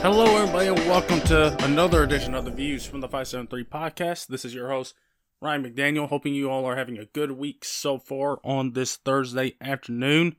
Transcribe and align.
Hello, 0.00 0.36
everybody, 0.36 0.68
and 0.68 0.78
welcome 0.88 1.20
to 1.22 1.64
another 1.64 2.04
edition 2.04 2.32
of 2.32 2.44
the 2.44 2.52
Views 2.52 2.86
from 2.86 3.00
the 3.00 3.08
573 3.08 3.64
podcast. 3.64 4.28
This 4.28 4.44
is 4.44 4.54
your 4.54 4.70
host, 4.70 4.94
Ryan 5.40 5.64
McDaniel. 5.64 6.08
Hoping 6.08 6.34
you 6.34 6.48
all 6.48 6.64
are 6.66 6.76
having 6.76 6.98
a 6.98 7.06
good 7.06 7.32
week 7.32 7.64
so 7.64 7.98
far 7.98 8.38
on 8.44 8.74
this 8.74 8.94
Thursday 8.94 9.56
afternoon. 9.60 10.36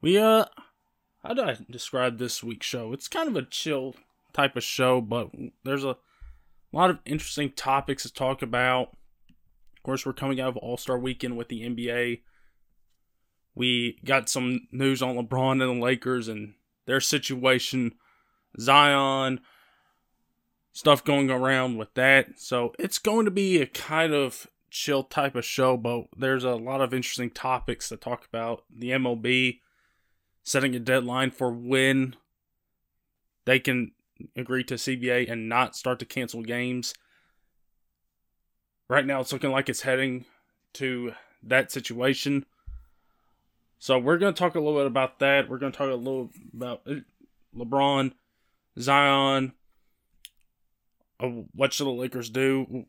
We, 0.00 0.18
uh, 0.18 0.46
how 1.22 1.34
do 1.34 1.42
I 1.42 1.56
describe 1.70 2.18
this 2.18 2.42
week's 2.42 2.66
show? 2.66 2.92
It's 2.92 3.06
kind 3.06 3.28
of 3.28 3.36
a 3.36 3.46
chill 3.46 3.94
type 4.32 4.56
of 4.56 4.64
show, 4.64 5.00
but 5.00 5.30
there's 5.62 5.84
a 5.84 5.96
lot 6.72 6.90
of 6.90 6.98
interesting 7.06 7.52
topics 7.52 8.02
to 8.02 8.12
talk 8.12 8.42
about. 8.42 8.88
Of 9.76 9.84
course, 9.84 10.04
we're 10.04 10.12
coming 10.12 10.40
out 10.40 10.48
of 10.48 10.56
All 10.56 10.76
Star 10.76 10.98
weekend 10.98 11.36
with 11.36 11.48
the 11.48 11.62
NBA. 11.62 12.22
We 13.54 14.00
got 14.04 14.28
some 14.28 14.66
news 14.72 15.00
on 15.00 15.14
LeBron 15.14 15.62
and 15.62 15.80
the 15.80 15.84
Lakers 15.84 16.26
and 16.26 16.54
their 16.86 17.00
situation 17.00 17.94
Zion, 18.58 19.40
stuff 20.72 21.04
going 21.04 21.30
around 21.30 21.76
with 21.76 21.92
that. 21.94 22.38
So 22.38 22.72
it's 22.78 22.98
going 22.98 23.24
to 23.24 23.30
be 23.30 23.60
a 23.60 23.66
kind 23.66 24.12
of 24.12 24.46
chill 24.70 25.04
type 25.04 25.34
of 25.34 25.44
show, 25.44 25.76
but 25.76 26.04
there's 26.16 26.44
a 26.44 26.54
lot 26.54 26.80
of 26.80 26.92
interesting 26.92 27.30
topics 27.30 27.88
to 27.88 27.96
talk 27.96 28.26
about. 28.26 28.64
The 28.74 28.90
MLB 28.90 29.60
setting 30.42 30.74
a 30.74 30.78
deadline 30.78 31.30
for 31.30 31.50
when 31.50 32.14
they 33.46 33.58
can 33.58 33.92
agree 34.36 34.64
to 34.64 34.74
CBA 34.74 35.30
and 35.30 35.48
not 35.48 35.76
start 35.76 35.98
to 36.00 36.04
cancel 36.04 36.42
games. 36.42 36.94
Right 38.88 39.06
now, 39.06 39.20
it's 39.20 39.32
looking 39.32 39.50
like 39.50 39.68
it's 39.68 39.82
heading 39.82 40.26
to 40.74 41.12
that 41.42 41.72
situation. 41.72 42.46
So 43.78 43.98
we're 43.98 44.18
going 44.18 44.32
to 44.32 44.38
talk 44.38 44.54
a 44.54 44.60
little 44.60 44.78
bit 44.78 44.86
about 44.86 45.18
that. 45.18 45.48
We're 45.48 45.58
going 45.58 45.72
to 45.72 45.78
talk 45.78 45.90
a 45.90 45.94
little 45.94 46.30
about 46.54 46.82
uh, 46.86 46.94
LeBron 47.56 48.12
Zion. 48.78 49.52
Uh, 51.18 51.28
what 51.54 51.72
should 51.72 51.86
the 51.86 51.90
Lakers 51.90 52.30
do 52.30 52.84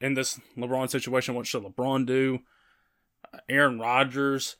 in 0.00 0.14
this 0.14 0.40
LeBron 0.56 0.88
situation? 0.88 1.34
What 1.34 1.46
should 1.46 1.62
LeBron 1.62 2.06
do? 2.06 2.40
Uh, 3.32 3.38
Aaron 3.48 3.78
Rodgers. 3.78 4.56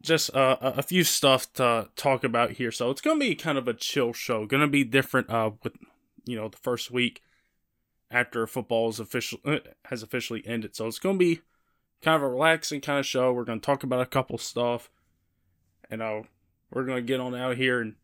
Just 0.00 0.34
uh, 0.34 0.56
a 0.60 0.82
few 0.82 1.02
stuff 1.02 1.52
to 1.54 1.88
talk 1.96 2.22
about 2.22 2.52
here. 2.52 2.70
So 2.70 2.90
it's 2.90 3.00
going 3.00 3.18
to 3.18 3.26
be 3.26 3.34
kind 3.34 3.58
of 3.58 3.66
a 3.66 3.74
chill 3.74 4.12
show. 4.12 4.46
Going 4.46 4.60
to 4.60 4.68
be 4.68 4.84
different 4.84 5.28
uh, 5.28 5.50
with, 5.64 5.72
you 6.24 6.36
know, 6.36 6.48
the 6.48 6.56
first 6.56 6.90
week 6.92 7.22
after 8.10 8.46
football 8.46 8.90
is 8.90 9.00
official, 9.00 9.40
uh, 9.44 9.58
has 9.86 10.04
officially 10.04 10.46
ended. 10.46 10.76
So 10.76 10.86
it's 10.86 11.00
going 11.00 11.16
to 11.16 11.24
be 11.24 11.40
kind 12.00 12.14
of 12.14 12.22
a 12.22 12.28
relaxing 12.28 12.80
kind 12.80 13.00
of 13.00 13.06
show. 13.06 13.32
We're 13.32 13.44
going 13.44 13.60
to 13.60 13.66
talk 13.66 13.82
about 13.82 14.00
a 14.00 14.06
couple 14.06 14.38
stuff. 14.38 14.88
And 15.90 16.00
uh, 16.00 16.22
we're 16.70 16.84
going 16.84 16.98
to 16.98 17.02
get 17.02 17.18
on 17.18 17.34
out 17.34 17.56
here 17.56 17.80
and 17.80 17.96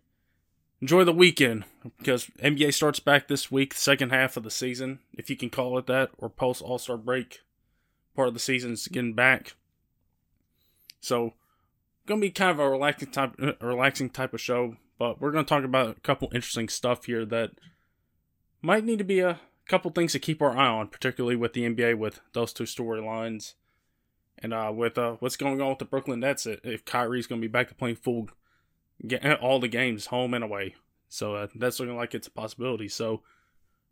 enjoy 0.85 1.03
the 1.03 1.15
weekend 1.15 1.65
because 1.97 2.27
NBA 2.43 2.75
starts 2.75 3.01
back 3.01 3.27
this 3.27 3.51
week, 3.51 3.73
second 3.73 4.11
half 4.11 4.37
of 4.37 4.43
the 4.43 4.51
season, 4.51 4.99
if 5.15 5.31
you 5.31 5.37
can 5.37 5.49
call 5.49 5.79
it 5.79 5.87
that, 5.87 6.11
or 6.19 6.29
post 6.29 6.61
All 6.61 6.77
Star 6.77 6.99
break. 6.99 7.41
Part 8.15 8.29
of 8.29 8.35
the 8.35 8.41
season 8.41 8.73
is 8.73 8.87
getting 8.89 9.15
back. 9.15 9.55
So, 11.01 11.33
gonna 12.05 12.21
be 12.21 12.29
kind 12.29 12.51
of 12.51 12.59
a 12.59 12.69
relaxing 12.69 13.11
type, 13.11 13.35
a 13.39 13.67
relaxing 13.67 14.11
type 14.11 14.35
of 14.35 14.43
show. 14.43 14.77
But 14.99 15.23
we're 15.23 15.33
gonna 15.33 15.45
talk 15.45 15.65
about 15.65 15.97
a 15.97 16.01
couple 16.01 16.29
interesting 16.35 16.69
stuff 16.69 17.07
here 17.07 17.25
that 17.25 17.53
might 18.61 18.85
need 18.85 18.99
to 18.99 19.05
be 19.05 19.21
a 19.21 19.41
couple 19.67 19.91
things 19.91 20.13
to 20.13 20.19
keep 20.19 20.43
our 20.43 20.55
eye 20.55 20.69
on, 20.69 20.89
particularly 20.89 21.35
with 21.35 21.55
the 21.55 21.65
NBA 21.65 21.97
with 21.97 22.21
those 22.35 22.53
two 22.53 22.65
storylines, 22.65 23.55
and 24.39 24.53
uh, 24.53 24.71
with 24.71 24.99
uh, 24.99 25.17
what's 25.21 25.39
going 25.39 25.63
on 25.63 25.71
with 25.71 25.79
the 25.79 25.87
Brooklyn 25.87 26.21
Nets. 26.21 26.47
If 26.47 26.85
Kyrie's 26.85 27.27
gonna 27.27 27.41
be 27.41 27.49
back 27.49 27.69
to 27.69 27.75
playing 27.75 27.97
full 27.97 28.29
all 29.41 29.61
the 29.61 29.69
games 29.69 30.07
home 30.07 30.35
and 30.35 30.45
away. 30.45 30.75
So 31.09 31.35
uh, 31.37 31.47
that's 31.55 31.79
looking 31.79 31.97
like 31.97 32.15
it's 32.15 32.27
a 32.27 32.33
possibility. 32.33 32.89
So 32.89 33.23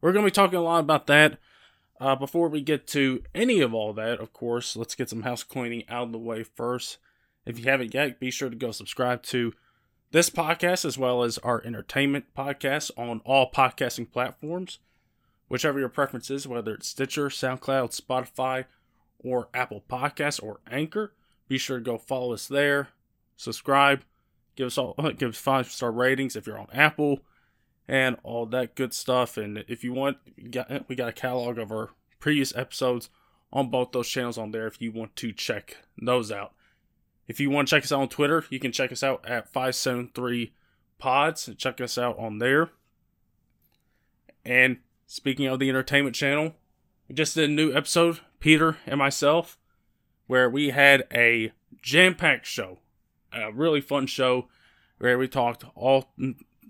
we're 0.01 0.13
going 0.13 0.25
to 0.25 0.31
be 0.31 0.35
talking 0.35 0.59
a 0.59 0.63
lot 0.63 0.81
about 0.81 1.07
that. 1.07 1.39
Uh, 2.01 2.17
before 2.17 2.49
we 2.49 2.61
get 2.61 2.87
to 2.89 3.23
any 3.33 3.61
of 3.61 3.73
all 3.73 3.93
that, 3.93 4.19
of 4.19 4.33
course, 4.33 4.75
let's 4.75 4.97
get 4.97 5.09
some 5.09 5.23
house 5.23 5.45
cleaning 5.45 5.85
out 5.89 6.05
of 6.05 6.13
the 6.13 6.19
way 6.19 6.43
first. 6.43 6.99
If 7.47 7.59
you 7.59 7.67
haven't 7.67 7.95
yet, 7.95 8.19
be 8.19 8.31
sure 8.31 8.51
to 8.51 8.57
go 8.57 8.73
subscribe 8.73 9.23
to 9.25 9.53
this 10.11 10.29
podcast 10.29 10.85
as 10.85 10.99
well 10.99 11.23
as 11.23 11.39
our 11.39 11.65
entertainment 11.65 12.27
podcast 12.37 12.91
on 12.97 13.21
all 13.25 13.51
podcasting 13.51 14.11
platforms, 14.11 14.79
whichever 15.49 15.79
your 15.79 15.89
preference 15.89 16.29
is, 16.31 16.47
whether 16.47 16.75
it's 16.75 16.89
Stitcher, 16.89 17.29
SoundCloud, 17.29 17.99
Spotify, 17.99 18.65
or 19.19 19.49
Apple 19.55 19.85
Podcasts 19.89 20.43
or 20.43 20.61
Anchor. 20.71 21.15
Be 21.49 21.57
sure 21.57 21.79
to 21.79 21.85
go 21.85 21.99
follow 21.99 22.33
us 22.33 22.49
there, 22.49 22.89
subscribe, 23.37 24.03
give 24.57 24.67
us 24.67 24.79
all 24.79 24.95
give 25.19 25.31
us 25.31 25.37
five 25.37 25.71
star 25.71 25.91
ratings 25.91 26.37
if 26.37 26.47
you're 26.47 26.59
on 26.59 26.69
Apple 26.73 27.21
and 27.89 28.17
all 28.23 28.47
that 28.47 28.75
good 28.75 28.95
stuff. 28.95 29.37
And 29.37 29.65
if 29.69 29.85
you 29.85 29.93
want, 29.93 30.19
we 30.37 30.49
got, 30.49 30.71
a 30.71 31.13
catalog 31.13 31.59
of 31.59 31.71
our 31.71 31.91
previous 32.21 32.55
episodes 32.55 33.09
on 33.53 33.69
both 33.69 33.93
those 33.93 34.09
channels 34.09 34.39
on 34.39 34.53
there 34.53 34.67
if 34.67 34.81
you 34.81 34.93
want 34.93 35.17
to 35.17 35.33
check 35.33 35.79
those 36.01 36.31
out. 36.31 36.53
If 37.29 37.41
you 37.41 37.51
want 37.51 37.69
to 37.69 37.75
check 37.75 37.85
us 37.85 37.93
out 37.93 38.01
on 38.01 38.09
Twitter, 38.09 38.45
you 38.51 38.59
can 38.59 38.73
check 38.73 38.93
us 38.93 39.03
out 39.03 39.25
at 39.29 39.53
573 39.53 40.53
Pods 40.99 41.49
and 41.49 41.59
check 41.59 41.81
us 41.81 41.99
out 41.99 42.17
on 42.19 42.39
there. 42.39 42.71
And 44.45 44.79
speaking 45.07 45.47
of 45.47 45.59
the 45.59 45.69
entertainment 45.69 46.15
channel, 46.15 46.55
we 47.09 47.15
just 47.15 47.35
did 47.35 47.51
a 47.51 47.53
new 47.53 47.73
episode, 47.75 48.21
Peter 48.39 48.79
and 48.87 48.99
myself, 48.99 49.59
where 50.29 50.49
we 50.49 50.71
had 50.71 51.05
a 51.13 51.53
jam 51.83 52.15
packed 52.15 52.47
show 52.47 52.79
a 53.33 53.53
really 53.53 53.81
fun 53.81 54.07
show 54.07 54.49
where 54.99 55.19
we 55.19 55.29
talked 55.29 55.65
all 55.75 56.13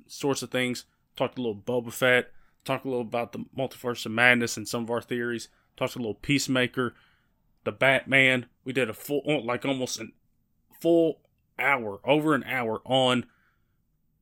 sorts 0.06 0.42
of 0.42 0.50
things. 0.50 0.84
Talked 1.16 1.38
a 1.38 1.42
little 1.42 1.56
Boba 1.56 1.92
Fett, 1.92 2.30
talked 2.64 2.84
a 2.84 2.88
little 2.88 3.02
about 3.02 3.32
the 3.32 3.44
multiverse 3.56 4.06
of 4.06 4.12
madness 4.12 4.56
and 4.56 4.66
some 4.66 4.84
of 4.84 4.90
our 4.90 5.02
theories. 5.02 5.48
Talked 5.76 5.96
a 5.96 5.98
little 5.98 6.14
Peacemaker, 6.14 6.94
the 7.64 7.72
Batman. 7.72 8.46
We 8.64 8.72
did 8.72 8.88
a 8.88 8.94
full, 8.94 9.22
like 9.44 9.64
almost 9.64 10.00
a 10.00 10.06
full 10.80 11.20
hour, 11.58 12.00
over 12.04 12.34
an 12.34 12.44
hour 12.44 12.80
on 12.84 13.26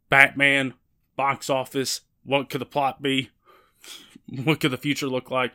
Batman, 0.08 0.74
box 1.16 1.48
office. 1.48 2.02
What 2.24 2.50
could 2.50 2.60
the 2.60 2.66
plot 2.66 3.00
be? 3.00 3.30
what 4.28 4.60
could 4.60 4.72
the 4.72 4.76
future 4.76 5.08
look 5.08 5.30
like? 5.30 5.52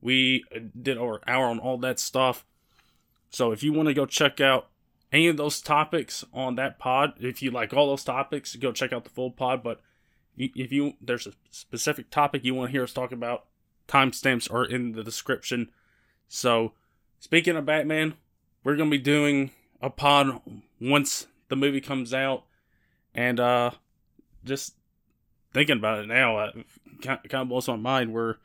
We 0.00 0.44
did 0.80 0.98
our 0.98 1.20
hour 1.26 1.46
on 1.46 1.58
all 1.58 1.78
that 1.78 1.98
stuff. 1.98 2.44
So 3.30 3.52
if 3.52 3.62
you 3.62 3.72
want 3.72 3.88
to 3.88 3.94
go 3.94 4.06
check 4.06 4.40
out 4.40 4.68
any 5.12 5.28
of 5.28 5.36
those 5.36 5.60
topics 5.60 6.24
on 6.32 6.54
that 6.56 6.78
pod, 6.78 7.12
if 7.20 7.42
you 7.42 7.50
like 7.50 7.74
all 7.74 7.88
those 7.88 8.04
topics, 8.04 8.56
go 8.56 8.72
check 8.72 8.92
out 8.92 9.04
the 9.04 9.10
full 9.10 9.30
pod. 9.30 9.62
But 9.62 9.80
if 10.36 10.72
you 10.72 10.94
there's 11.00 11.26
a 11.26 11.32
specific 11.50 12.10
topic 12.10 12.44
you 12.44 12.54
want 12.54 12.68
to 12.68 12.72
hear 12.72 12.82
us 12.82 12.92
talk 12.92 13.12
about, 13.12 13.44
timestamps 13.86 14.52
are 14.52 14.64
in 14.64 14.92
the 14.92 15.04
description. 15.04 15.70
So, 16.28 16.72
speaking 17.18 17.56
of 17.56 17.66
Batman, 17.66 18.14
we're 18.64 18.76
gonna 18.76 18.90
be 18.90 18.98
doing 18.98 19.50
a 19.80 19.90
pod 19.90 20.40
once 20.80 21.26
the 21.48 21.56
movie 21.56 21.82
comes 21.82 22.14
out, 22.14 22.44
and 23.14 23.38
uh, 23.38 23.72
just 24.44 24.74
thinking 25.52 25.76
about 25.76 25.98
it 25.98 26.08
now, 26.08 26.38
uh, 26.38 26.52
kind 27.02 27.20
of 27.34 27.48
blows 27.48 27.68
my 27.68 27.76
mind. 27.76 28.14
We're 28.14 28.36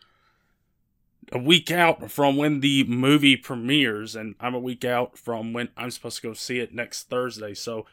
a 1.31 1.37
week 1.37 1.71
out 1.71 2.09
from 2.09 2.37
when 2.37 2.61
the 2.61 2.83
movie 2.85 3.35
premieres, 3.35 4.15
and 4.15 4.35
I'm 4.39 4.55
a 4.55 4.59
week 4.59 4.85
out 4.85 5.17
from 5.17 5.53
when 5.53 5.69
I'm 5.75 5.91
supposed 5.91 6.17
to 6.17 6.27
go 6.27 6.33
see 6.33 6.59
it 6.59 6.73
next 6.73 7.09
Thursday. 7.09 7.53
So 7.53 7.85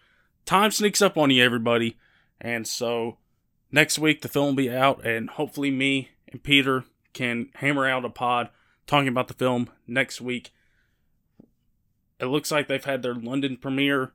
time 0.45 0.71
sneaks 0.71 1.03
up 1.03 1.17
on 1.17 1.31
you, 1.31 1.43
everybody. 1.43 1.97
And 2.41 2.67
so 2.67 3.19
next 3.73 3.99
week 3.99 4.23
the 4.23 4.29
film 4.29 4.49
will 4.49 4.55
be 4.55 4.71
out, 4.71 5.05
and 5.05 5.31
hopefully 5.31 5.71
me 5.71 6.11
and 6.29 6.43
Peter 6.43 6.85
can 7.13 7.49
hammer 7.55 7.89
out 7.89 8.05
a 8.05 8.11
pod 8.11 8.51
talking 8.87 9.09
about 9.09 9.29
the 9.29 9.35
film 9.35 9.71
next 9.87 10.21
week. 10.21 10.53
It 12.21 12.27
looks 12.27 12.51
like 12.51 12.69
they've 12.69 12.85
had 12.85 13.03
their 13.03 13.15
London 13.15 13.57
premiere, 13.57 14.13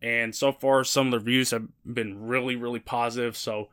and 0.00 0.34
so 0.34 0.52
far 0.52 0.84
some 0.84 1.08
of 1.08 1.10
the 1.10 1.18
reviews 1.18 1.50
have 1.50 1.66
been 1.84 2.26
really, 2.26 2.54
really 2.54 2.78
positive. 2.78 3.36
So 3.36 3.70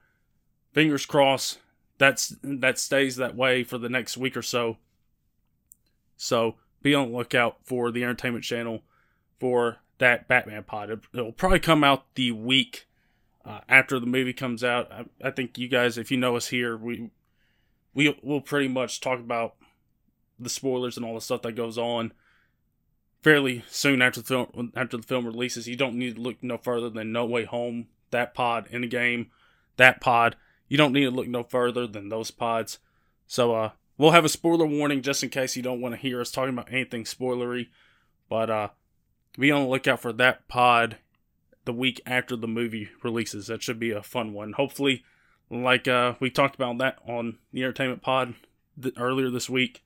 fingers 0.73 1.05
crossed 1.05 1.59
that's 1.97 2.35
that 2.41 2.79
stays 2.79 3.15
that 3.17 3.35
way 3.35 3.63
for 3.63 3.77
the 3.77 3.89
next 3.89 4.17
week 4.17 4.35
or 4.35 4.41
so. 4.41 4.77
So 6.17 6.55
be 6.81 6.95
on 6.95 7.11
the 7.11 7.17
lookout 7.17 7.57
for 7.63 7.91
the 7.91 8.03
entertainment 8.03 8.43
channel 8.43 8.83
for 9.39 9.77
that 9.99 10.27
Batman 10.27 10.63
pod. 10.63 10.89
It, 10.89 10.99
will 11.13 11.31
probably 11.31 11.59
come 11.59 11.83
out 11.83 12.15
the 12.15 12.31
week 12.31 12.87
uh, 13.45 13.59
after 13.69 13.99
the 13.99 14.05
movie 14.05 14.33
comes 14.33 14.63
out. 14.63 14.91
I, 14.91 15.05
I, 15.23 15.31
think 15.31 15.57
you 15.57 15.67
guys, 15.67 15.97
if 15.97 16.11
you 16.11 16.17
know 16.17 16.35
us 16.35 16.47
here, 16.47 16.77
we 16.77 17.09
we 17.93 18.17
will 18.23 18.41
pretty 18.41 18.67
much 18.67 18.99
talk 18.99 19.19
about 19.19 19.55
the 20.39 20.49
spoilers 20.49 20.97
and 20.97 21.05
all 21.05 21.15
the 21.15 21.21
stuff 21.21 21.43
that 21.43 21.53
goes 21.53 21.77
on 21.77 22.11
fairly 23.21 23.63
soon 23.69 24.01
after 24.01 24.21
the 24.21 24.27
film 24.27 24.71
after 24.75 24.97
the 24.97 25.03
film 25.03 25.25
releases. 25.25 25.67
You 25.67 25.75
don't 25.75 25.95
need 25.95 26.15
to 26.15 26.21
look 26.21 26.37
no 26.41 26.57
further 26.57 26.89
than 26.89 27.11
No 27.11 27.25
Way 27.25 27.45
Home, 27.45 27.87
that 28.11 28.33
pod 28.33 28.67
in 28.71 28.81
the 28.81 28.87
game, 28.87 29.31
that 29.77 30.01
pod 30.01 30.35
you 30.73 30.77
don't 30.77 30.91
need 30.91 31.03
to 31.03 31.11
look 31.11 31.27
no 31.27 31.43
further 31.43 31.85
than 31.85 32.09
those 32.09 32.31
pods. 32.31 32.79
So 33.27 33.53
uh 33.53 33.69
we'll 33.95 34.09
have 34.09 34.25
a 34.25 34.29
spoiler 34.29 34.65
warning 34.65 35.03
just 35.03 35.21
in 35.21 35.29
case 35.29 35.55
you 35.55 35.61
don't 35.61 35.79
want 35.79 35.93
to 35.93 36.01
hear 36.01 36.19
us 36.19 36.31
talking 36.31 36.55
about 36.55 36.73
anything 36.73 37.03
spoilery. 37.03 37.67
But 38.27 38.49
uh 38.49 38.69
be 39.37 39.51
on 39.51 39.65
the 39.65 39.69
lookout 39.69 39.99
for 39.99 40.11
that 40.13 40.47
pod 40.47 40.97
the 41.65 41.73
week 41.73 42.01
after 42.07 42.35
the 42.35 42.47
movie 42.47 42.89
releases. 43.03 43.45
That 43.47 43.61
should 43.61 43.77
be 43.77 43.91
a 43.91 44.01
fun 44.01 44.33
one. 44.33 44.53
Hopefully, 44.53 45.03
like 45.51 45.87
uh, 45.87 46.15
we 46.19 46.31
talked 46.31 46.55
about 46.55 46.79
that 46.79 46.97
on 47.07 47.37
the 47.51 47.61
Entertainment 47.61 48.01
Pod 48.01 48.33
th- 48.81 48.95
earlier 48.97 49.29
this 49.29 49.47
week. 49.47 49.83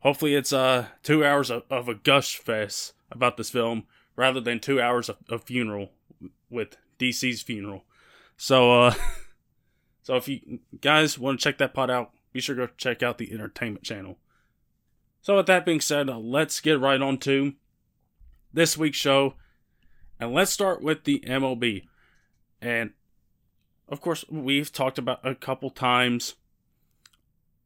Hopefully, 0.00 0.34
it's 0.34 0.52
uh 0.52 0.88
two 1.02 1.24
hours 1.24 1.50
of, 1.50 1.62
of 1.70 1.88
a 1.88 1.94
gush 1.94 2.36
fest 2.36 2.92
about 3.10 3.38
this 3.38 3.48
film 3.48 3.84
rather 4.14 4.42
than 4.42 4.60
two 4.60 4.78
hours 4.78 5.08
of, 5.08 5.16
of 5.30 5.44
funeral 5.44 5.88
with 6.50 6.76
DC's 6.98 7.40
funeral. 7.40 7.84
So, 8.36 8.72
uh, 8.82 8.94
so 10.02 10.16
if 10.16 10.28
you 10.28 10.60
guys 10.80 11.18
want 11.18 11.38
to 11.38 11.44
check 11.44 11.58
that 11.58 11.74
pod 11.74 11.90
out, 11.90 12.10
be 12.32 12.40
sure 12.40 12.56
to 12.56 12.66
go 12.66 12.72
check 12.76 13.02
out 13.02 13.18
the 13.18 13.32
Entertainment 13.32 13.84
Channel. 13.84 14.18
So, 15.20 15.36
with 15.36 15.46
that 15.46 15.64
being 15.64 15.80
said, 15.80 16.10
uh, 16.10 16.18
let's 16.18 16.60
get 16.60 16.80
right 16.80 17.00
on 17.00 17.18
to 17.18 17.54
this 18.52 18.76
week's 18.76 18.98
show, 18.98 19.34
and 20.18 20.32
let's 20.32 20.50
start 20.50 20.82
with 20.82 21.04
the 21.04 21.20
MLB. 21.20 21.86
And 22.60 22.92
of 23.88 24.00
course, 24.00 24.24
we've 24.28 24.72
talked 24.72 24.98
about 24.98 25.20
a 25.24 25.34
couple 25.34 25.70
times 25.70 26.34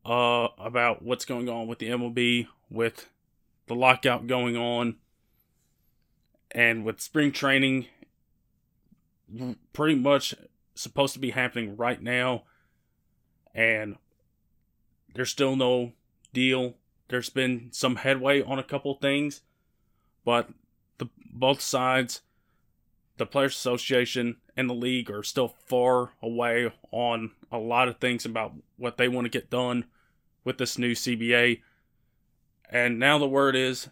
uh, 0.05 0.49
about 0.59 1.03
what's 1.03 1.25
going 1.25 1.49
on 1.49 1.67
with 1.67 1.79
the 1.79 1.89
MLB, 1.89 2.49
with 2.71 3.09
the 3.67 3.75
lockout 3.75 4.27
going 4.27 4.57
on, 4.57 4.97
and 6.51 6.85
with 6.85 7.01
spring 7.01 7.33
training 7.33 7.87
pretty 9.73 9.95
much 9.95 10.35
supposed 10.77 11.15
to 11.15 11.21
be 11.21 11.31
happening 11.31 11.77
right 11.77 12.01
now, 12.01 12.45
and 13.55 13.97
there's 15.15 15.31
still 15.31 15.57
no 15.57 15.93
deal. 16.33 16.75
There's 17.09 17.31
been 17.31 17.69
some 17.73 17.97
headway 17.97 18.43
on 18.43 18.59
a 18.59 18.65
couple 18.65 18.95
things, 18.95 19.41
but 20.25 20.49
the 20.99 21.09
both 21.33 21.61
sides, 21.61 22.21
the 23.17 23.27
Players 23.27 23.55
Association 23.55 24.37
and 24.57 24.69
the 24.69 24.75
league, 24.75 25.11
are 25.11 25.23
still 25.23 25.49
far 25.49 26.13
away 26.23 26.71
on 26.91 27.33
a 27.51 27.59
lot 27.59 27.89
of 27.89 27.99
things 27.99 28.25
about 28.25 28.53
what 28.77 28.99
they 28.99 29.09
want 29.09 29.25
to 29.25 29.31
get 29.31 29.51
done 29.51 29.87
with 30.45 30.59
this 30.59 30.79
new 30.79 30.93
CBA. 30.93 31.63
And 32.69 32.99
now 32.99 33.19
the 33.19 33.29
word 33.29 33.57
is 33.57 33.89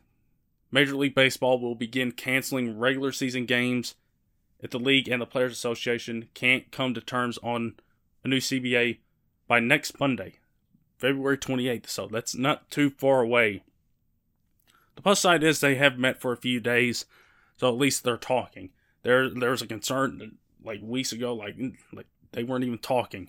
Major 0.70 0.96
League 0.96 1.14
Baseball 1.14 1.60
will 1.60 1.76
begin 1.76 2.12
canceling 2.12 2.78
regular 2.78 3.12
season 3.12 3.46
games 3.46 3.94
if 4.64 4.70
the 4.70 4.78
league 4.78 5.08
and 5.08 5.20
the 5.20 5.26
Players 5.26 5.52
Association 5.52 6.30
can't 6.32 6.72
come 6.72 6.94
to 6.94 7.00
terms 7.02 7.38
on 7.42 7.74
a 8.24 8.28
new 8.28 8.38
CBA 8.38 8.96
by 9.46 9.60
next 9.60 10.00
Monday, 10.00 10.36
February 10.96 11.36
28th. 11.36 11.86
So 11.86 12.08
that's 12.08 12.34
not 12.34 12.70
too 12.70 12.88
far 12.88 13.20
away. 13.20 13.62
The 14.96 15.02
plus 15.02 15.20
side 15.20 15.44
is 15.44 15.60
they 15.60 15.74
have 15.74 15.98
met 15.98 16.18
for 16.18 16.32
a 16.32 16.38
few 16.38 16.60
days, 16.60 17.04
so 17.58 17.68
at 17.68 17.76
least 17.76 18.04
they're 18.04 18.16
talking. 18.16 18.70
There, 19.02 19.28
there's 19.28 19.60
a 19.60 19.66
concern 19.66 20.38
like 20.64 20.80
weeks 20.82 21.12
ago, 21.12 21.34
like 21.34 21.56
like 21.92 22.06
they 22.32 22.42
weren't 22.42 22.64
even 22.64 22.78
talking, 22.78 23.28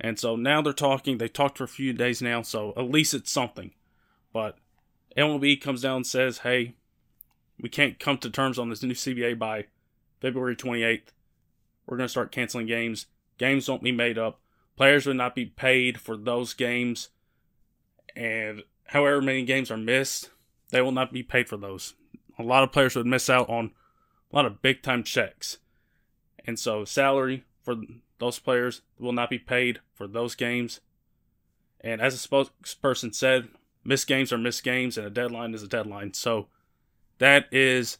and 0.00 0.18
so 0.18 0.34
now 0.34 0.60
they're 0.62 0.72
talking. 0.72 1.18
They 1.18 1.28
talked 1.28 1.58
for 1.58 1.64
a 1.64 1.68
few 1.68 1.92
days 1.92 2.20
now, 2.20 2.42
so 2.42 2.72
at 2.76 2.90
least 2.90 3.14
it's 3.14 3.30
something. 3.30 3.70
But 4.32 4.58
MLB 5.16 5.60
comes 5.60 5.82
down 5.82 5.98
and 5.98 6.06
says, 6.06 6.38
"Hey, 6.38 6.74
we 7.60 7.68
can't 7.68 8.00
come 8.00 8.18
to 8.18 8.30
terms 8.30 8.58
on 8.58 8.68
this 8.68 8.82
new 8.82 8.94
CBA 8.94 9.38
by 9.38 9.66
February 10.20 10.56
28th. 10.56 11.12
We're 11.86 11.96
going 11.96 12.06
to 12.06 12.10
start 12.10 12.32
canceling 12.32 12.66
games. 12.66 13.06
Games 13.38 13.68
won't 13.68 13.82
be 13.82 13.92
made 13.92 14.18
up. 14.18 14.40
Players 14.76 15.06
would 15.06 15.16
not 15.16 15.34
be 15.34 15.46
paid 15.46 16.00
for 16.00 16.16
those 16.16 16.54
games, 16.54 17.10
and 18.16 18.62
however 18.86 19.20
many 19.20 19.44
games 19.44 19.70
are 19.70 19.76
missed, 19.76 20.30
they 20.70 20.80
will 20.80 20.92
not 20.92 21.12
be 21.12 21.22
paid 21.22 21.48
for 21.48 21.56
those. 21.56 21.94
A 22.38 22.42
lot 22.42 22.62
of 22.62 22.72
players 22.72 22.96
would 22.96 23.06
miss 23.06 23.28
out 23.28 23.48
on 23.50 23.72
a 24.32 24.36
lot 24.36 24.46
of 24.46 24.62
big 24.62 24.82
time 24.82 25.02
checks. 25.02 25.58
And 26.46 26.58
so, 26.58 26.84
salary 26.84 27.44
for 27.62 27.76
those 28.18 28.38
players 28.38 28.82
will 28.98 29.12
not 29.12 29.30
be 29.30 29.38
paid 29.38 29.80
for 29.92 30.06
those 30.06 30.34
games. 30.34 30.80
And 31.80 32.00
as 32.00 32.14
a 32.14 32.28
spokesperson 32.28 33.14
said, 33.14 33.48
missed 33.84 34.06
games 34.06 34.32
are 34.32 34.38
missed 34.38 34.62
games, 34.62 34.96
and 34.96 35.06
a 35.06 35.10
deadline 35.10 35.54
is 35.54 35.62
a 35.62 35.68
deadline. 35.68 36.14
So, 36.14 36.48
that 37.18 37.46
is 37.52 37.98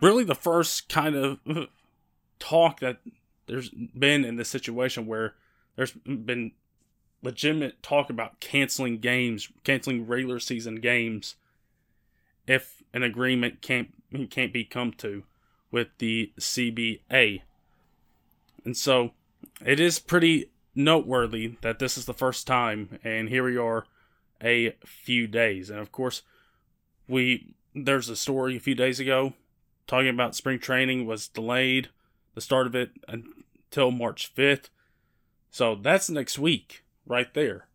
really 0.00 0.24
the 0.24 0.34
first 0.34 0.88
kind 0.88 1.14
of 1.14 1.38
talk 2.38 2.80
that 2.80 2.98
there's 3.46 3.70
been 3.70 4.24
in 4.24 4.36
this 4.36 4.48
situation 4.48 5.06
where 5.06 5.34
there's 5.76 5.92
been 5.92 6.52
legitimate 7.22 7.82
talk 7.82 8.10
about 8.10 8.40
canceling 8.40 8.98
games, 8.98 9.48
canceling 9.64 10.06
regular 10.06 10.38
season 10.38 10.76
games 10.76 11.34
if 12.46 12.82
an 12.92 13.02
agreement 13.02 13.60
can't 13.60 13.92
can't 14.30 14.52
be 14.52 14.64
come 14.64 14.92
to 14.92 15.24
with 15.70 15.88
the 15.98 16.32
CBA. 16.38 17.42
And 18.64 18.76
so 18.76 19.12
it 19.64 19.80
is 19.80 19.98
pretty 19.98 20.50
noteworthy 20.74 21.56
that 21.60 21.78
this 21.78 21.98
is 21.98 22.06
the 22.06 22.14
first 22.14 22.46
time 22.46 22.98
and 23.04 23.28
here 23.28 23.44
we 23.44 23.56
are 23.56 23.84
a 24.42 24.74
few 24.84 25.26
days. 25.26 25.70
And 25.70 25.80
of 25.80 25.92
course, 25.92 26.22
we 27.08 27.54
there's 27.74 28.08
a 28.08 28.16
story 28.16 28.56
a 28.56 28.60
few 28.60 28.74
days 28.74 29.00
ago 29.00 29.34
talking 29.88 30.10
about 30.10 30.36
spring 30.36 30.60
training 30.60 31.06
was 31.06 31.26
delayed 31.26 31.88
the 32.34 32.40
start 32.40 32.68
of 32.68 32.76
it 32.76 32.90
until 33.08 33.90
March 33.90 34.32
5th. 34.32 34.68
So 35.50 35.74
that's 35.74 36.08
next 36.08 36.38
week 36.38 36.84
right 37.04 37.32
there. 37.34 37.66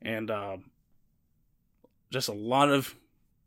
And 0.00 0.30
um, 0.30 0.70
just 2.10 2.28
a 2.28 2.32
lot 2.32 2.70
of 2.70 2.94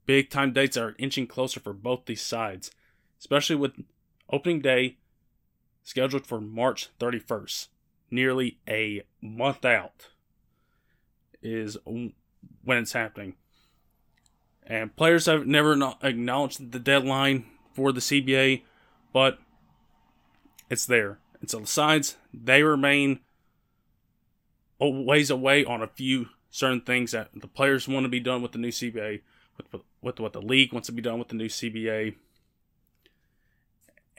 big 0.05 0.29
time 0.29 0.53
dates 0.53 0.77
are 0.77 0.95
inching 0.99 1.25
closer 1.25 1.59
for 1.59 1.73
both 1.73 2.05
these 2.05 2.21
sides, 2.21 2.69
especially 3.17 3.55
with 3.55 3.71
opening 4.29 4.61
day 4.61 4.97
scheduled 5.83 6.27
for 6.27 6.39
March 6.39 6.89
31st, 6.99 7.69
nearly 8.11 8.59
a 8.67 9.03
month 9.21 9.65
out 9.65 10.09
is 11.41 11.77
when 11.85 12.13
it's 12.77 12.93
happening. 12.93 13.35
And 14.67 14.95
players 14.95 15.25
have 15.25 15.47
never 15.47 15.73
acknowledged 16.03 16.71
the 16.71 16.79
deadline 16.79 17.45
for 17.73 17.91
the 17.91 18.01
CBA, 18.01 18.63
but 19.13 19.39
it's 20.69 20.85
there. 20.85 21.19
And 21.39 21.49
so 21.49 21.59
the 21.59 21.67
sides, 21.67 22.17
they 22.33 22.63
remain 22.63 23.19
a 24.79 24.89
ways 24.89 25.29
away 25.29 25.65
on 25.65 25.81
a 25.81 25.87
few 25.87 26.27
certain 26.49 26.81
things 26.81 27.11
that 27.11 27.29
the 27.35 27.47
players 27.47 27.87
want 27.87 28.03
to 28.03 28.09
be 28.09 28.19
done 28.19 28.41
with 28.41 28.51
the 28.51 28.57
new 28.57 28.69
CBA, 28.69 29.21
with, 29.57 29.81
with 30.01 30.19
what 30.19 30.33
the 30.33 30.41
league 30.41 30.73
wants 30.73 30.87
to 30.87 30.91
be 30.91 31.01
done 31.01 31.19
with 31.19 31.29
the 31.29 31.35
new 31.35 31.47
CBA. 31.47 32.15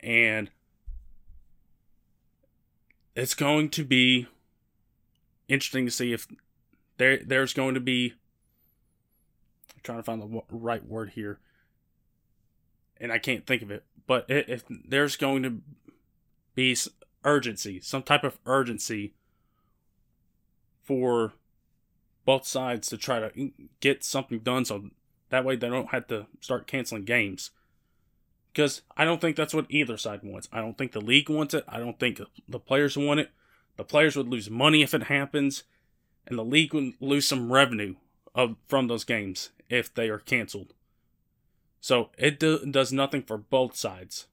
And 0.02 0.50
it's 3.14 3.34
going 3.34 3.68
to 3.70 3.84
be 3.84 4.26
interesting 5.48 5.84
to 5.84 5.90
see 5.90 6.12
if 6.12 6.26
there 6.96 7.18
there's 7.18 7.52
going 7.52 7.74
to 7.74 7.80
be 7.80 8.14
I'm 9.74 9.80
trying 9.82 9.98
to 9.98 10.02
find 10.02 10.22
the 10.22 10.42
right 10.50 10.84
word 10.84 11.10
here 11.10 11.38
and 13.02 13.12
I 13.12 13.18
can't 13.18 13.46
think 13.46 13.60
of 13.62 13.70
it 13.70 13.84
but 14.06 14.24
if 14.28 14.64
there's 14.68 15.16
going 15.16 15.42
to 15.42 15.60
be 16.54 16.74
urgency 17.24 17.80
some 17.80 18.02
type 18.02 18.24
of 18.24 18.38
urgency 18.46 19.12
for 20.82 21.34
both 22.24 22.46
sides 22.46 22.88
to 22.88 22.96
try 22.96 23.18
to 23.20 23.50
get 23.80 24.04
something 24.04 24.38
done 24.38 24.64
so 24.64 24.90
that 25.30 25.44
way 25.44 25.56
they 25.56 25.68
don't 25.68 25.90
have 25.90 26.06
to 26.08 26.26
start 26.40 26.66
canceling 26.66 27.04
games. 27.04 27.50
Because 28.52 28.82
I 28.96 29.04
don't 29.04 29.20
think 29.20 29.34
that's 29.34 29.54
what 29.54 29.66
either 29.70 29.96
side 29.96 30.20
wants. 30.22 30.48
I 30.52 30.60
don't 30.60 30.76
think 30.76 30.92
the 30.92 31.00
league 31.00 31.30
wants 31.30 31.54
it. 31.54 31.64
I 31.66 31.78
don't 31.78 31.98
think 31.98 32.20
the 32.46 32.58
players 32.58 32.98
want 32.98 33.20
it. 33.20 33.30
The 33.76 33.84
players 33.84 34.14
would 34.14 34.28
lose 34.28 34.50
money 34.50 34.82
if 34.82 34.92
it 34.92 35.04
happens, 35.04 35.62
and 36.26 36.38
the 36.38 36.44
league 36.44 36.74
would 36.74 36.92
lose 37.00 37.26
some 37.26 37.50
revenue 37.50 37.94
of 38.34 38.56
from 38.68 38.88
those 38.88 39.04
games 39.04 39.50
if 39.70 39.92
they 39.92 40.10
are 40.10 40.18
canceled. 40.18 40.74
So 41.82 42.10
it 42.16 42.38
do, 42.38 42.64
does 42.64 42.92
nothing 42.92 43.22
for 43.22 43.36
both 43.36 43.74
sides. 43.74 44.26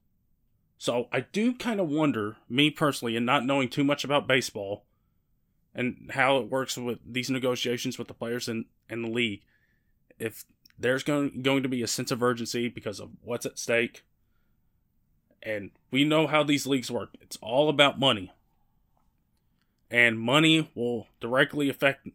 So 0.78 1.08
I 1.12 1.20
do 1.20 1.52
kind 1.52 1.80
of 1.80 1.88
wonder, 1.88 2.36
me 2.48 2.70
personally, 2.70 3.16
and 3.16 3.26
not 3.26 3.44
knowing 3.44 3.68
too 3.68 3.82
much 3.82 4.04
about 4.04 4.28
baseball, 4.28 4.84
and 5.74 6.12
how 6.14 6.38
it 6.38 6.48
works 6.48 6.76
with 6.76 7.00
these 7.04 7.28
negotiations 7.28 7.98
with 7.98 8.06
the 8.06 8.14
players 8.14 8.48
and, 8.48 8.66
and 8.88 9.04
the 9.04 9.10
league. 9.10 9.42
If 10.16 10.44
there's 10.78 11.02
going, 11.02 11.42
going 11.42 11.64
to 11.64 11.68
be 11.68 11.82
a 11.82 11.88
sense 11.88 12.12
of 12.12 12.22
urgency 12.22 12.68
because 12.68 13.00
of 13.00 13.10
what's 13.20 13.46
at 13.46 13.58
stake, 13.58 14.04
and 15.42 15.72
we 15.90 16.04
know 16.04 16.28
how 16.28 16.44
these 16.44 16.68
leagues 16.68 16.90
work, 16.90 17.16
it's 17.20 17.38
all 17.42 17.68
about 17.68 17.98
money. 17.98 18.32
And 19.90 20.20
money 20.20 20.70
will 20.76 21.08
directly 21.18 21.68
affect 21.68 22.06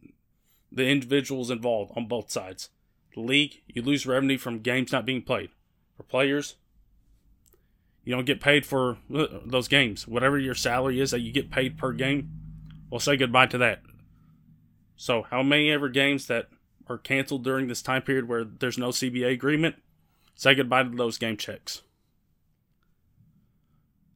the 0.72 0.86
individuals 0.86 1.50
involved 1.50 1.92
on 1.94 2.08
both 2.08 2.30
sides. 2.30 2.70
League, 3.20 3.62
you 3.66 3.82
lose 3.82 4.06
revenue 4.06 4.38
from 4.38 4.60
games 4.60 4.92
not 4.92 5.06
being 5.06 5.22
played. 5.22 5.50
For 5.96 6.02
players, 6.02 6.56
you 8.04 8.14
don't 8.14 8.26
get 8.26 8.40
paid 8.40 8.66
for 8.66 8.98
uh, 9.14 9.26
those 9.44 9.68
games. 9.68 10.06
Whatever 10.06 10.38
your 10.38 10.54
salary 10.54 11.00
is 11.00 11.10
that 11.10 11.20
you 11.20 11.32
get 11.32 11.50
paid 11.50 11.78
per 11.78 11.92
game, 11.92 12.30
we'll 12.90 13.00
say 13.00 13.16
goodbye 13.16 13.46
to 13.46 13.58
that. 13.58 13.82
So, 14.96 15.22
how 15.22 15.42
many 15.42 15.70
ever 15.70 15.88
games 15.88 16.26
that 16.26 16.48
are 16.88 16.98
canceled 16.98 17.44
during 17.44 17.68
this 17.68 17.82
time 17.82 18.02
period 18.02 18.28
where 18.28 18.44
there's 18.44 18.78
no 18.78 18.88
CBA 18.88 19.32
agreement, 19.32 19.76
say 20.34 20.54
goodbye 20.54 20.84
to 20.84 20.90
those 20.90 21.18
game 21.18 21.36
checks. 21.36 21.82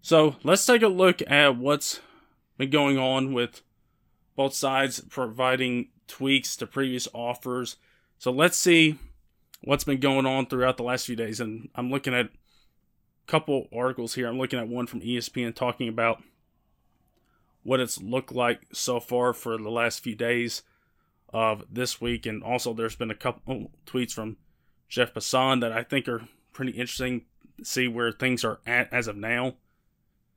So 0.03 0.37
let's 0.43 0.65
take 0.65 0.83
a 0.83 0.89
look 0.89 1.21
at 1.31 1.57
what's 1.57 2.01
been 2.57 2.71
going 2.71 2.99
on 2.99 3.33
with 3.33 3.63
both 4.37 4.55
sides 4.55 5.01
providing 5.01 5.89
tweaks 6.07 6.57
to 6.57 6.67
previous 6.67 7.07
offers. 7.13 7.77
So 8.21 8.31
let's 8.31 8.59
see 8.59 8.99
what's 9.65 9.85
been 9.85 9.99
going 9.99 10.27
on 10.27 10.45
throughout 10.45 10.77
the 10.77 10.83
last 10.83 11.07
few 11.07 11.17
days. 11.17 11.41
And 11.41 11.71
I'm 11.75 11.91
looking 11.91 12.13
at 12.13 12.27
a 12.27 12.31
couple 13.27 13.67
articles 13.75 14.13
here. 14.13 14.29
I'm 14.29 14.37
looking 14.37 14.59
at 14.59 14.69
one 14.69 14.87
from 14.87 15.01
ESPN 15.01 15.55
talking 15.55 15.89
about 15.89 16.23
what 17.63 17.81
it's 17.81 18.03
looked 18.03 18.31
like 18.31 18.67
so 18.75 19.01
far 19.01 19.33
for 19.33 19.57
the 19.57 19.71
last 19.71 20.01
few 20.01 20.15
days 20.15 20.63
of 21.33 21.65
this 21.73 21.99
week. 21.99 22.27
And 22.27 22.43
also, 22.43 22.75
there's 22.75 22.95
been 22.95 23.11
a 23.11 23.15
couple 23.15 23.71
tweets 23.87 24.13
from 24.13 24.37
Jeff 24.87 25.15
Passan 25.15 25.63
that 25.63 25.73
I 25.73 25.83
think 25.83 26.07
are 26.07 26.29
pretty 26.53 26.73
interesting 26.73 27.23
to 27.57 27.65
see 27.65 27.89
where 27.89 28.13
things 28.13 28.45
are 28.45 28.61
at 28.67 28.93
as 28.93 29.07
of 29.07 29.17
now. 29.17 29.55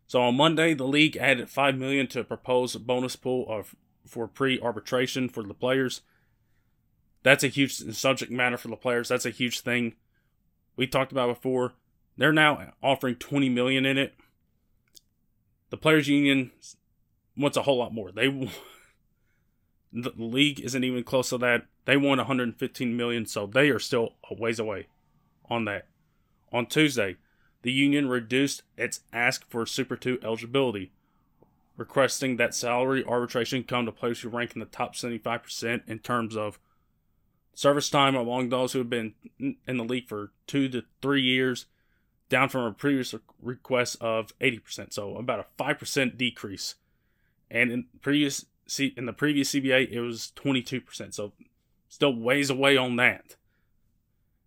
So 0.08 0.22
on 0.22 0.38
Monday, 0.38 0.74
the 0.74 0.88
league 0.88 1.18
added 1.18 1.50
five 1.50 1.75
million 1.75 2.08
to 2.08 2.24
propose 2.24 2.75
a 2.75 2.80
bonus 2.80 3.18
pool 3.18 3.46
of 3.50 3.75
for 4.08 4.30
pre-arbitration 4.30 5.28
for 5.28 5.44
the 5.44 5.54
players. 5.54 6.00
That's 7.24 7.44
a 7.44 7.48
huge 7.48 7.75
subject 7.96 8.32
matter 8.32 8.58
for 8.58 8.68
the 8.68 8.75
players. 8.75 9.10
That's 9.10 9.25
a 9.25 9.32
huge 9.32 9.62
thing. 9.62 9.96
We 10.75 10.88
talked 10.88 11.12
about 11.12 11.34
before. 11.36 11.74
They're 12.18 12.34
now 12.34 12.74
offering 12.84 13.15
20 13.15 13.50
million 13.50 13.86
in 13.86 13.98
it. 13.98 14.13
The 15.70 15.77
players 15.77 16.08
union 16.08 16.51
wants 17.36 17.58
a 17.58 17.63
whole 17.63 17.77
lot 17.77 17.94
more. 17.94 18.12
They 18.12 18.27
the 19.94 20.13
league 20.18 20.60
isn't 20.60 20.84
even 20.84 21.03
close 21.03 21.30
to 21.30 21.38
that. 21.39 21.65
They 21.86 21.98
want 21.98 22.20
115 22.20 22.96
million, 22.96 23.25
so 23.25 23.48
they 23.48 23.70
are 23.70 23.80
still 23.80 24.13
a 24.30 24.34
ways 24.34 24.60
away 24.60 24.88
on 25.50 25.65
that. 25.65 25.88
On 26.51 26.65
Tuesday, 26.65 27.18
the 27.63 27.72
union 27.72 28.08
reduced 28.08 28.63
its 28.77 29.01
ask 29.12 29.50
for 29.50 29.65
Super 29.65 29.96
2 29.96 30.20
eligibility, 30.24 30.92
requesting 31.77 32.38
that 32.38 32.53
salary 32.53 33.03
arbitration 33.03 33.63
come 33.63 33.86
to 33.86 33.92
players 33.92 34.22
who 34.22 34.30
rank 34.30 34.53
in 34.53 34.60
the 34.60 34.65
top 34.65 34.96
75% 34.96 35.82
in 35.88 36.00
terms 36.00 36.38
of 36.38 36.60
service 37.53 37.89
time 37.89 38.15
among 38.15 38.50
those 38.50 38.74
who 38.74 38.79
have 38.79 38.89
been 38.89 39.13
in 39.39 39.77
the 39.77 39.83
league 39.83 40.07
for 40.07 40.31
two 40.48 40.67
to 40.69 40.83
three 41.01 41.22
years, 41.22 41.65
down 42.29 42.50
from 42.50 42.63
a 42.63 42.72
previous 42.72 43.13
request 43.41 43.98
of 44.01 44.38
80%. 44.39 44.93
So 44.93 45.17
about 45.17 45.39
a 45.39 45.63
5% 45.63 46.17
decrease. 46.17 46.75
And 47.51 47.72
in 47.72 47.86
previous 48.01 48.45
in 48.95 49.05
the 49.05 49.13
previous 49.13 49.51
CBA, 49.51 49.91
it 49.91 50.01
was 50.01 50.31
22%. 50.36 51.13
So 51.13 51.33
still 51.89 52.15
ways 52.15 52.50
away 52.50 52.77
on 52.77 52.95
that. 52.95 53.36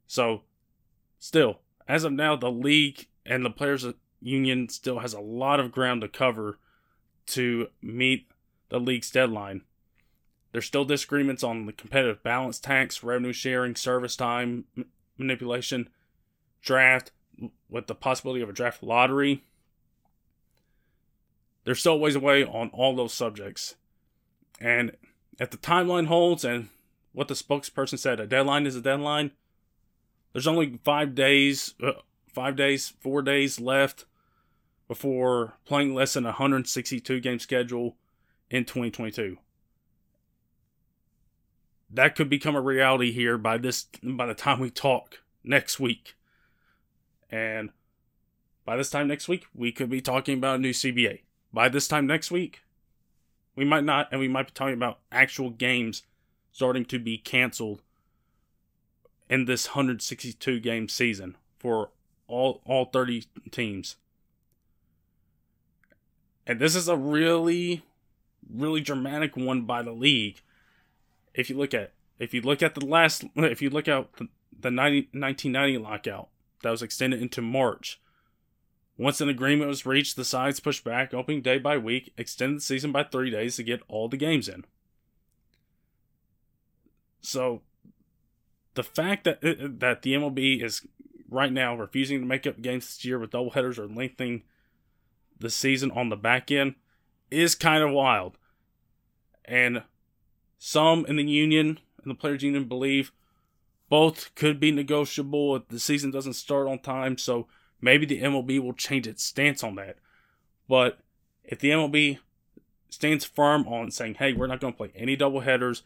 So 0.07 0.43
still, 1.19 1.61
as 1.87 2.05
of 2.05 2.13
now, 2.13 2.35
the 2.35 2.51
league 2.51 3.07
and 3.25 3.45
the 3.45 3.51
players 3.51 3.87
union 4.21 4.69
still 4.69 5.01
has 5.01 5.13
a 5.13 5.21
lot 5.21 5.61
of 5.61 5.71
ground 5.71 6.01
to 6.01 6.09
cover 6.09 6.59
to 7.27 7.69
meet 7.83 8.29
the 8.69 8.81
league's 8.81 9.11
deadline. 9.11 9.63
There's 10.57 10.65
still 10.65 10.87
disagreements 10.87 11.45
on 11.45 11.67
the 11.67 11.73
competitive 11.75 12.23
balance 12.23 12.59
tax, 12.59 13.03
revenue 13.03 13.35
sharing, 13.35 13.77
service 13.77 14.17
time 14.17 14.65
manipulation, 15.19 15.91
draft, 16.63 17.13
with 17.69 17.89
the 17.89 17.95
possibility 17.95 18.41
of 18.41 18.49
a 18.49 18.55
draft 18.55 18.83
lottery. 18.83 19.45
There's 21.65 21.81
still 21.81 21.93
a 21.93 21.99
ways 21.99 22.17
away 22.17 22.43
on 22.43 22.71
all 22.71 22.97
those 22.97 23.13
subjects. 23.13 23.75
And 24.59 24.97
if 25.39 25.51
the 25.51 25.59
timeline 25.59 26.07
holds 26.07 26.43
and 26.43 26.71
what 27.13 27.29
the 27.29 27.35
spokesperson 27.35 27.99
said, 27.99 28.19
a 28.19 28.27
deadline 28.27 28.67
is 28.67 28.77
a 28.77 28.81
deadline, 28.81 29.33
there's 30.33 30.47
only 30.47 30.81
five 30.83 31.15
days, 31.15 31.75
uh, 31.83 32.01
five 32.33 32.57
days, 32.57 32.95
four 32.99 33.21
days 33.21 33.61
left 33.61 34.07
before 34.89 35.59
playing 35.67 35.95
less 35.95 36.15
than 36.15 36.25
a 36.25 36.29
162 36.29 37.21
game 37.21 37.41
schedule 37.41 37.99
in 38.49 38.65
2022. 38.65 39.37
That 41.91 42.17
could 42.17 42.29
become 42.29 42.57
a 42.57 42.61
reality 42.61 43.13
here 43.13 43.39
by 43.39 43.59
this 43.59 43.87
by 44.03 44.27
the 44.27 44.35
time 44.35 44.61
we 44.61 44.71
talk 44.71 45.21
next 45.45 45.79
week. 45.79 46.15
And 47.31 47.71
by 48.65 48.77
this 48.77 48.91
time 48.91 49.09
next 49.09 49.29
week, 49.29 49.47
we 49.55 49.73
could 49.73 49.89
be 49.89 50.01
talking 50.01 50.39
about 50.39 50.57
a 50.57 50.63
new 50.63 50.73
CBA. 50.73 51.21
By 51.53 51.69
this 51.69 51.89
time 51.89 52.07
next 52.07 52.31
week, 52.31 52.63
we 53.55 53.65
might 53.65 53.85
not, 53.85 54.09
and 54.11 54.21
we 54.21 54.29
might 54.29 54.49
be 54.49 54.53
talking 54.53 54.75
about 54.75 54.99
actual 55.11 55.51
games 55.51 56.03
starting 56.53 56.85
to 56.87 56.99
be 56.99 57.19
canceled 57.19 57.83
in 59.29 59.45
this 59.45 59.69
162 59.69 60.61
game 60.61 60.89
season 60.89 61.37
for 61.59 61.91
all 62.29 62.61
all 62.65 62.87
30 62.87 63.25
teams. 63.51 63.97
And 66.47 66.61
this 66.61 66.75
is 66.77 66.89
a 66.89 66.97
really 66.97 67.83
really 68.53 68.81
dramatic 68.81 69.37
one 69.37 69.63
by 69.63 69.83
the 69.83 69.93
league. 69.93 70.41
If 71.37 71.51
you 71.51 71.57
look 71.57 71.75
at 71.75 71.93
if 72.19 72.33
you 72.33 72.41
look 72.41 72.63
at 72.63 72.75
the 72.75 72.85
last 72.85 73.25
if 73.37 73.63
you 73.63 73.71
look 73.71 73.89
at 73.89 74.13
the, 74.17 74.29
the 74.59 74.71
90, 74.71 75.09
1990 75.13 75.79
lockout 75.79 76.29
that 76.63 76.71
was 76.71 76.83
extended 76.83 77.21
into 77.21 77.43
March. 77.43 78.01
Once 78.99 79.21
an 79.21 79.29
agreement 79.29 79.69
was 79.69 79.85
reached, 79.85 80.17
the 80.17 80.25
sides 80.25 80.59
pushed 80.59 80.83
back 80.83 81.13
opening 81.13 81.43
day 81.43 81.59
by 81.59 81.77
week, 81.77 82.15
extended 82.17 82.57
the 82.57 82.63
season 82.63 82.93
by 82.93 83.05
3 83.05 83.31
days 83.31 83.57
to 83.57 83.63
get 83.63 83.83
all 83.89 84.09
the 84.09 84.17
games 84.17 84.49
in. 84.49 84.65
So 87.21 87.61
the 88.75 88.83
fact 88.83 89.25
that 89.25 89.45
uh, 89.45 89.69
that 89.79 90.03
the 90.03 90.15
MLB 90.15 90.63
is 90.63 90.87
right 91.29 91.53
now 91.53 91.77
refusing 91.77 92.21
to 92.21 92.27
make 92.27 92.47
up 92.47 92.63
games 92.63 92.87
this 92.87 93.05
year 93.05 93.19
with 93.19 93.33
doubleheaders 93.33 93.79
or 93.79 93.89
lengthening 93.89 94.45
the 95.39 95.51
season 95.51 95.91
on 95.91 96.09
the 96.09 96.17
back 96.17 96.51
end 96.51 96.77
is 97.31 97.55
kind 97.55 97.83
of 97.83 97.91
wild. 97.91 98.39
And 99.45 99.83
some 100.59 101.05
in 101.07 101.17
the 101.17 101.25
union 101.25 101.81
and 102.03 102.11
the 102.11 102.15
players 102.15 102.43
union 102.43 102.65
believe 102.65 103.13
both 103.89 104.35
could 104.35 104.59
be 104.59 104.73
negotiable 104.73 105.57
if 105.57 105.69
the 105.69 105.79
season 105.79 106.11
doesn't 106.11 106.33
start 106.33 106.67
on 106.67 106.79
time, 106.79 107.19
so 107.19 107.47
maybe 107.81 108.05
the 108.07 108.21
MLB 108.23 108.61
will 108.61 108.73
change 108.73 109.07
its 109.07 109.23
stance 109.23 109.63
on 109.63 109.77
that. 109.77 109.97
But 110.69 110.99
if 111.45 111.61
the 111.61 111.71
MLB 111.71 112.19
stands 112.89 113.25
firm 113.25 113.67
on 113.69 113.91
saying, 113.91 114.15
hey, 114.15 114.33
we're 114.33 114.49
not 114.49 114.61
going 114.61 114.73
to 114.73 114.77
play 114.77 114.93
any 114.95 115.17
doubleheaders, 115.17 115.83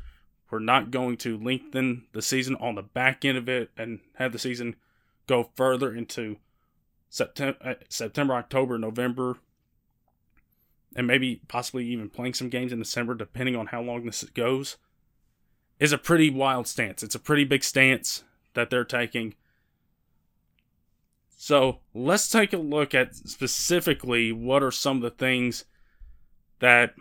we're 0.51 0.59
not 0.59 0.91
going 0.91 1.17
to 1.19 1.39
lengthen 1.39 2.07
the 2.13 2.23
season 2.23 2.57
on 2.57 2.75
the 2.75 2.83
back 2.83 3.25
end 3.25 3.39
of 3.39 3.49
it 3.49 3.71
and 3.77 4.01
have 4.15 4.33
the 4.33 4.39
season 4.39 4.77
go 5.27 5.51
further 5.55 5.95
into 5.95 6.37
September, 7.09 7.59
uh, 7.65 7.75
September, 7.89 8.35
October, 8.35 8.79
November, 8.79 9.37
and 10.97 11.07
maybe 11.07 11.41
possibly 11.49 11.87
even 11.87 12.09
playing 12.09 12.35
some 12.35 12.49
games 12.49 12.73
in 12.73 12.79
December, 12.79 13.15
depending 13.15 13.57
on 13.57 13.67
how 13.67 13.81
long 13.81 14.05
this 14.05 14.25
goes, 14.25 14.77
is 15.79 15.93
a 15.93 15.99
pretty 15.99 16.31
wild 16.31 16.67
stance. 16.67 17.03
It's 17.03 17.15
a 17.15 17.21
pretty 17.21 17.45
big 17.45 17.65
stance 17.65 18.25
that 18.55 18.71
they're 18.71 18.85
taking. 18.85 19.35
So 21.37 21.79
let's 21.95 22.29
take 22.29 22.53
a 22.53 22.59
look 22.59 22.95
at 22.95 23.15
specifically 23.15 24.33
what 24.33 24.63
are 24.63 24.71
some 24.71 24.97
of 24.97 25.03
the 25.03 25.11
things 25.11 25.65
that 26.59 26.95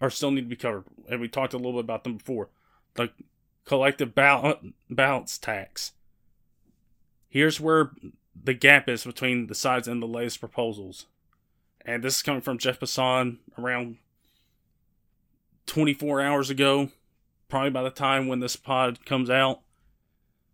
are 0.00 0.10
still 0.10 0.32
need 0.32 0.40
to 0.40 0.48
be 0.48 0.56
covered. 0.56 0.84
And 1.08 1.20
we 1.20 1.28
talked 1.28 1.54
a 1.54 1.58
little 1.58 1.74
bit 1.74 1.84
about 1.84 2.02
them 2.02 2.16
before. 2.16 2.48
The 2.94 3.10
collective 3.64 4.14
balance 4.14 5.38
tax. 5.38 5.92
Here's 7.28 7.60
where 7.60 7.92
the 8.34 8.54
gap 8.54 8.88
is 8.88 9.04
between 9.04 9.46
the 9.46 9.54
sides 9.54 9.86
and 9.86 10.02
the 10.02 10.06
latest 10.06 10.40
proposals. 10.40 11.06
And 11.84 12.02
this 12.02 12.16
is 12.16 12.22
coming 12.22 12.40
from 12.40 12.58
Jeff 12.58 12.80
Passan 12.80 13.38
around 13.58 13.98
24 15.66 16.20
hours 16.20 16.50
ago, 16.50 16.90
probably 17.48 17.70
by 17.70 17.82
the 17.82 17.90
time 17.90 18.28
when 18.28 18.40
this 18.40 18.56
pod 18.56 19.04
comes 19.04 19.30
out. 19.30 19.60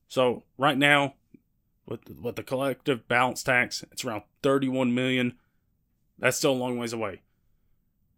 So 0.08 0.44
right 0.56 0.78
now, 0.78 1.14
with 1.87 2.00
with 2.20 2.37
the 2.37 2.42
collective 2.42 3.08
balance 3.08 3.42
tax, 3.42 3.85
it's 3.90 4.04
around 4.04 4.23
31 4.42 4.94
million. 4.94 5.37
That's 6.18 6.37
still 6.37 6.52
a 6.52 6.54
long 6.54 6.78
ways 6.78 6.92
away. 6.92 7.23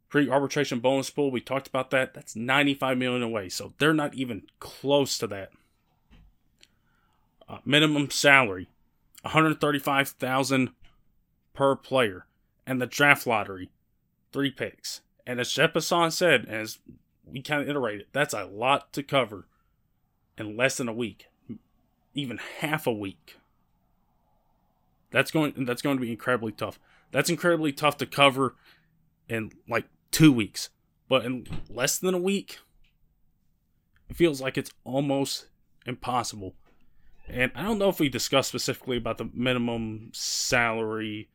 Pre-arbitration 0.09 0.81
bonus 0.81 1.11
pool, 1.11 1.31
we 1.31 1.40
talked 1.40 1.69
about 1.69 1.90
that. 1.90 2.14
That's 2.14 2.35
95 2.35 2.99
million 2.99 3.23
away, 3.23 3.49
so 3.49 3.75
they're 3.79 3.95
not 3.95 4.14
even 4.14 4.43
close 4.59 5.19
to 5.19 5.26
that. 5.29 5.50
Uh, 7.49 7.59
minimum 7.64 8.11
salary, 8.11 8.69
135,000 9.23 10.71
per 11.55 11.76
player, 11.76 12.26
and 12.71 12.81
the 12.81 12.87
draft 12.87 13.27
lottery, 13.27 13.69
three 14.33 14.53
picks. 14.53 15.00
And 15.27 15.41
as 15.41 15.50
Jeff 15.50 15.73
Passan 15.73 16.12
said, 16.12 16.47
as 16.49 16.79
we 17.27 17.43
kind 17.43 17.61
of 17.61 17.69
iterated, 17.69 18.07
that's 18.12 18.33
a 18.33 18.45
lot 18.45 18.93
to 18.93 19.03
cover 19.03 19.49
in 20.39 20.57
less 20.57 20.77
than 20.77 20.89
a 20.89 20.93
week, 20.93 21.27
even 22.15 22.39
half 22.61 22.87
a 22.87 22.93
week. 22.93 23.39
That's 25.11 25.33
going 25.33 25.65
that's 25.65 25.83
going 25.83 25.97
to 25.97 26.00
be 26.00 26.12
incredibly 26.12 26.53
tough. 26.53 26.79
That's 27.11 27.29
incredibly 27.29 27.73
tough 27.73 27.97
to 27.97 28.07
cover 28.07 28.55
in 29.29 29.50
like 29.69 29.87
2 30.12 30.33
weeks. 30.33 30.71
But 31.09 31.25
in 31.25 31.49
less 31.69 31.99
than 31.99 32.15
a 32.15 32.19
week, 32.19 32.61
it 34.09 34.15
feels 34.15 34.41
like 34.41 34.57
it's 34.57 34.71
almost 34.85 35.49
impossible. 35.87 36.55
And 37.27 37.50
I 37.57 37.65
don't 37.65 37.79
know 37.79 37.89
if 37.89 37.99
we 37.99 38.09
discussed 38.09 38.50
specifically 38.50 38.97
about 38.97 39.19
the 39.19 39.29
minimum 39.35 40.11
salary 40.12 41.31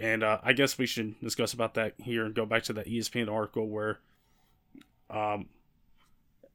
And 0.00 0.22
uh, 0.22 0.38
I 0.42 0.52
guess 0.52 0.78
we 0.78 0.86
should 0.86 1.20
discuss 1.20 1.52
about 1.52 1.74
that 1.74 1.94
here 1.98 2.24
and 2.24 2.34
go 2.34 2.46
back 2.46 2.62
to 2.64 2.72
that 2.74 2.86
ESPN 2.86 3.30
article 3.30 3.68
where 3.68 3.98
um, 5.10 5.46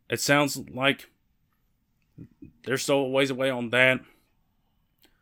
it 0.10 0.20
sounds 0.22 0.58
like 0.58 1.10
they're 2.66 2.78
still 2.78 3.00
a 3.00 3.10
ways 3.10 3.30
away 3.30 3.50
on 3.50 3.70
that. 3.72 4.02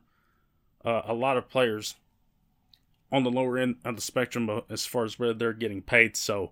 uh, 0.85 1.01
a 1.05 1.13
lot 1.13 1.37
of 1.37 1.49
players 1.49 1.95
on 3.11 3.23
the 3.23 3.31
lower 3.31 3.57
end 3.57 3.75
of 3.85 3.95
the 3.95 4.01
spectrum 4.01 4.49
as 4.69 4.85
far 4.85 5.05
as 5.05 5.19
where 5.19 5.33
they're 5.33 5.53
getting 5.53 5.81
paid. 5.81 6.17
So 6.17 6.51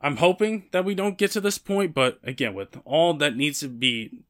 I'm 0.00 0.16
hoping 0.16 0.66
that 0.72 0.84
we 0.84 0.94
don't 0.94 1.16
get 1.16 1.30
to 1.32 1.40
this 1.40 1.56
point, 1.56 1.94
but 1.94 2.18
again, 2.22 2.52
with 2.52 2.76
all 2.84 3.14
that 3.14 3.36
needs 3.36 3.60
to 3.60 3.68
be 3.68 4.24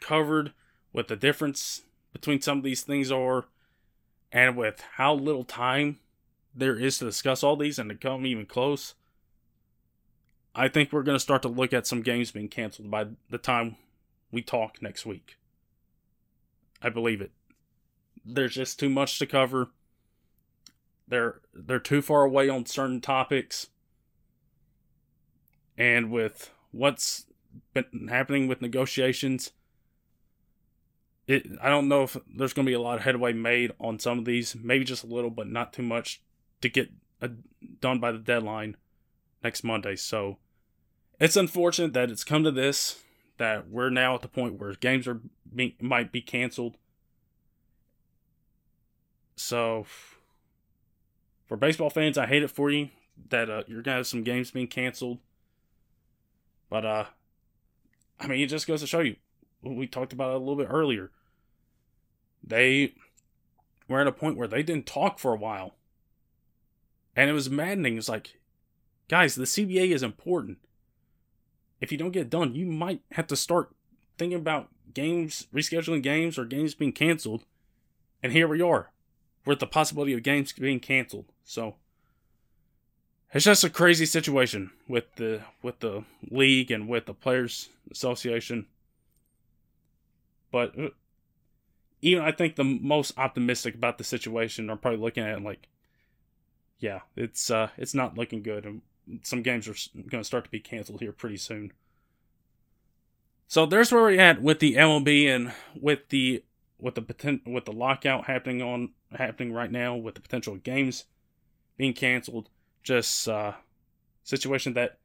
covered, 0.00 0.52
with 0.92 1.08
the 1.08 1.16
difference 1.16 1.82
between 2.12 2.40
some 2.40 2.58
of 2.58 2.64
these 2.64 2.82
things 2.82 3.10
are, 3.10 3.46
and 4.30 4.56
with 4.56 4.82
how 4.96 5.14
little 5.14 5.44
time 5.44 5.98
there 6.54 6.76
is 6.76 6.98
to 6.98 7.04
discuss 7.04 7.42
all 7.42 7.56
these 7.56 7.78
and 7.78 7.90
to 7.90 7.96
come 7.96 8.26
even 8.26 8.46
close, 8.46 8.94
I 10.54 10.68
think 10.68 10.92
we're 10.92 11.02
going 11.02 11.16
to 11.16 11.20
start 11.20 11.42
to 11.42 11.48
look 11.48 11.72
at 11.72 11.86
some 11.86 12.02
games 12.02 12.30
being 12.30 12.48
canceled 12.48 12.90
by 12.90 13.06
the 13.30 13.38
time 13.38 13.76
we 14.30 14.42
talk 14.42 14.80
next 14.80 15.04
week. 15.04 15.36
I 16.86 16.88
believe 16.88 17.20
it. 17.20 17.32
There's 18.24 18.54
just 18.54 18.78
too 18.78 18.88
much 18.88 19.18
to 19.18 19.26
cover. 19.26 19.70
They're 21.08 21.40
they're 21.52 21.80
too 21.80 22.00
far 22.00 22.22
away 22.22 22.48
on 22.48 22.64
certain 22.64 23.00
topics. 23.00 23.66
And 25.76 26.12
with 26.12 26.52
what's 26.70 27.26
been 27.74 28.06
happening 28.08 28.46
with 28.46 28.62
negotiations, 28.62 29.50
it 31.26 31.48
I 31.60 31.68
don't 31.68 31.88
know 31.88 32.04
if 32.04 32.16
there's 32.32 32.52
going 32.52 32.66
to 32.66 32.70
be 32.70 32.74
a 32.74 32.80
lot 32.80 32.98
of 32.98 33.04
headway 33.04 33.32
made 33.32 33.72
on 33.80 33.98
some 33.98 34.20
of 34.20 34.24
these, 34.24 34.54
maybe 34.54 34.84
just 34.84 35.02
a 35.02 35.08
little, 35.08 35.30
but 35.30 35.48
not 35.48 35.72
too 35.72 35.82
much 35.82 36.22
to 36.60 36.68
get 36.68 36.90
a, 37.20 37.30
done 37.80 37.98
by 37.98 38.12
the 38.12 38.18
deadline 38.18 38.76
next 39.42 39.64
Monday. 39.64 39.96
So 39.96 40.38
it's 41.18 41.36
unfortunate 41.36 41.94
that 41.94 42.12
it's 42.12 42.22
come 42.22 42.44
to 42.44 42.52
this 42.52 43.02
that 43.38 43.68
we're 43.68 43.90
now 43.90 44.14
at 44.14 44.22
the 44.22 44.28
point 44.28 44.60
where 44.60 44.72
games 44.74 45.06
are 45.06 45.20
being, 45.54 45.74
might 45.80 46.12
be 46.12 46.20
canceled. 46.20 46.76
So, 49.36 49.86
for 51.46 51.56
baseball 51.56 51.90
fans, 51.90 52.16
I 52.16 52.26
hate 52.26 52.42
it 52.42 52.50
for 52.50 52.70
you 52.70 52.90
that 53.28 53.50
uh, 53.50 53.62
you're 53.66 53.82
gonna 53.82 53.98
have 53.98 54.06
some 54.06 54.22
games 54.22 54.50
being 54.50 54.68
canceled. 54.68 55.18
But 56.70 56.84
uh, 56.84 57.04
I 58.18 58.26
mean, 58.26 58.40
it 58.40 58.46
just 58.46 58.66
goes 58.66 58.80
to 58.80 58.86
show 58.86 59.00
you. 59.00 59.16
We 59.62 59.86
talked 59.86 60.12
about 60.12 60.32
it 60.32 60.36
a 60.36 60.38
little 60.38 60.56
bit 60.56 60.68
earlier. 60.70 61.10
They 62.42 62.94
were 63.88 64.00
at 64.00 64.06
a 64.06 64.12
point 64.12 64.36
where 64.36 64.48
they 64.48 64.62
didn't 64.62 64.86
talk 64.86 65.18
for 65.18 65.32
a 65.32 65.38
while, 65.38 65.76
and 67.14 67.28
it 67.28 67.32
was 67.32 67.50
maddening. 67.50 67.98
It's 67.98 68.08
like, 68.08 68.38
guys, 69.08 69.34
the 69.34 69.44
CBA 69.44 69.90
is 69.90 70.02
important 70.02 70.58
if 71.80 71.92
you 71.92 71.98
don't 71.98 72.12
get 72.12 72.30
done, 72.30 72.54
you 72.54 72.66
might 72.66 73.02
have 73.12 73.26
to 73.28 73.36
start 73.36 73.74
thinking 74.18 74.38
about 74.38 74.68
games, 74.94 75.46
rescheduling 75.54 76.02
games, 76.02 76.38
or 76.38 76.44
games 76.44 76.74
being 76.74 76.92
canceled. 76.92 77.44
And 78.22 78.32
here 78.32 78.48
we 78.48 78.62
are, 78.62 78.90
with 79.44 79.60
the 79.60 79.66
possibility 79.66 80.12
of 80.12 80.22
games 80.22 80.52
being 80.52 80.80
canceled. 80.80 81.26
So 81.44 81.76
it's 83.32 83.44
just 83.44 83.64
a 83.64 83.70
crazy 83.70 84.06
situation 84.06 84.70
with 84.88 85.04
the 85.16 85.42
with 85.62 85.80
the 85.80 86.04
league 86.30 86.70
and 86.70 86.88
with 86.88 87.06
the 87.06 87.14
players 87.14 87.68
association. 87.90 88.66
But 90.50 90.78
uh, 90.78 90.88
even 92.00 92.24
I 92.24 92.32
think 92.32 92.56
the 92.56 92.64
most 92.64 93.12
optimistic 93.18 93.74
about 93.74 93.98
the 93.98 94.04
situation 94.04 94.70
are 94.70 94.76
probably 94.76 95.00
looking 95.00 95.24
at 95.24 95.38
it 95.38 95.42
like, 95.42 95.68
yeah, 96.78 97.00
it's 97.16 97.50
uh, 97.50 97.68
it's 97.76 97.94
not 97.94 98.16
looking 98.16 98.42
good, 98.42 98.64
and 98.64 98.80
some 99.22 99.42
games 99.42 99.68
are 99.68 99.74
going 100.08 100.22
to 100.22 100.24
start 100.24 100.44
to 100.44 100.50
be 100.50 100.60
canceled 100.60 101.00
here 101.00 101.12
pretty 101.12 101.36
soon. 101.36 101.72
So 103.48 103.66
there's 103.66 103.92
where 103.92 104.02
we're 104.02 104.20
at 104.20 104.42
with 104.42 104.58
the 104.58 104.74
MLB 104.74 105.28
and 105.28 105.52
with 105.80 106.08
the 106.08 106.42
with 106.78 106.94
the 106.94 107.02
potent, 107.02 107.42
with 107.46 107.64
the 107.64 107.72
lockout 107.72 108.26
happening 108.26 108.60
on 108.60 108.90
happening 109.12 109.52
right 109.52 109.70
now 109.70 109.94
with 109.94 110.14
the 110.14 110.20
potential 110.20 110.56
games 110.56 111.04
being 111.76 111.92
canceled. 111.92 112.48
Just 112.82 113.28
uh, 113.28 113.52
situation 114.24 114.74
that 114.74 114.98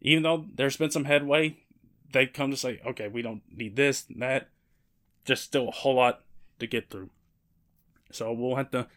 even 0.00 0.22
though 0.22 0.46
there's 0.54 0.76
been 0.76 0.90
some 0.90 1.04
headway, 1.04 1.56
they 2.12 2.26
come 2.26 2.50
to 2.50 2.56
say, 2.56 2.80
okay, 2.86 3.08
we 3.08 3.22
don't 3.22 3.42
need 3.50 3.76
this 3.76 4.06
and 4.08 4.22
that. 4.22 4.48
Just 5.24 5.44
still 5.44 5.68
a 5.68 5.72
whole 5.72 5.96
lot 5.96 6.22
to 6.58 6.66
get 6.66 6.90
through. 6.90 7.10
So 8.10 8.32
we'll 8.32 8.56
have 8.56 8.70
to 8.70 8.88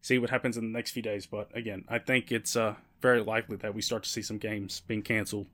see 0.00 0.18
what 0.18 0.30
happens 0.30 0.56
in 0.56 0.64
the 0.64 0.76
next 0.76 0.92
few 0.92 1.02
days. 1.02 1.26
But 1.26 1.48
again, 1.56 1.84
I 1.88 1.98
think 1.98 2.30
it's 2.30 2.54
uh, 2.54 2.76
very 3.02 3.22
likely 3.22 3.56
that 3.56 3.74
we 3.74 3.82
start 3.82 4.04
to 4.04 4.08
see 4.08 4.22
some 4.22 4.38
games 4.38 4.80
being 4.86 5.02
canceled. 5.02 5.48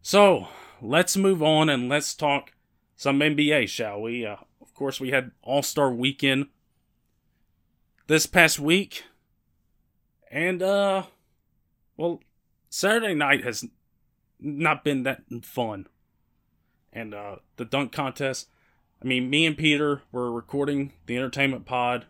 So 0.00 0.48
let's 0.80 1.16
move 1.16 1.42
on 1.42 1.68
and 1.68 1.88
let's 1.88 2.14
talk 2.14 2.52
some 2.96 3.18
NBA, 3.20 3.68
shall 3.68 4.00
we? 4.00 4.24
Uh, 4.24 4.36
of 4.60 4.72
course, 4.74 5.00
we 5.00 5.10
had 5.10 5.32
All 5.42 5.62
Star 5.62 5.90
Weekend 5.90 6.46
this 8.06 8.26
past 8.26 8.58
week, 8.58 9.04
and 10.30 10.62
uh, 10.62 11.04
well, 11.96 12.20
Saturday 12.70 13.14
night 13.14 13.44
has 13.44 13.66
not 14.38 14.84
been 14.84 15.02
that 15.02 15.22
fun, 15.42 15.86
and 16.92 17.14
uh, 17.14 17.36
the 17.56 17.64
dunk 17.64 17.92
contest. 17.92 18.48
I 19.02 19.06
mean, 19.06 19.30
me 19.30 19.46
and 19.46 19.56
Peter 19.56 20.02
were 20.12 20.30
recording 20.30 20.92
the 21.06 21.16
entertainment 21.16 21.64
pod 21.64 22.06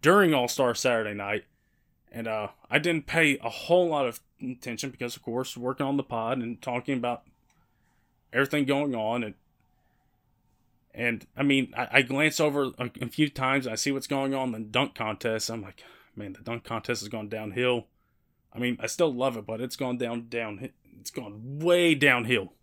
during 0.00 0.34
All 0.34 0.48
Star 0.48 0.74
Saturday 0.74 1.14
night, 1.14 1.44
and 2.12 2.26
uh, 2.26 2.48
I 2.70 2.78
didn't 2.78 3.06
pay 3.06 3.38
a 3.38 3.48
whole 3.48 3.88
lot 3.88 4.06
of 4.06 4.20
attention 4.40 4.90
because, 4.90 5.16
of 5.16 5.22
course, 5.22 5.56
working 5.56 5.86
on 5.86 5.96
the 5.96 6.02
pod 6.02 6.38
and 6.38 6.60
talking 6.60 6.96
about 6.96 7.22
everything 8.32 8.64
going 8.64 8.94
on, 8.94 9.24
and 9.24 9.34
And 10.94 11.26
I 11.36 11.42
mean, 11.42 11.72
I, 11.76 11.88
I 11.92 12.02
glance 12.02 12.40
over 12.40 12.72
a, 12.78 12.90
a, 13.00 13.08
few 13.08 13.28
times. 13.28 13.66
I 13.66 13.74
see 13.74 13.92
what's 13.92 14.06
going 14.06 14.34
on 14.34 14.54
in 14.54 14.62
the 14.62 14.68
dunk 14.68 14.94
contest. 14.94 15.50
I'm 15.50 15.62
like, 15.62 15.84
man, 16.16 16.32
the 16.32 16.40
dunk 16.40 16.64
contest 16.64 17.02
has 17.02 17.08
gone 17.08 17.28
downhill. 17.28 17.86
I 18.52 18.58
mean, 18.58 18.78
I 18.80 18.86
still 18.86 19.12
love 19.12 19.36
it, 19.36 19.46
but 19.46 19.60
it's 19.60 19.76
gone 19.76 19.98
down, 19.98 20.28
down. 20.28 20.70
It's 21.00 21.10
gone 21.10 21.60
way 21.60 21.94
downhill, 21.94 22.54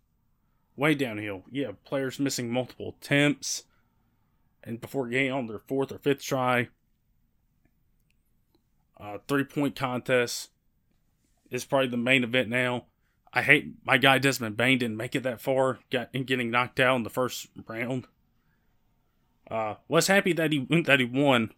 way 0.76 0.94
downhill. 0.94 1.44
Yeah, 1.50 1.72
players 1.84 2.18
missing 2.18 2.50
multiple 2.50 2.96
attempts, 3.00 3.64
and 4.62 4.80
before 4.80 5.08
getting 5.08 5.32
on 5.32 5.46
their 5.46 5.60
fourth 5.60 5.92
or 5.92 5.98
fifth 5.98 6.22
try, 6.22 6.68
uh, 8.98 9.18
three 9.28 9.44
point 9.44 9.76
contest 9.76 10.50
is 11.50 11.64
probably 11.64 11.88
the 11.88 11.96
main 11.96 12.24
event 12.24 12.48
now. 12.48 12.86
I 13.32 13.42
hate 13.42 13.74
my 13.84 13.98
guy 13.98 14.18
Desmond 14.18 14.56
Bane 14.56 14.78
didn't 14.78 14.96
make 14.96 15.14
it 15.14 15.22
that 15.24 15.40
far, 15.40 15.78
got 15.90 16.08
in 16.12 16.24
getting 16.24 16.50
knocked 16.50 16.80
out 16.80 16.96
in 16.96 17.02
the 17.02 17.10
first 17.10 17.48
round. 17.66 18.06
Uh, 19.50 19.74
was 19.88 20.06
happy 20.06 20.32
that 20.32 20.52
he 20.52 20.66
that 20.86 21.00
he 21.00 21.06
won 21.06 21.52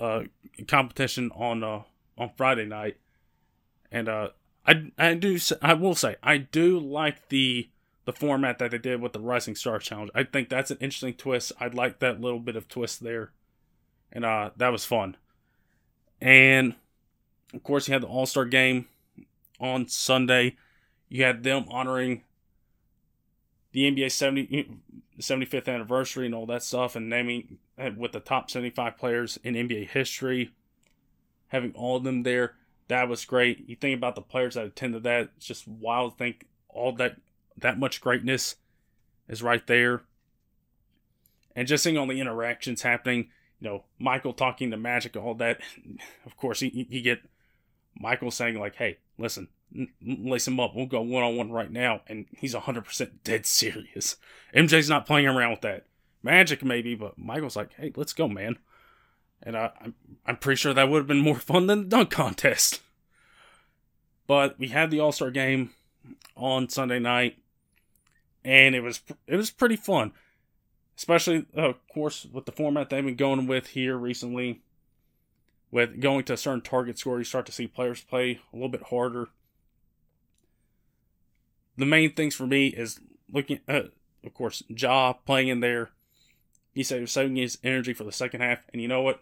uh 0.00 0.24
competition 0.66 1.30
on 1.34 1.62
uh 1.62 1.82
on 2.18 2.30
Friday 2.36 2.66
night, 2.66 2.96
and 3.90 4.08
uh 4.08 4.30
I 4.66 4.90
I 4.98 5.14
do 5.14 5.38
I 5.60 5.74
will 5.74 5.94
say 5.94 6.16
I 6.22 6.38
do 6.38 6.78
like 6.78 7.28
the 7.28 7.70
the 8.04 8.12
format 8.12 8.58
that 8.58 8.72
they 8.72 8.78
did 8.78 9.00
with 9.00 9.12
the 9.12 9.20
Rising 9.20 9.54
Star 9.54 9.78
Challenge. 9.78 10.10
I 10.14 10.24
think 10.24 10.48
that's 10.48 10.72
an 10.72 10.78
interesting 10.80 11.14
twist. 11.14 11.52
I 11.60 11.68
like 11.68 12.00
that 12.00 12.20
little 12.20 12.40
bit 12.40 12.56
of 12.56 12.68
twist 12.68 13.02
there, 13.02 13.30
and 14.10 14.24
uh 14.24 14.50
that 14.56 14.72
was 14.72 14.84
fun. 14.84 15.16
And 16.22 16.76
of 17.52 17.64
course, 17.64 17.88
you 17.88 17.92
had 17.92 18.02
the 18.02 18.06
All 18.06 18.26
Star 18.26 18.44
game 18.44 18.86
on 19.60 19.88
Sunday. 19.88 20.56
You 21.08 21.24
had 21.24 21.42
them 21.42 21.66
honoring 21.68 22.22
the 23.72 23.90
NBA 23.90 24.12
70, 24.12 24.78
75th 25.18 25.68
anniversary 25.68 26.26
and 26.26 26.34
all 26.34 26.46
that 26.46 26.62
stuff, 26.62 26.94
and 26.94 27.10
naming 27.10 27.58
with 27.96 28.12
the 28.12 28.20
top 28.20 28.50
75 28.50 28.96
players 28.96 29.38
in 29.42 29.54
NBA 29.54 29.88
history, 29.88 30.52
having 31.48 31.72
all 31.72 31.96
of 31.96 32.04
them 32.04 32.22
there. 32.22 32.54
That 32.86 33.08
was 33.08 33.24
great. 33.24 33.68
You 33.68 33.74
think 33.74 33.96
about 33.96 34.14
the 34.14 34.22
players 34.22 34.54
that 34.54 34.64
attended 34.64 35.02
that; 35.02 35.30
it's 35.36 35.46
just 35.46 35.66
wild 35.66 36.12
to 36.12 36.18
think 36.18 36.46
all 36.68 36.92
that 36.92 37.16
that 37.58 37.80
much 37.80 38.00
greatness 38.00 38.56
is 39.28 39.42
right 39.42 39.66
there. 39.66 40.02
And 41.56 41.66
just 41.66 41.82
seeing 41.82 41.98
all 41.98 42.06
the 42.06 42.20
interactions 42.20 42.82
happening, 42.82 43.28
you 43.62 43.68
know, 43.68 43.84
Michael 43.98 44.32
talking 44.32 44.70
to 44.72 44.76
Magic, 44.76 45.16
all 45.16 45.34
that. 45.36 45.60
Of 46.26 46.36
course, 46.36 46.62
you, 46.62 46.70
you 46.88 47.02
get 47.02 47.20
Michael 47.98 48.30
saying 48.30 48.58
like, 48.58 48.76
"Hey, 48.76 48.98
listen, 49.18 49.48
lace 50.04 50.46
him 50.46 50.60
up. 50.60 50.74
We'll 50.74 50.86
go 50.86 51.00
one 51.00 51.22
on 51.22 51.36
one 51.36 51.50
right 51.50 51.70
now. 51.70 52.02
And 52.06 52.26
he's 52.36 52.54
100% 52.54 53.10
dead 53.24 53.46
serious. 53.46 54.16
MJ's 54.54 54.88
not 54.88 55.06
playing 55.06 55.26
around 55.26 55.50
with 55.50 55.60
that. 55.62 55.86
Magic, 56.22 56.64
maybe, 56.64 56.94
but 56.94 57.18
Michael's 57.18 57.56
like, 57.56 57.74
hey, 57.74 57.92
let's 57.96 58.12
go, 58.12 58.28
man. 58.28 58.58
And 59.42 59.56
I, 59.56 59.70
I'm, 59.80 59.94
I'm 60.24 60.36
pretty 60.36 60.58
sure 60.58 60.72
that 60.72 60.88
would 60.88 60.98
have 60.98 61.06
been 61.06 61.18
more 61.18 61.38
fun 61.38 61.66
than 61.66 61.82
the 61.82 61.88
dunk 61.88 62.10
contest. 62.10 62.80
But 64.26 64.58
we 64.58 64.68
had 64.68 64.90
the 64.90 65.00
All 65.00 65.12
Star 65.12 65.30
game 65.30 65.70
on 66.36 66.68
Sunday 66.68 67.00
night, 67.00 67.38
and 68.44 68.74
it 68.74 68.80
was 68.80 69.02
it 69.26 69.36
was 69.36 69.50
pretty 69.50 69.76
fun, 69.76 70.12
especially 70.96 71.46
uh, 71.56 71.70
of 71.70 71.88
course 71.88 72.26
with 72.32 72.46
the 72.46 72.52
format 72.52 72.90
they've 72.90 73.04
been 73.04 73.16
going 73.16 73.46
with 73.46 73.68
here 73.68 73.96
recently. 73.96 74.62
With 75.70 76.00
going 76.00 76.24
to 76.24 76.34
a 76.34 76.36
certain 76.36 76.60
target 76.60 76.98
score, 76.98 77.16
you 77.16 77.24
start 77.24 77.46
to 77.46 77.52
see 77.52 77.66
players 77.66 78.02
play 78.02 78.40
a 78.52 78.56
little 78.56 78.68
bit 78.68 78.82
harder 78.90 79.28
the 81.76 81.86
main 81.86 82.12
things 82.12 82.34
for 82.34 82.46
me 82.46 82.68
is 82.68 83.00
looking 83.30 83.60
at, 83.66 83.86
of 84.24 84.34
course, 84.34 84.62
Ja 84.68 85.12
playing 85.12 85.48
in 85.48 85.60
there. 85.60 85.90
He 86.74 86.82
said 86.82 86.96
he 86.96 87.00
was 87.02 87.12
saving 87.12 87.36
his 87.36 87.58
energy 87.62 87.92
for 87.92 88.04
the 88.04 88.12
second 88.12 88.40
half, 88.40 88.60
and 88.72 88.80
you 88.80 88.88
know 88.88 89.02
what? 89.02 89.20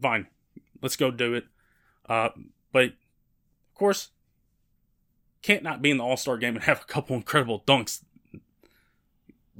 Fine, 0.00 0.26
let's 0.80 0.96
go 0.96 1.10
do 1.10 1.34
it. 1.34 1.44
Uh, 2.08 2.30
but 2.72 2.84
of 2.84 3.74
course, 3.74 4.10
can't 5.42 5.62
not 5.62 5.82
be 5.82 5.90
in 5.90 5.98
the 5.98 6.04
All 6.04 6.16
Star 6.16 6.38
game 6.38 6.56
and 6.56 6.64
have 6.64 6.82
a 6.82 6.84
couple 6.84 7.16
incredible 7.16 7.62
dunks, 7.66 8.02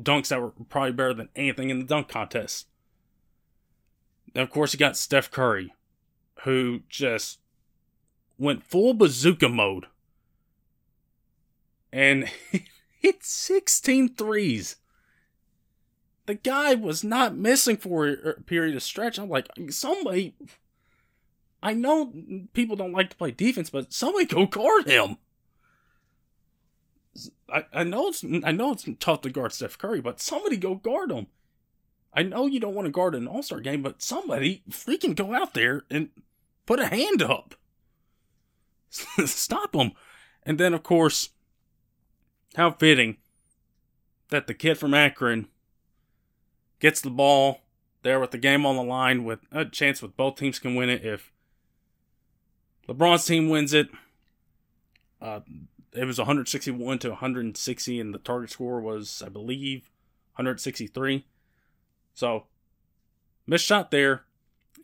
dunks 0.03 0.29
that 0.29 0.41
were 0.41 0.53
probably 0.69 0.93
better 0.93 1.15
than 1.15 1.29
anything 1.37 1.71
in 1.71 1.79
the 1.79 1.85
dunk 1.85 2.09
contest. 2.09 2.67
And 4.35 4.43
of 4.43 4.51
course, 4.51 4.73
you 4.73 4.79
got 4.79 4.97
Steph 4.97 5.31
Curry, 5.31 5.75
who 6.43 6.81
just 6.89 7.41
went 8.39 8.65
full 8.65 8.95
bazooka 8.95 9.49
mode 9.49 9.87
and 11.93 12.31
hit 13.01 13.25
16 13.25 14.15
threes. 14.15 14.77
The 16.27 16.35
guy 16.35 16.75
was 16.75 17.03
not 17.03 17.37
missing 17.37 17.77
for 17.77 18.09
a 18.09 18.41
period 18.43 18.77
of 18.77 18.83
stretch. 18.83 19.19
I'm 19.19 19.29
like, 19.29 19.49
somebody. 19.71 20.35
I 21.63 21.75
know 21.75 22.13
people 22.55 22.77
don't 22.77 22.93
like 22.93 23.11
to 23.11 23.17
play 23.17 23.33
defense, 23.33 23.69
but 23.69 23.93
somebody 23.93 24.27
go 24.27 24.47
guard 24.47 24.87
him. 24.87 25.17
I, 27.53 27.65
I 27.73 27.85
know 27.85 28.09
it's 28.09 28.25
I 28.45 28.53
know 28.53 28.73
it's 28.73 28.89
tough 28.99 29.23
to 29.23 29.31
guard 29.31 29.53
Steph 29.53 29.79
Curry, 29.79 30.01
but 30.01 30.21
somebody 30.21 30.57
go 30.57 30.75
guard 30.77 31.11
him. 31.11 31.27
I 32.13 32.23
know 32.23 32.47
you 32.47 32.61
don't 32.61 32.75
want 32.75 32.87
to 32.87 32.93
guard 32.93 33.15
an 33.15 33.27
All 33.27 33.43
Star 33.43 33.61
game, 33.61 33.83
but 33.83 34.03
somebody 34.03 34.63
freaking 34.71 35.15
go 35.15 35.35
out 35.35 35.55
there 35.55 35.85
and 35.91 36.11
put 36.67 36.81
a 36.81 36.87
hand 36.87 37.23
up. 37.23 37.55
Stop 38.91 39.75
him. 39.75 39.93
And 40.43 40.59
then, 40.59 40.75
of 40.75 40.83
course, 40.83 41.31
how 42.57 42.73
fitting 42.73 43.19
that 44.29 44.47
the 44.47 44.55
kid 44.55 44.79
from 44.79 44.95
Akron 44.95 45.49
gets 46.81 47.01
the 47.01 47.11
ball 47.11 47.61
there 48.03 48.19
with 48.19 48.31
the 48.31 48.39
game 48.39 48.65
on 48.65 48.77
the 48.77 48.83
line 48.83 49.25
with 49.25 49.41
a 49.53 49.65
chance 49.65 50.01
with 50.01 50.17
both 50.17 50.37
teams 50.37 50.59
can 50.59 50.75
win 50.75 50.89
it 50.89 51.05
if 51.05 51.33
LeBron's 52.89 53.25
team 53.25 53.49
wins 53.49 53.75
it. 53.75 53.89
Uh, 55.21 55.41
it 55.93 56.05
was 56.05 56.19
161 56.19 56.99
to 57.01 57.09
160, 57.11 58.01
and 58.01 58.15
the 58.15 58.19
target 58.19 58.51
score 58.51 58.81
was, 58.81 59.23
I 59.25 59.29
believe, 59.29 59.91
163. 60.35 61.25
So, 62.15 62.45
missed 63.47 63.65
shot 63.65 63.91
there. 63.91 64.23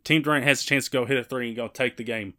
Team 0.05 0.23
Durant 0.23 0.45
has 0.45 0.63
a 0.63 0.67
chance 0.67 0.87
to 0.87 0.91
go 0.91 1.05
hit 1.05 1.19
a 1.19 1.25
three 1.25 1.49
and 1.49 1.57
go 1.57 1.69
take 1.69 1.97
the 1.97 2.05
game. 2.05 2.35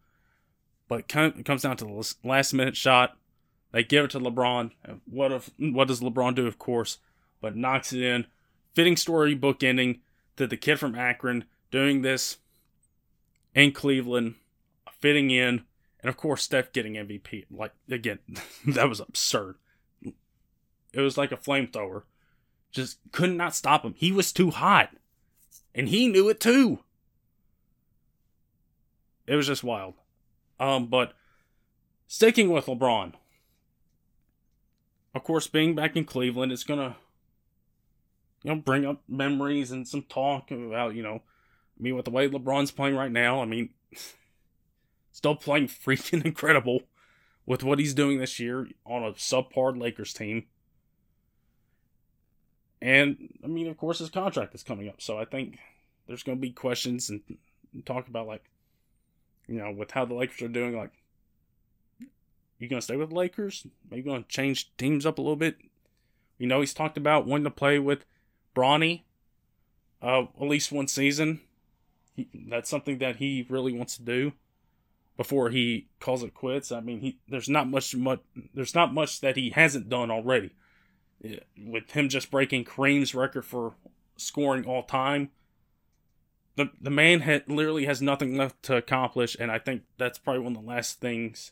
But 0.88 1.00
it 1.00 1.46
comes 1.46 1.62
down 1.64 1.78
to 1.78 1.86
the 1.86 2.16
last 2.24 2.54
minute 2.54 2.78
shot. 2.78 3.18
They 3.72 3.84
give 3.84 4.06
it 4.06 4.12
to 4.12 4.20
LeBron. 4.20 4.72
What 5.06 5.32
if 5.34 5.52
what 5.58 5.90
does 5.90 6.00
LeBron 6.00 6.36
do? 6.36 6.48
Of 6.48 6.58
course, 6.58 7.00
but 7.42 7.58
knocks 7.58 7.92
it 7.92 8.02
in. 8.02 8.26
Fitting 8.74 8.96
storybook 8.96 9.64
ending 9.64 10.00
to 10.38 10.48
the 10.48 10.56
kid 10.56 10.80
from 10.80 10.96
Akron 10.96 11.44
doing 11.72 12.02
this 12.02 12.38
in 13.54 13.74
Cleveland, 13.74 14.36
fitting 15.00 15.30
in, 15.30 15.64
and 16.08 16.14
of 16.14 16.16
course 16.16 16.42
Steph 16.42 16.72
getting 16.72 16.94
MVP. 16.94 17.48
Like 17.52 17.74
again, 17.92 18.20
that 18.66 18.88
was 18.88 19.02
absurd. 19.02 19.56
It 20.94 21.02
was 21.02 21.18
like 21.18 21.34
a 21.34 21.38
flamethrower. 21.38 22.04
Just 22.72 23.00
could 23.12 23.32
not 23.32 23.54
stop 23.54 23.84
him. 23.84 23.94
He 23.98 24.14
was 24.14 24.32
too 24.32 24.52
hot. 24.52 24.92
And 25.76 25.90
he 25.90 26.08
knew 26.08 26.30
it 26.30 26.40
too. 26.40 26.80
It 29.26 29.36
was 29.36 29.48
just 29.48 29.66
wild. 29.66 29.96
Um, 30.62 30.88
but 30.88 31.12
sticking 32.08 32.52
with 32.52 32.68
LeBron, 32.68 33.12
of 35.14 35.24
course, 35.26 35.48
being 35.48 35.76
back 35.76 35.98
in 35.98 36.06
Cleveland 36.06 36.54
is 36.54 36.64
gonna, 36.64 36.96
you 38.44 38.56
know, 38.56 38.62
bring 38.62 38.86
up 38.86 39.02
memories 39.10 39.72
and 39.72 39.86
some 39.86 40.04
talk 40.04 40.52
about, 40.52 40.96
you 40.96 41.04
know, 41.04 41.16
I 41.78 41.84
mean, 41.84 41.98
with 41.98 42.06
the 42.06 42.12
way 42.12 42.30
LeBron's 42.30 42.72
playing 42.72 42.96
right 42.96 43.12
now, 43.12 43.42
I 43.42 43.46
mean, 43.46 43.72
still 45.18 45.36
playing 45.36 45.68
freaking 45.68 46.24
incredible 46.26 46.84
with 47.48 47.64
what 47.64 47.80
he's 47.80 47.96
doing 47.96 48.20
this 48.20 48.40
year 48.40 48.68
on 48.86 49.04
a 49.04 49.14
subpar 49.14 49.76
Lakers 49.76 50.14
team. 50.14 50.46
And 52.80 53.34
I 53.44 53.48
mean, 53.48 53.68
of 53.68 53.78
course, 53.78 53.98
his 53.98 54.12
contract 54.12 54.54
is 54.54 54.62
coming 54.62 54.88
up, 54.88 55.02
so 55.02 55.18
I 55.18 55.26
think 55.26 55.58
there's 56.06 56.22
going 56.22 56.38
to 56.38 56.42
be 56.42 56.52
questions 56.52 57.10
and 57.10 57.22
talk 57.84 58.08
about 58.08 58.28
like, 58.28 58.44
you 59.48 59.56
know, 59.56 59.72
with 59.72 59.90
how 59.90 60.06
the 60.06 60.14
Lakers 60.14 60.44
are 60.44 60.48
doing, 60.48 60.78
like 60.78 60.92
you 62.60 62.68
gonna 62.68 62.82
stay 62.82 62.96
with 62.96 63.12
Lakers? 63.12 63.66
Are 63.92 63.98
you 63.98 64.04
gonna 64.04 64.26
change 64.28 64.72
teams 64.78 65.06
up 65.06 65.18
a 65.18 65.22
little 65.22 65.36
bit? 65.36 65.58
You 66.38 66.48
know, 66.48 66.60
he's 66.60 66.74
talked 66.74 66.98
about 66.98 67.26
wanting 67.26 67.46
to 67.46 67.52
play 67.52 67.80
with 67.80 68.06
Bronny 68.56 69.02
uh, 70.02 70.24
at 70.40 70.48
least 70.48 70.72
one 70.72 70.88
season. 70.88 71.42
He, 72.16 72.28
that's 72.50 72.70
something 72.70 72.98
that 73.00 73.18
he 73.18 73.46
really 73.50 73.74
wants 73.74 73.98
to 73.98 74.04
do 74.04 74.34
before 75.18 75.50
he 75.50 75.88
calls 76.00 76.24
it 76.24 76.34
quits. 76.34 76.72
I 76.72 76.80
mean, 76.80 77.02
he 77.02 77.18
there's 77.28 77.50
not 77.50 77.68
much 77.68 77.96
much 77.96 78.22
there's 78.54 78.76
not 78.76 78.94
much 78.94 79.20
that 79.22 79.36
he 79.36 79.50
hasn't 79.50 79.90
done 79.90 80.12
already. 80.12 80.52
With 81.58 81.92
him 81.92 82.10
just 82.10 82.30
breaking 82.30 82.66
Kareem's 82.66 83.16
record 83.16 83.44
for 83.44 83.74
scoring 84.16 84.66
all 84.66 84.84
time, 84.84 85.32
the 86.56 86.70
the 86.80 86.92
man 86.92 87.22
had, 87.22 87.44
literally 87.48 87.86
has 87.86 88.02
nothing 88.02 88.38
left 88.38 88.62
to 88.64 88.78
accomplish, 88.78 89.36
and 89.40 89.52
I 89.52 89.60
think 89.60 89.84
that's 89.98 90.20
probably 90.20 90.44
one 90.44 90.56
of 90.56 90.62
the 90.62 90.68
last 90.68 91.02
things 91.02 91.52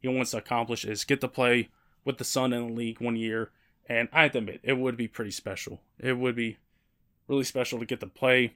he 0.00 0.08
wants 0.08 0.32
to 0.32 0.38
accomplish 0.38 0.84
is 0.84 1.04
get 1.04 1.20
to 1.22 1.28
play 1.28 1.70
with 2.04 2.18
the 2.18 2.24
son 2.24 2.52
in 2.52 2.68
the 2.68 2.72
league 2.72 3.00
one 3.00 3.16
year. 3.16 3.50
And 3.88 4.08
I 4.12 4.24
have 4.24 4.32
to 4.32 4.38
admit, 4.38 4.60
it 4.62 4.74
would 4.74 4.96
be 4.96 5.08
pretty 5.08 5.30
special. 5.30 5.80
It 5.98 6.18
would 6.18 6.36
be 6.36 6.58
really 7.26 7.44
special 7.44 7.78
to 7.78 7.86
get 7.86 8.00
to 8.00 8.06
play 8.06 8.54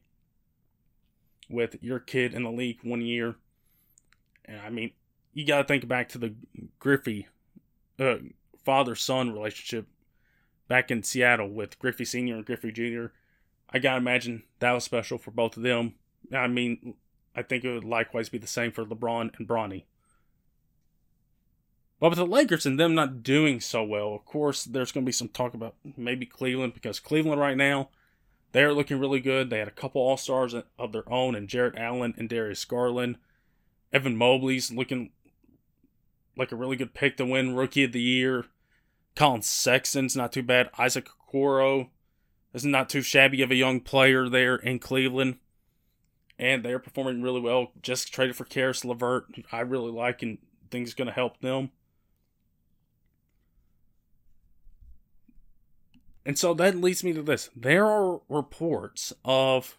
with 1.48 1.82
your 1.82 1.98
kid 1.98 2.34
in 2.34 2.42
the 2.44 2.50
league 2.50 2.80
one 2.82 3.00
year. 3.00 3.36
And 4.44 4.60
I 4.60 4.70
mean, 4.70 4.92
you 5.32 5.46
got 5.46 5.58
to 5.58 5.64
think 5.64 5.86
back 5.88 6.08
to 6.10 6.18
the 6.18 6.34
Griffey 6.78 7.28
uh, 7.98 8.16
father 8.64 8.94
son 8.94 9.32
relationship 9.32 9.86
back 10.68 10.90
in 10.90 11.02
Seattle 11.02 11.48
with 11.48 11.78
Griffey 11.78 12.04
Sr. 12.04 12.36
and 12.36 12.46
Griffey 12.46 12.72
Jr. 12.72 13.06
I 13.70 13.78
got 13.78 13.92
to 13.92 13.98
imagine 13.98 14.44
that 14.58 14.72
was 14.72 14.84
special 14.84 15.18
for 15.18 15.30
both 15.30 15.56
of 15.56 15.62
them. 15.62 15.94
I 16.32 16.46
mean, 16.46 16.94
I 17.34 17.42
think 17.42 17.64
it 17.64 17.72
would 17.72 17.84
likewise 17.84 18.28
be 18.28 18.38
the 18.38 18.46
same 18.46 18.72
for 18.72 18.84
LeBron 18.84 19.38
and 19.38 19.48
Bronny. 19.48 19.84
But 21.98 22.10
with 22.10 22.18
the 22.18 22.26
Lakers 22.26 22.66
and 22.66 22.80
them 22.80 22.94
not 22.94 23.22
doing 23.22 23.60
so 23.60 23.84
well, 23.84 24.12
of 24.14 24.24
course, 24.24 24.64
there's 24.64 24.90
going 24.90 25.04
to 25.04 25.08
be 25.08 25.12
some 25.12 25.28
talk 25.28 25.54
about 25.54 25.76
maybe 25.96 26.26
Cleveland 26.26 26.74
because 26.74 26.98
Cleveland 26.98 27.40
right 27.40 27.56
now, 27.56 27.90
they're 28.50 28.74
looking 28.74 28.98
really 28.98 29.20
good. 29.20 29.50
They 29.50 29.60
had 29.60 29.68
a 29.68 29.70
couple 29.70 30.02
All 30.02 30.16
Stars 30.16 30.52
of 30.52 30.92
their 30.92 31.10
own, 31.10 31.34
and 31.34 31.48
Jarrett 31.48 31.78
Allen 31.78 32.12
and 32.18 32.28
Darius 32.28 32.64
Garland. 32.64 33.18
Evan 33.92 34.16
Mobley's 34.16 34.72
looking 34.72 35.10
like 36.36 36.50
a 36.50 36.56
really 36.56 36.76
good 36.76 36.94
pick 36.94 37.16
to 37.18 37.26
win 37.26 37.54
Rookie 37.54 37.84
of 37.84 37.92
the 37.92 38.00
Year. 38.00 38.46
Collin 39.14 39.42
Sexton's 39.42 40.16
not 40.16 40.32
too 40.32 40.42
bad. 40.42 40.70
Isaac 40.78 41.08
Okoro 41.32 41.90
is 42.54 42.64
not 42.64 42.88
too 42.88 43.02
shabby 43.02 43.42
of 43.42 43.50
a 43.50 43.56
young 43.56 43.80
player 43.80 44.28
there 44.28 44.56
in 44.56 44.78
Cleveland. 44.78 45.36
And 46.38 46.64
they're 46.64 46.78
performing 46.78 47.22
really 47.22 47.40
well. 47.40 47.72
Just 47.82 48.12
traded 48.12 48.36
for 48.36 48.44
Caris 48.44 48.84
LeVert, 48.84 49.26
I 49.52 49.60
really 49.60 49.92
like 49.92 50.22
and 50.22 50.38
think 50.70 50.86
is 50.86 50.94
going 50.94 51.06
to 51.06 51.14
help 51.14 51.40
them. 51.40 51.70
And 56.24 56.38
so 56.38 56.54
that 56.54 56.76
leads 56.76 57.04
me 57.04 57.12
to 57.12 57.22
this. 57.22 57.50
There 57.54 57.86
are 57.86 58.20
reports 58.28 59.12
of 59.24 59.76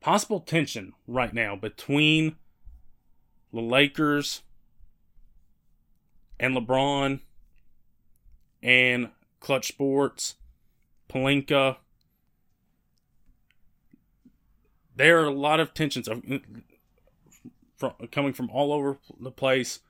possible 0.00 0.40
tension 0.40 0.92
right 1.06 1.32
now 1.32 1.56
between 1.56 2.36
the 3.52 3.60
Lakers 3.60 4.42
and 6.40 6.56
LeBron 6.56 7.20
and 8.62 9.10
Clutch 9.40 9.68
Sports, 9.68 10.36
Pelinka. 11.08 11.76
There 14.94 15.20
are 15.20 15.26
a 15.26 15.30
lot 15.30 15.60
of 15.60 15.74
tensions 15.74 16.08
from, 17.76 17.92
coming 18.10 18.32
from 18.32 18.50
all 18.50 18.72
over 18.72 18.98
the 19.18 19.30
place 19.30 19.80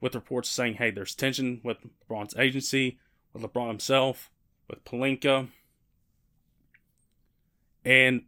with 0.00 0.14
reports 0.14 0.48
saying, 0.48 0.74
hey, 0.74 0.90
there's 0.90 1.14
tension 1.14 1.60
with 1.62 1.78
LeBron's 2.08 2.34
agency, 2.36 2.98
with 3.32 3.42
LeBron 3.42 3.68
himself 3.68 4.30
with 4.68 4.84
Pelinka. 4.84 5.48
And 7.84 8.22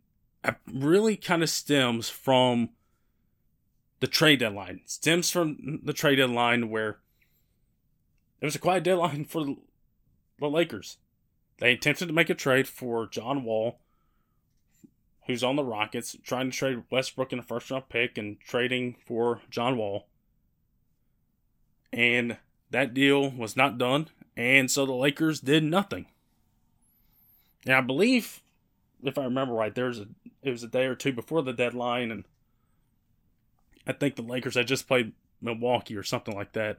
it 0.44 0.56
really 0.72 1.16
kind 1.16 1.42
of 1.42 1.50
stems 1.50 2.08
from 2.08 2.70
the 4.02 4.08
trade 4.08 4.40
deadline. 4.40 4.80
Stems 4.84 5.30
from 5.30 5.78
the 5.84 5.92
trade 5.92 6.16
deadline 6.16 6.70
where 6.70 6.98
it 8.40 8.44
was 8.44 8.56
a 8.56 8.58
quiet 8.58 8.82
deadline 8.82 9.24
for 9.24 9.54
the 10.40 10.48
Lakers. 10.48 10.96
They 11.58 11.72
attempted 11.72 12.06
to 12.08 12.12
make 12.12 12.28
a 12.28 12.34
trade 12.34 12.66
for 12.66 13.06
John 13.06 13.44
Wall, 13.44 13.78
who's 15.28 15.44
on 15.44 15.54
the 15.54 15.62
Rockets, 15.62 16.16
trying 16.24 16.50
to 16.50 16.56
trade 16.56 16.82
Westbrook 16.90 17.32
in 17.32 17.38
a 17.38 17.44
first 17.44 17.70
round 17.70 17.88
pick 17.88 18.18
and 18.18 18.40
trading 18.40 18.96
for 19.06 19.40
John 19.50 19.76
Wall. 19.76 20.08
And 21.92 22.38
that 22.72 22.94
deal 22.94 23.30
was 23.30 23.56
not 23.56 23.78
done, 23.78 24.08
and 24.36 24.68
so 24.68 24.84
the 24.84 24.94
Lakers 24.94 25.38
did 25.38 25.62
nothing. 25.62 26.06
And 27.64 27.76
I 27.76 27.80
believe, 27.80 28.42
if 29.04 29.16
I 29.16 29.22
remember 29.22 29.54
right, 29.54 29.72
there's 29.72 30.00
a 30.00 30.08
it 30.42 30.50
was 30.50 30.64
a 30.64 30.68
day 30.68 30.86
or 30.86 30.96
two 30.96 31.12
before 31.12 31.42
the 31.42 31.52
deadline, 31.52 32.10
and 32.10 32.24
I 33.86 33.92
think 33.92 34.16
the 34.16 34.22
Lakers 34.22 34.54
had 34.54 34.66
just 34.66 34.88
played 34.88 35.12
Milwaukee 35.40 35.96
or 35.96 36.02
something 36.02 36.34
like 36.34 36.52
that. 36.52 36.78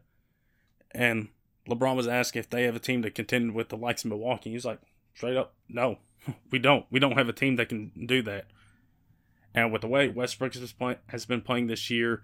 And 0.92 1.30
LeBron 1.70 1.96
was 1.96 2.08
asking 2.08 2.42
if 2.42 2.50
they 2.50 2.64
have 2.64 2.76
a 2.76 2.80
team 2.80 3.02
that 3.02 3.16
contend 3.16 3.54
with 3.54 3.70
the 3.70 3.78
likes 3.78 4.04
of 4.04 4.10
Milwaukee. 4.10 4.52
He's 4.52 4.66
like, 4.66 4.80
straight 5.14 5.38
up, 5.38 5.54
no, 5.68 5.98
we 6.52 6.60
don't. 6.60 6.86
We 6.90 7.00
don't 7.00 7.18
have 7.18 7.30
a 7.30 7.34
team 7.34 7.56
that 7.58 7.70
can 7.70 7.92
do 8.06 8.22
that. 8.24 8.46
And 9.56 9.72
with 9.72 9.82
the 9.82 9.88
way 9.88 10.08
Westbrook 10.08 10.56
has, 10.56 11.26
been 11.26 11.42
playing 11.42 11.68
this 11.68 11.90
year, 11.90 12.24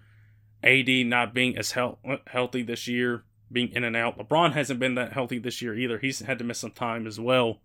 AD 0.64 0.88
not 1.06 1.32
being 1.32 1.56
as 1.56 1.72
healthy 1.72 2.62
this 2.62 2.88
year, 2.88 3.22
being 3.52 3.70
in 3.72 3.84
and 3.84 3.96
out, 3.96 4.18
LeBron 4.18 4.52
hasn't 4.52 4.80
been 4.80 4.96
that 4.96 5.12
healthy 5.12 5.38
this 5.38 5.62
year 5.62 5.74
either. 5.74 5.98
He's 5.98 6.20
had 6.20 6.38
to 6.38 6.44
miss 6.44 6.58
some 6.58 6.72
time 6.72 7.06
as 7.06 7.20
well. 7.20 7.60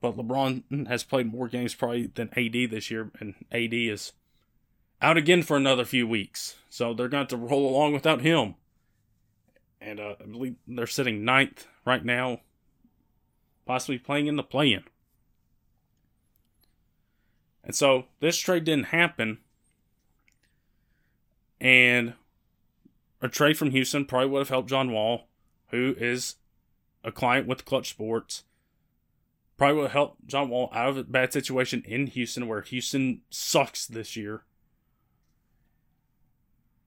But 0.00 0.16
LeBron 0.16 0.88
has 0.88 1.04
played 1.04 1.32
more 1.32 1.48
games 1.48 1.74
probably 1.74 2.08
than 2.08 2.28
AD 2.36 2.70
this 2.70 2.90
year, 2.90 3.10
and 3.20 3.34
AD 3.52 3.72
is 3.72 4.12
out 5.00 5.16
again 5.16 5.42
for 5.42 5.56
another 5.56 5.84
few 5.84 6.06
weeks. 6.06 6.56
So 6.70 6.94
they're 6.94 7.08
going 7.08 7.26
to, 7.28 7.36
roll 7.36 7.68
along 7.68 7.92
without 7.92 8.20
him. 8.20 8.54
And 9.80 10.00
uh, 10.00 10.14
I 10.20 10.24
believe 10.24 10.56
they're 10.66 10.86
sitting 10.86 11.24
ninth 11.24 11.66
right 11.84 12.04
now, 12.04 12.40
possibly 13.66 13.98
playing 13.98 14.26
in 14.26 14.36
the 14.36 14.42
play 14.42 14.72
in. 14.72 14.84
And 17.62 17.74
so 17.74 18.06
this 18.20 18.36
trade 18.36 18.64
didn't 18.64 18.86
happen. 18.86 19.38
And 21.60 22.14
a 23.20 23.28
trade 23.28 23.56
from 23.56 23.70
Houston 23.70 24.04
probably 24.04 24.28
would 24.28 24.40
have 24.40 24.48
helped 24.48 24.68
John 24.68 24.92
Wall, 24.92 25.26
who 25.68 25.94
is 25.98 26.36
a 27.02 27.12
client 27.12 27.46
with 27.46 27.64
Clutch 27.64 27.90
Sports 27.90 28.44
Probably 29.56 29.80
will 29.80 29.88
help 29.88 30.18
John 30.26 30.50
Wall 30.50 30.70
out 30.74 30.90
of 30.90 30.96
a 30.98 31.04
bad 31.04 31.32
situation 31.32 31.82
in 31.86 32.08
Houston 32.08 32.46
where 32.46 32.60
Houston 32.60 33.22
sucks 33.30 33.86
this 33.86 34.14
year. 34.14 34.42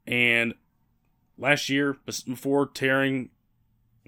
And 0.10 0.56
last 1.38 1.70
year, 1.70 1.98
before 2.06 2.66
tearing, 2.66 3.30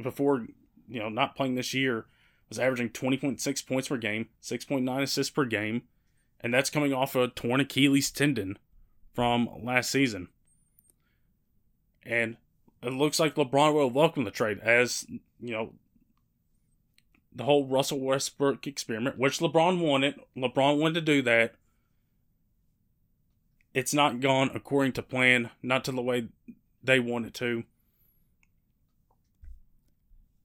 before, 0.01 0.47
you 0.89 0.99
know, 0.99 1.09
not 1.09 1.35
playing 1.35 1.53
this 1.53 1.75
year, 1.75 2.07
was 2.49 2.57
averaging 2.57 2.89
20.6 2.89 3.67
points 3.67 3.87
per 3.87 3.97
game, 3.97 4.27
6.9 4.41 5.01
assists 5.03 5.31
per 5.31 5.45
game. 5.45 5.83
And 6.41 6.51
that's 6.51 6.71
coming 6.71 6.91
off 6.91 7.15
a 7.15 7.27
torn 7.27 7.61
Achilles 7.61 8.09
tendon 8.09 8.57
from 9.13 9.47
last 9.63 9.91
season. 9.91 10.29
And 12.03 12.37
it 12.81 12.93
looks 12.93 13.19
like 13.19 13.35
LeBron 13.35 13.75
will 13.75 13.91
welcome 13.91 14.23
the 14.23 14.31
trade 14.31 14.59
as, 14.59 15.05
you 15.39 15.51
know, 15.51 15.73
the 17.31 17.43
whole 17.43 17.67
Russell 17.67 17.99
Westbrook 17.99 18.65
experiment, 18.65 19.19
which 19.19 19.37
LeBron 19.37 19.79
wanted. 19.79 20.15
LeBron 20.35 20.79
wanted 20.79 20.95
to 20.95 21.01
do 21.01 21.21
that. 21.21 21.53
It's 23.73 23.93
not 23.93 24.19
gone 24.19 24.51
according 24.53 24.93
to 24.93 25.03
plan, 25.03 25.49
not 25.63 25.85
to 25.85 25.91
the 25.91 26.01
way 26.01 26.27
they 26.83 26.99
wanted 26.99 27.33
to. 27.35 27.63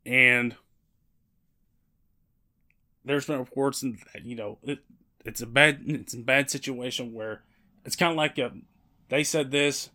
And 0.04 0.54
there's 3.04 3.26
been 3.26 3.38
reports 3.38 3.80
that 3.80 4.24
you 4.24 4.36
know 4.36 4.58
it, 4.62 4.80
it's 5.24 5.40
a 5.40 5.46
bad 5.46 5.82
it's 5.86 6.14
a 6.14 6.18
bad 6.18 6.50
situation 6.50 7.12
where 7.12 7.42
it's 7.84 7.96
kind 7.96 8.12
of 8.12 8.16
like 8.16 8.38
a, 8.38 8.52
they 9.08 9.24
said 9.24 9.50
this, 9.50 9.90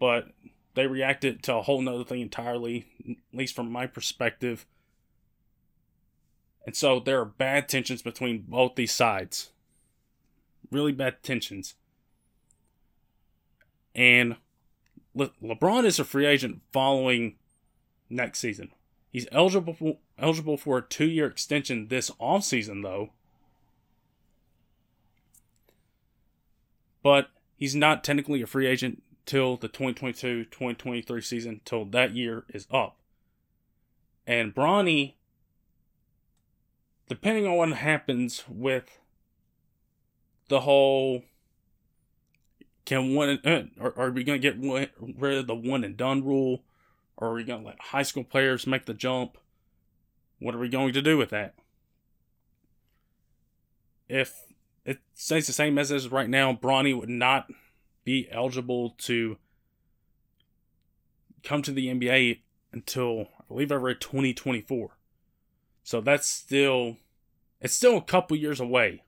but 0.00 0.32
they 0.74 0.86
reacted 0.86 1.42
to 1.44 1.54
a 1.54 1.62
whole 1.62 1.80
nother 1.80 2.04
thing 2.04 2.20
entirely. 2.20 2.86
At 3.08 3.38
least 3.38 3.54
from 3.54 3.70
my 3.70 3.86
perspective 3.86 4.66
and 6.66 6.74
so 6.74 6.98
there 6.98 7.20
are 7.20 7.24
bad 7.24 7.68
tensions 7.68 8.02
between 8.02 8.44
both 8.48 8.74
these 8.74 8.92
sides. 8.92 9.50
Really 10.72 10.90
bad 10.90 11.22
tensions. 11.22 11.76
And 13.96 14.36
Le- 15.14 15.32
LeBron 15.42 15.84
is 15.84 15.98
a 15.98 16.04
free 16.04 16.26
agent 16.26 16.60
following 16.72 17.34
next 18.08 18.38
season. 18.38 18.70
He's 19.10 19.26
eligible 19.32 19.74
for, 19.74 19.96
eligible 20.18 20.56
for 20.56 20.78
a 20.78 20.82
two 20.82 21.06
year 21.06 21.26
extension 21.26 21.88
this 21.88 22.10
offseason, 22.20 22.84
though. 22.84 23.10
But 27.02 27.30
he's 27.56 27.74
not 27.74 28.04
technically 28.04 28.42
a 28.42 28.46
free 28.46 28.66
agent 28.66 29.02
till 29.24 29.56
the 29.56 29.68
2022 29.68 30.44
2023 30.44 31.20
season, 31.20 31.60
till 31.64 31.84
that 31.86 32.14
year 32.14 32.44
is 32.52 32.68
up. 32.70 32.96
And 34.26 34.54
Bronny 34.54 35.14
depending 37.08 37.46
on 37.46 37.56
what 37.56 37.72
happens 37.72 38.44
with 38.48 38.98
the 40.48 40.60
whole 40.60 41.22
can 42.86 43.14
one 43.14 43.38
uh, 43.44 43.64
are, 43.78 43.92
are 43.98 44.10
we 44.10 44.24
going 44.24 44.40
to 44.40 44.52
get 44.52 44.90
rid 45.18 45.38
of 45.38 45.46
the 45.46 45.54
one 45.54 45.84
and 45.84 45.96
done 45.96 46.24
rule? 46.24 46.62
Or 47.18 47.28
are 47.28 47.34
we 47.34 47.44
going 47.44 47.60
to 47.60 47.66
let 47.66 47.80
high 47.80 48.02
school 48.02 48.24
players 48.24 48.66
make 48.66 48.86
the 48.86 48.94
jump? 48.94 49.36
What 50.38 50.54
are 50.54 50.58
we 50.58 50.68
going 50.68 50.92
to 50.94 51.02
do 51.02 51.18
with 51.18 51.30
that? 51.30 51.54
If 54.08 54.34
it 54.86 55.00
stays 55.14 55.46
the 55.46 55.52
same 55.52 55.76
as 55.76 55.90
it 55.90 55.96
is 55.96 56.12
right 56.12 56.30
now 56.30 56.54
bronny 56.54 56.98
would 56.98 57.10
not 57.10 57.50
be 58.04 58.28
eligible 58.30 58.90
to 58.98 59.36
come 61.42 61.60
to 61.60 61.72
the 61.72 61.88
nba 61.88 62.38
until 62.72 63.22
i 63.40 63.44
believe 63.48 63.72
i 63.72 63.74
read 63.74 64.00
2024 64.00 64.96
so 65.82 66.00
that's 66.00 66.28
still 66.28 66.96
It's 67.60 67.74
still 67.74 67.96
a 67.96 68.02
couple 68.02 68.36
years 68.36 68.60
away. 68.60 69.02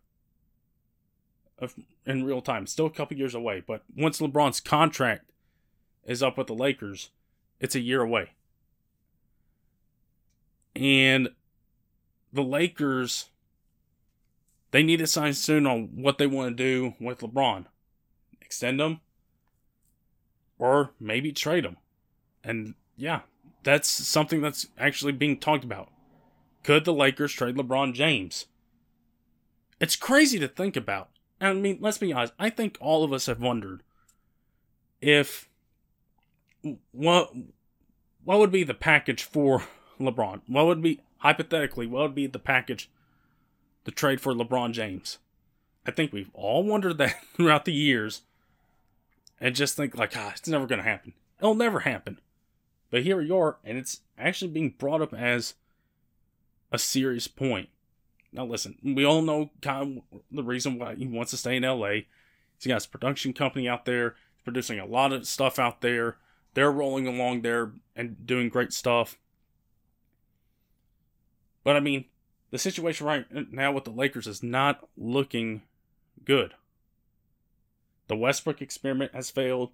In 2.06 2.24
real 2.24 2.40
time, 2.40 2.66
still 2.66 2.86
a 2.86 2.90
couple 2.90 3.16
years 3.16 3.34
away. 3.34 3.62
But 3.66 3.82
once 3.96 4.20
LeBron's 4.20 4.60
contract 4.60 5.30
is 6.04 6.22
up 6.22 6.38
with 6.38 6.46
the 6.46 6.54
Lakers, 6.54 7.10
it's 7.60 7.74
a 7.74 7.80
year 7.80 8.00
away. 8.00 8.30
And 10.76 11.30
the 12.32 12.44
Lakers, 12.44 13.30
they 14.70 14.82
need 14.82 14.98
to 14.98 15.06
sign 15.06 15.34
soon 15.34 15.66
on 15.66 15.88
what 15.96 16.18
they 16.18 16.26
want 16.26 16.56
to 16.56 16.62
do 16.62 16.94
with 17.00 17.20
LeBron. 17.20 17.64
Extend 18.40 18.80
him, 18.80 19.00
or 20.58 20.92
maybe 21.00 21.32
trade 21.32 21.64
him. 21.64 21.76
And 22.44 22.74
yeah, 22.96 23.22
that's 23.64 23.88
something 23.88 24.40
that's 24.40 24.68
actually 24.78 25.12
being 25.12 25.38
talked 25.38 25.64
about. 25.64 25.90
Could 26.62 26.84
the 26.84 26.94
Lakers 26.94 27.32
trade 27.32 27.56
LeBron 27.56 27.92
James? 27.94 28.46
It's 29.80 29.96
crazy 29.96 30.38
to 30.38 30.48
think 30.48 30.76
about. 30.76 31.10
I 31.40 31.52
mean, 31.52 31.78
let's 31.80 31.98
be 31.98 32.12
honest. 32.12 32.32
I 32.38 32.50
think 32.50 32.76
all 32.80 33.04
of 33.04 33.12
us 33.12 33.26
have 33.26 33.40
wondered 33.40 33.82
if 35.00 35.48
what 36.92 37.32
what 38.24 38.38
would 38.38 38.50
be 38.50 38.64
the 38.64 38.74
package 38.74 39.22
for 39.22 39.62
LeBron? 40.00 40.42
What 40.46 40.66
would 40.66 40.82
be 40.82 41.00
hypothetically 41.18 41.86
what 41.86 42.02
would 42.02 42.14
be 42.14 42.26
the 42.26 42.38
package 42.38 42.90
to 43.84 43.90
trade 43.90 44.20
for 44.20 44.34
LeBron 44.34 44.72
James? 44.72 45.18
I 45.86 45.90
think 45.90 46.12
we've 46.12 46.30
all 46.34 46.64
wondered 46.64 46.98
that 46.98 47.22
throughout 47.34 47.64
the 47.64 47.72
years 47.72 48.22
and 49.40 49.54
just 49.54 49.76
think 49.76 49.96
like, 49.96 50.16
ah, 50.16 50.32
it's 50.34 50.48
never 50.48 50.66
going 50.66 50.82
to 50.82 50.88
happen. 50.88 51.14
It'll 51.38 51.54
never 51.54 51.80
happen. 51.80 52.20
But 52.90 53.02
here 53.02 53.20
you 53.20 53.36
are, 53.36 53.58
and 53.64 53.78
it's 53.78 54.00
actually 54.18 54.50
being 54.50 54.74
brought 54.76 55.02
up 55.02 55.12
as 55.12 55.54
a 56.72 56.78
serious 56.78 57.28
point. 57.28 57.68
Now, 58.32 58.44
listen, 58.44 58.76
we 58.82 59.04
all 59.04 59.22
know 59.22 59.50
kind 59.62 60.02
of 60.12 60.20
the 60.30 60.42
reason 60.42 60.78
why 60.78 60.94
he 60.94 61.06
wants 61.06 61.30
to 61.30 61.36
stay 61.36 61.56
in 61.56 61.62
LA. 61.62 61.90
He's 62.58 62.66
got 62.66 62.74
his 62.74 62.86
production 62.86 63.32
company 63.32 63.68
out 63.68 63.84
there, 63.84 64.16
producing 64.44 64.78
a 64.78 64.86
lot 64.86 65.12
of 65.12 65.26
stuff 65.26 65.58
out 65.58 65.80
there. 65.80 66.16
They're 66.54 66.72
rolling 66.72 67.06
along 67.06 67.42
there 67.42 67.72
and 67.96 68.26
doing 68.26 68.48
great 68.48 68.72
stuff. 68.72 69.16
But 71.64 71.76
I 71.76 71.80
mean, 71.80 72.06
the 72.50 72.58
situation 72.58 73.06
right 73.06 73.26
now 73.52 73.72
with 73.72 73.84
the 73.84 73.90
Lakers 73.90 74.26
is 74.26 74.42
not 74.42 74.88
looking 74.96 75.62
good. 76.24 76.54
The 78.08 78.16
Westbrook 78.16 78.62
experiment 78.62 79.14
has 79.14 79.30
failed. 79.30 79.70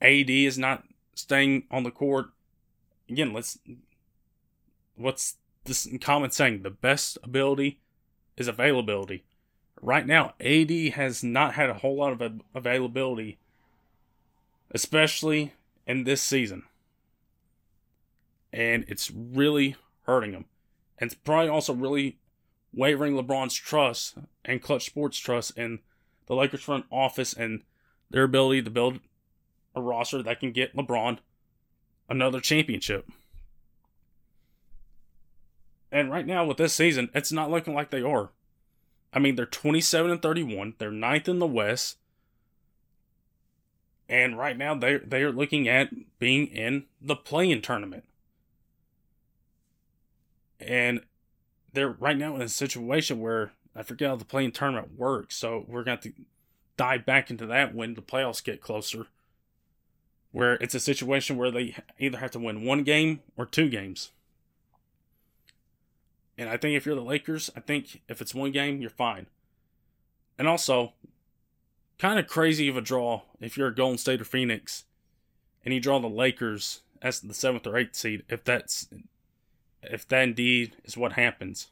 AD 0.00 0.30
is 0.30 0.56
not 0.56 0.84
staying 1.14 1.64
on 1.70 1.82
the 1.82 1.90
court. 1.90 2.26
Again, 3.08 3.32
let's. 3.32 3.58
What's 4.94 5.36
this 5.64 5.88
common 6.00 6.30
saying? 6.30 6.62
The 6.62 6.70
best 6.70 7.18
ability 7.22 7.80
is 8.36 8.48
availability. 8.48 9.24
Right 9.80 10.06
now, 10.06 10.34
AD 10.40 10.70
has 10.94 11.24
not 11.24 11.54
had 11.54 11.70
a 11.70 11.74
whole 11.74 11.96
lot 11.96 12.20
of 12.20 12.40
availability, 12.54 13.38
especially 14.70 15.54
in 15.86 16.04
this 16.04 16.22
season. 16.22 16.62
And 18.52 18.84
it's 18.88 19.10
really 19.10 19.76
hurting 20.06 20.32
him. 20.32 20.44
And 20.98 21.10
it's 21.10 21.20
probably 21.20 21.48
also 21.48 21.72
really 21.72 22.18
wavering 22.72 23.14
LeBron's 23.14 23.54
trust 23.54 24.14
and 24.44 24.62
Clutch 24.62 24.86
Sports' 24.86 25.18
trust 25.18 25.58
in 25.58 25.80
the 26.26 26.34
Lakers 26.34 26.62
front 26.62 26.86
office 26.90 27.32
and 27.32 27.62
their 28.10 28.24
ability 28.24 28.62
to 28.62 28.70
build 28.70 29.00
a 29.74 29.80
roster 29.80 30.22
that 30.22 30.40
can 30.40 30.52
get 30.52 30.76
LeBron 30.76 31.18
another 32.08 32.40
championship. 32.40 33.08
And 35.92 36.10
right 36.10 36.26
now 36.26 36.46
with 36.46 36.56
this 36.56 36.72
season, 36.72 37.10
it's 37.14 37.30
not 37.30 37.50
looking 37.50 37.74
like 37.74 37.90
they 37.90 38.02
are. 38.02 38.30
I 39.12 39.18
mean, 39.18 39.36
they're 39.36 39.44
27 39.44 40.10
and 40.10 40.22
31. 40.22 40.74
They're 40.78 40.90
ninth 40.90 41.28
in 41.28 41.38
the 41.38 41.46
West. 41.46 41.98
And 44.08 44.38
right 44.38 44.56
now 44.56 44.74
they 44.74 44.96
they 44.96 45.22
are 45.22 45.32
looking 45.32 45.68
at 45.68 45.90
being 46.18 46.46
in 46.46 46.84
the 47.00 47.14
play-in 47.14 47.60
tournament. 47.60 48.04
And 50.58 51.02
they're 51.72 51.90
right 51.90 52.16
now 52.16 52.34
in 52.34 52.42
a 52.42 52.48
situation 52.48 53.20
where 53.20 53.52
I 53.74 53.82
forget 53.82 54.08
how 54.08 54.16
the 54.16 54.24
play-in 54.24 54.52
tournament 54.52 54.98
works, 54.98 55.36
so 55.36 55.64
we're 55.66 55.84
going 55.84 55.98
to 55.98 56.12
dive 56.76 57.06
back 57.06 57.30
into 57.30 57.46
that 57.46 57.74
when 57.74 57.94
the 57.94 58.02
playoffs 58.02 58.44
get 58.44 58.60
closer. 58.60 59.06
Where 60.30 60.54
it's 60.54 60.74
a 60.74 60.80
situation 60.80 61.36
where 61.36 61.50
they 61.50 61.76
either 61.98 62.18
have 62.18 62.30
to 62.32 62.38
win 62.38 62.64
one 62.64 62.82
game 62.84 63.20
or 63.36 63.46
two 63.46 63.68
games. 63.68 64.10
And 66.38 66.48
I 66.48 66.56
think 66.56 66.76
if 66.76 66.86
you're 66.86 66.94
the 66.94 67.02
Lakers, 67.02 67.50
I 67.56 67.60
think 67.60 68.02
if 68.08 68.20
it's 68.20 68.34
one 68.34 68.52
game, 68.52 68.80
you're 68.80 68.90
fine. 68.90 69.26
And 70.38 70.48
also, 70.48 70.94
kind 71.98 72.18
of 72.18 72.26
crazy 72.26 72.68
of 72.68 72.76
a 72.76 72.80
draw 72.80 73.22
if 73.40 73.56
you're 73.56 73.68
a 73.68 73.74
Golden 73.74 73.98
State 73.98 74.20
or 74.20 74.24
Phoenix 74.24 74.84
and 75.64 75.72
you 75.72 75.80
draw 75.80 76.00
the 76.00 76.08
Lakers 76.08 76.80
as 77.00 77.20
the 77.20 77.34
seventh 77.34 77.66
or 77.66 77.76
eighth 77.76 77.94
seed, 77.94 78.24
if 78.28 78.42
that's 78.44 78.88
if 79.82 80.06
that 80.08 80.22
indeed 80.22 80.76
is 80.84 80.96
what 80.96 81.12
happens. 81.14 81.68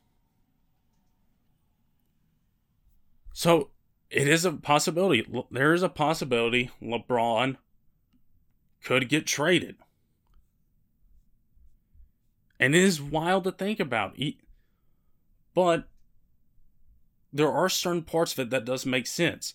So 3.33 3.71
it 4.11 4.27
is 4.27 4.45
a 4.45 4.53
possibility. 4.53 5.27
There 5.51 5.73
is 5.73 5.83
a 5.83 5.89
possibility 5.89 6.71
LeBron 6.83 7.57
could 8.85 9.09
get 9.09 9.27
traded. 9.27 9.77
And 12.59 12.75
it 12.75 12.83
is 12.83 13.01
wild 13.01 13.45
to 13.45 13.53
think 13.53 13.81
about. 13.81 14.15
But 15.55 15.89
there 17.33 17.51
are 17.51 17.69
certain 17.69 18.03
parts 18.03 18.33
of 18.33 18.39
it 18.39 18.51
that 18.51 18.65
does 18.65 18.87
make 18.87 19.07
sense. 19.07 19.55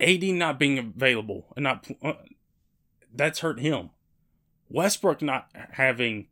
AD 0.00 0.22
not 0.22 0.58
being 0.58 0.78
available 0.78 1.46
and 1.56 1.62
not 1.62 1.86
uh, 2.02 2.14
that's 3.14 3.40
hurt 3.40 3.60
him. 3.60 3.90
Westbrook 4.68 5.22
not 5.22 5.48
having 5.72 6.26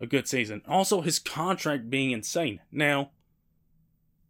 a 0.00 0.06
good 0.06 0.28
season. 0.28 0.62
Also, 0.68 1.00
his 1.00 1.18
contract 1.18 1.90
being 1.90 2.10
insane. 2.10 2.60
Now, 2.70 3.10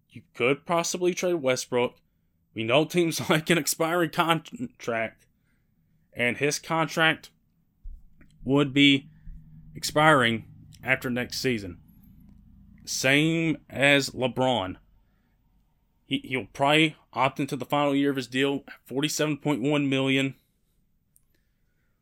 you 0.08 0.22
could 0.34 0.66
possibly 0.66 1.14
trade 1.14 1.34
Westbrook. 1.34 1.96
We 2.54 2.64
know 2.64 2.84
teams 2.84 3.28
like 3.30 3.50
an 3.50 3.58
expiring 3.58 4.10
contract, 4.10 5.26
and 6.12 6.36
his 6.36 6.58
contract 6.58 7.30
would 8.44 8.72
be 8.72 9.08
expiring 9.74 10.44
after 10.82 11.10
next 11.10 11.40
season. 11.40 11.78
Same 12.90 13.58
as 13.70 14.10
LeBron. 14.10 14.74
He, 16.06 16.22
he'll 16.24 16.48
probably 16.52 16.96
opt 17.12 17.38
into 17.38 17.54
the 17.54 17.64
final 17.64 17.94
year 17.94 18.10
of 18.10 18.16
his 18.16 18.26
deal, 18.26 18.64
47.1 18.90 19.88
million. 19.88 20.34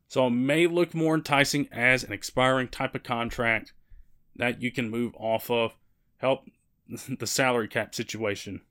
So 0.09 0.29
it 0.29 0.31
may 0.31 0.66
look 0.66 0.94
more 0.94 1.14
enticing 1.14 1.68
as 1.70 2.05
an 2.05 2.14
expiring 2.14 2.68
type 2.68 2.94
of 2.94 3.03
contract 3.03 3.74
that 4.37 4.62
you 4.62 4.72
can 4.72 4.88
move 4.88 5.14
off 5.18 5.51
of, 5.51 5.77
help 6.16 6.48
the 7.18 7.27
salary 7.27 7.68
cap 7.68 7.94
situation. 7.94 8.62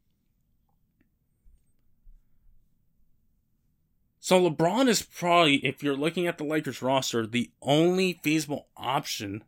So 4.19 4.49
LeBron 4.49 4.88
is 4.88 5.03
probably, 5.03 5.58
if 5.58 5.84
you're 5.84 5.95
looking 5.95 6.25
at 6.25 6.39
the 6.39 6.45
Lakers 6.45 6.82
roster, 6.82 7.27
the 7.27 7.51
only 7.62 8.19
feasible 8.23 8.69
option 8.75 9.43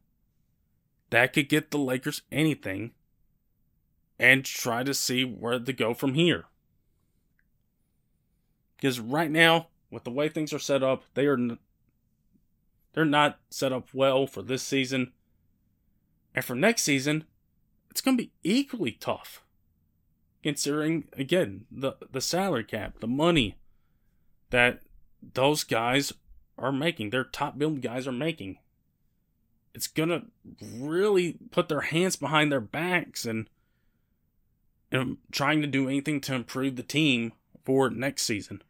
that 1.09 1.33
could 1.33 1.49
get 1.49 1.71
the 1.71 1.77
Lakers 1.77 2.21
anything 2.31 2.91
and 4.19 4.43
try 4.43 4.83
to 4.83 4.93
see 4.93 5.23
where 5.23 5.59
to 5.59 5.73
go 5.73 5.93
from 5.93 6.13
here. 6.13 6.45
Because 8.75 8.99
right 8.99 9.31
now, 9.31 9.67
with 9.89 10.03
the 10.03 10.11
way 10.11 10.29
things 10.29 10.53
are 10.53 10.59
set 10.59 10.83
up, 10.83 11.03
they 11.13 11.25
are 11.25 11.33
n- 11.33 11.59
they're 12.93 13.05
not 13.05 13.39
set 13.49 13.71
up 13.71 13.87
well 13.93 14.27
for 14.27 14.41
this 14.41 14.63
season. 14.63 15.13
And 16.35 16.43
for 16.43 16.55
next 16.55 16.83
season, 16.83 17.25
it's 17.89 18.01
going 18.01 18.17
to 18.17 18.23
be 18.23 18.31
equally 18.43 18.91
tough. 18.91 19.43
Considering 20.43 21.09
again 21.17 21.65
the 21.69 21.93
the 22.11 22.21
salary 22.21 22.63
cap, 22.63 22.99
the 23.01 23.07
money 23.07 23.57
that 24.51 24.79
those 25.33 25.65
guys 25.65 26.13
are 26.57 26.71
making, 26.71 27.09
their 27.09 27.25
top 27.25 27.57
billed 27.57 27.81
guys 27.81 28.07
are 28.07 28.13
making 28.13 28.57
it's 29.79 29.87
gonna 29.87 30.23
really 30.61 31.37
put 31.51 31.69
their 31.69 31.79
hands 31.79 32.17
behind 32.17 32.51
their 32.51 32.59
backs 32.59 33.23
and, 33.23 33.49
and 34.91 35.19
trying 35.31 35.61
to 35.61 35.67
do 35.67 35.87
anything 35.87 36.19
to 36.19 36.35
improve 36.35 36.75
the 36.75 36.83
team 36.83 37.31
for 37.63 37.89
next 37.89 38.23
season. 38.23 38.61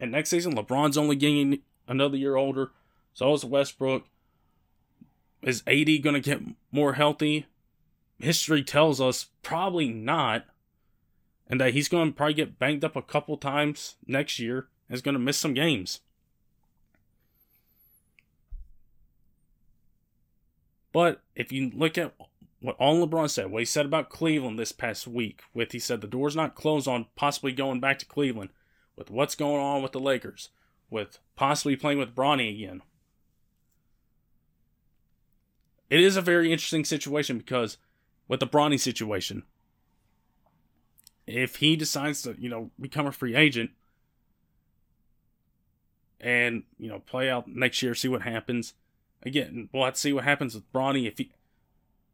And 0.00 0.10
next 0.10 0.30
season, 0.30 0.56
LeBron's 0.56 0.98
only 0.98 1.14
getting 1.14 1.60
another 1.86 2.16
year 2.16 2.34
older. 2.34 2.72
So 3.14 3.32
is 3.32 3.44
Westbrook. 3.44 4.06
Is 5.40 5.62
AD 5.68 6.02
going 6.02 6.14
to 6.14 6.20
get 6.20 6.42
more 6.72 6.94
healthy? 6.94 7.46
History 8.18 8.64
tells 8.64 9.00
us 9.00 9.26
probably 9.44 9.88
not. 9.88 10.46
And 11.46 11.60
that 11.60 11.74
he's 11.74 11.88
going 11.88 12.08
to 12.08 12.16
probably 12.16 12.34
get 12.34 12.58
banged 12.58 12.84
up 12.84 12.96
a 12.96 13.02
couple 13.02 13.36
times 13.36 13.94
next 14.04 14.40
year. 14.40 14.66
And 14.88 14.96
is 14.96 15.02
going 15.02 15.14
to 15.14 15.20
miss 15.20 15.38
some 15.38 15.54
games. 15.54 16.00
But 20.92 21.20
if 21.34 21.52
you 21.52 21.70
look 21.74 21.98
at 21.98 22.14
what 22.60 22.76
all 22.78 23.06
LeBron 23.06 23.30
said, 23.30 23.50
what 23.50 23.60
he 23.60 23.66
said 23.66 23.86
about 23.86 24.10
Cleveland 24.10 24.58
this 24.58 24.72
past 24.72 25.06
week, 25.06 25.42
with 25.54 25.72
he 25.72 25.78
said 25.78 26.00
the 26.00 26.06
door's 26.06 26.36
not 26.36 26.54
closed 26.54 26.88
on 26.88 27.06
possibly 27.14 27.52
going 27.52 27.80
back 27.80 27.98
to 28.00 28.06
Cleveland, 28.06 28.50
with 28.96 29.10
what's 29.10 29.34
going 29.34 29.60
on 29.60 29.82
with 29.82 29.92
the 29.92 30.00
Lakers, 30.00 30.50
with 30.90 31.18
possibly 31.36 31.76
playing 31.76 31.98
with 31.98 32.14
Bronny 32.14 32.52
again. 32.52 32.82
It 35.88 36.00
is 36.00 36.16
a 36.16 36.22
very 36.22 36.52
interesting 36.52 36.84
situation 36.84 37.38
because 37.38 37.78
with 38.26 38.40
the 38.40 38.46
Bronny 38.46 38.78
situation, 38.78 39.44
if 41.26 41.56
he 41.56 41.76
decides 41.76 42.22
to, 42.22 42.34
you 42.38 42.48
know, 42.48 42.70
become 42.80 43.06
a 43.06 43.12
free 43.12 43.34
agent 43.34 43.70
and, 46.20 46.64
you 46.78 46.88
know, 46.88 46.98
play 46.98 47.30
out 47.30 47.46
next 47.46 47.82
year, 47.82 47.94
see 47.94 48.08
what 48.08 48.22
happens. 48.22 48.74
Again, 49.22 49.68
we'll 49.72 49.84
have 49.84 49.94
to 49.94 50.00
see 50.00 50.12
what 50.12 50.24
happens 50.24 50.54
with 50.54 50.72
Bronny 50.72 51.06
if 51.06 51.18
he 51.18 51.32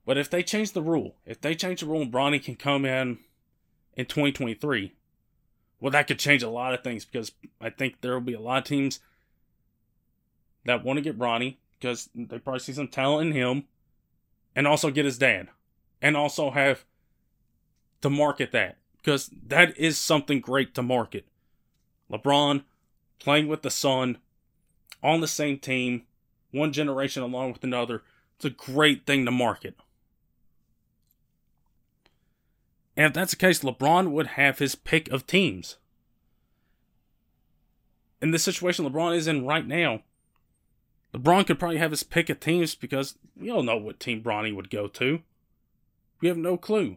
but 0.07 0.19
if 0.19 0.29
they 0.29 0.43
change 0.43 0.73
the 0.73 0.83
rule, 0.83 1.17
if 1.25 1.41
they 1.41 1.55
change 1.55 1.81
the 1.81 1.87
rule 1.87 2.03
and 2.03 2.13
Bronny 2.13 2.43
can 2.43 2.57
come 2.57 2.85
in 2.85 3.19
in 3.95 4.07
2023, 4.07 4.93
well, 5.81 5.91
that 5.91 6.07
could 6.07 6.19
change 6.19 6.43
a 6.43 6.49
lot 6.49 6.75
of 6.75 6.83
things 6.83 7.05
because 7.05 7.33
I 7.61 7.71
think 7.71 8.01
there 8.01 8.13
will 8.13 8.21
be 8.21 8.35
a 8.35 8.41
lot 8.41 8.59
of 8.59 8.65
teams 8.65 9.01
that 10.65 10.85
want 10.85 10.99
to 10.99 11.03
get 11.03 11.19
Bronny 11.19 11.57
because 11.79 12.09
they 12.15 12.39
probably 12.39 12.61
see 12.61 12.73
some 12.73 12.89
talent 12.89 13.31
in 13.31 13.37
him 13.37 13.65
and 14.55 14.67
also 14.67 14.91
get 14.91 15.05
his 15.05 15.19
dad 15.19 15.49
and 16.01 16.17
also 16.17 16.51
have 16.51 16.85
to 18.03 18.11
market 18.11 18.53
that 18.53 18.77
because 18.99 19.31
that 19.47 19.77
is 19.77 19.99
something 19.99 20.41
great 20.41 20.75
to 20.75 20.83
market. 20.83 21.27
LeBron 22.11 22.65
playing 23.19 23.49
with 23.49 23.63
the 23.63 23.71
son 23.71 24.19
on 25.03 25.21
the 25.21 25.29
same 25.29 25.59
team, 25.59 26.05
one 26.55 26.73
generation 26.73 27.23
along 27.23 27.53
with 27.53 27.65
another. 27.65 28.03
It's 28.37 28.45
a 28.45 28.51
great 28.51 29.07
thing 29.07 29.25
to 29.25 29.31
market. 29.31 29.75
And 32.97 33.07
if 33.07 33.13
that's 33.13 33.33
the 33.33 33.37
case, 33.37 33.61
LeBron 33.61 34.13
would 34.13 34.29
have 34.29 34.59
his 34.59 34.75
pick 34.75 35.09
of 35.11 35.27
teams. 35.27 35.77
In 38.23 38.31
the 38.31 38.39
situation 38.39 38.87
LeBron 38.87 39.17
is 39.17 39.27
in 39.27 39.45
right 39.45 39.67
now, 39.67 40.03
LeBron 41.13 41.47
could 41.47 41.59
probably 41.59 41.79
have 41.79 41.91
his 41.91 42.03
pick 42.03 42.31
of 42.31 42.41
teams 42.41 42.75
because 42.75 43.19
we 43.37 43.51
all 43.51 43.63
know 43.63 43.77
what 43.77 44.01
team 44.01 44.23
Bronny 44.23 44.55
would 44.55 44.71
go 44.71 44.87
to. 44.89 45.21
We 46.21 46.29
have 46.29 46.37
no 46.37 46.57
clue. 46.57 46.97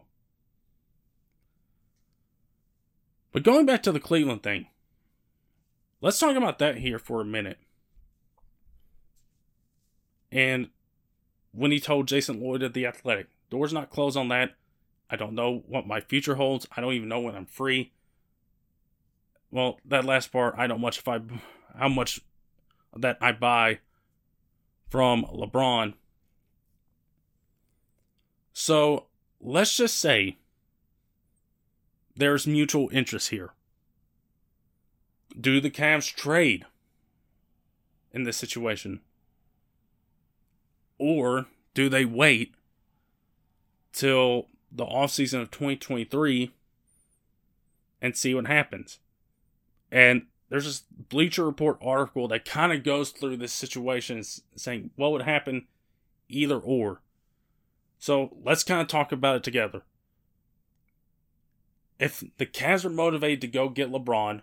But 3.32 3.42
going 3.42 3.66
back 3.66 3.82
to 3.82 3.92
the 3.92 4.00
Cleveland 4.00 4.42
thing, 4.42 4.68
let's 6.00 6.18
talk 6.18 6.36
about 6.36 6.58
that 6.60 6.78
here 6.78 6.98
for 6.98 7.20
a 7.20 7.24
minute. 7.24 7.58
And 10.30 10.68
when 11.52 11.70
he 11.70 11.80
told 11.80 12.08
Jason 12.08 12.40
Lloyd 12.40 12.62
at 12.62 12.74
The 12.74 12.86
Athletic, 12.86 13.28
doors 13.50 13.72
not 13.72 13.90
closed 13.90 14.16
on 14.16 14.28
that. 14.28 14.52
I 15.10 15.16
don't 15.16 15.34
know 15.34 15.64
what 15.66 15.86
my 15.86 16.00
future 16.00 16.34
holds. 16.34 16.66
I 16.76 16.80
don't 16.80 16.92
even 16.92 17.08
know 17.08 17.20
when 17.20 17.34
I'm 17.34 17.46
free. 17.46 17.92
Well, 19.50 19.80
that 19.84 20.04
last 20.04 20.30
part, 20.30 20.54
I 20.58 20.66
don't 20.66 20.80
much 20.80 20.98
if 20.98 21.08
I 21.08 21.20
how 21.78 21.88
much 21.88 22.20
that 22.96 23.18
I 23.20 23.32
buy 23.32 23.78
from 24.88 25.24
LeBron. 25.24 25.94
So 28.52 29.06
let's 29.40 29.76
just 29.76 29.98
say 29.98 30.36
there's 32.16 32.46
mutual 32.46 32.88
interest 32.92 33.30
here. 33.30 33.52
Do 35.38 35.60
the 35.60 35.70
Cavs 35.70 36.12
trade 36.12 36.64
in 38.12 38.24
this 38.24 38.36
situation? 38.36 39.00
Or 40.98 41.46
do 41.74 41.88
they 41.88 42.04
wait 42.04 42.54
till 43.92 44.46
the 44.70 44.84
offseason 44.84 45.40
of 45.40 45.50
2023 45.50 46.52
and 48.00 48.16
see 48.16 48.34
what 48.34 48.46
happens. 48.46 48.98
And 49.90 50.26
there's 50.48 50.64
this 50.64 50.84
Bleacher 51.08 51.44
Report 51.44 51.78
article 51.82 52.28
that 52.28 52.44
kind 52.44 52.72
of 52.72 52.84
goes 52.84 53.10
through 53.10 53.36
this 53.38 53.52
situation 53.52 54.22
saying 54.56 54.90
what 54.96 55.12
would 55.12 55.22
happen 55.22 55.66
either 56.28 56.58
or. 56.58 57.00
So 57.98 58.36
let's 58.44 58.62
kind 58.62 58.80
of 58.80 58.88
talk 58.88 59.12
about 59.12 59.36
it 59.36 59.42
together. 59.42 59.82
If 61.98 62.22
the 62.36 62.46
Cavs 62.46 62.84
are 62.84 62.90
motivated 62.90 63.40
to 63.40 63.48
go 63.48 63.68
get 63.68 63.90
LeBron, 63.90 64.42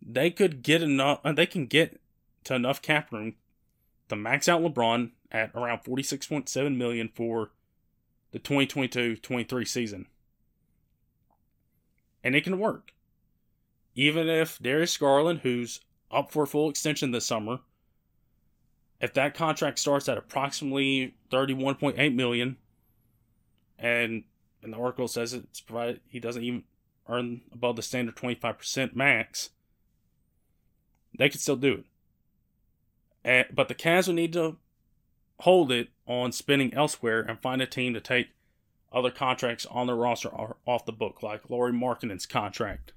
they 0.00 0.30
could 0.30 0.62
get 0.62 0.82
enough. 0.82 1.20
They 1.24 1.46
can 1.46 1.66
get 1.66 2.00
to 2.44 2.54
enough 2.54 2.80
cap 2.80 3.10
room 3.10 3.34
to 4.14 4.22
max 4.22 4.48
out 4.48 4.62
LeBron 4.62 5.10
at 5.30 5.50
around 5.54 5.84
46.7 5.84 6.76
million 6.76 7.10
for 7.14 7.50
the 8.32 8.38
2022-23 8.38 9.68
season. 9.68 10.06
And 12.22 12.34
it 12.34 12.44
can 12.44 12.58
work. 12.58 12.92
Even 13.94 14.28
if 14.28 14.58
Darius 14.58 14.96
Garland, 14.96 15.40
who's 15.42 15.80
up 16.10 16.30
for 16.30 16.44
a 16.44 16.46
full 16.46 16.70
extension 16.70 17.10
this 17.10 17.26
summer, 17.26 17.60
if 19.00 19.12
that 19.14 19.34
contract 19.34 19.78
starts 19.78 20.08
at 20.08 20.18
approximately 20.18 21.14
31.8 21.30 22.14
million 22.14 22.56
and 23.78 24.24
and 24.62 24.72
the 24.72 24.78
article 24.78 25.06
says 25.06 25.34
it's 25.34 25.60
provided 25.60 26.00
he 26.08 26.18
doesn't 26.18 26.42
even 26.42 26.64
earn 27.06 27.42
above 27.52 27.76
the 27.76 27.82
standard 27.82 28.16
25% 28.16 28.96
max, 28.96 29.50
they 31.18 31.28
could 31.28 31.40
still 31.40 31.56
do 31.56 31.74
it. 31.74 31.84
But 33.24 33.68
the 33.68 33.74
Cavs 33.74 34.06
will 34.06 34.14
need 34.14 34.32
to 34.34 34.56
hold 35.40 35.72
it 35.72 35.88
on 36.06 36.30
spending 36.32 36.72
elsewhere 36.74 37.20
and 37.20 37.40
find 37.40 37.60
a 37.62 37.66
team 37.66 37.94
to 37.94 38.00
take 38.00 38.28
other 38.92 39.10
contracts 39.10 39.66
on 39.66 39.86
their 39.86 39.96
roster 39.96 40.30
off 40.66 40.84
the 40.84 40.92
book, 40.92 41.22
like 41.22 41.50
Lauri 41.50 41.72
Markkanen's 41.72 42.26
contract. 42.26 42.92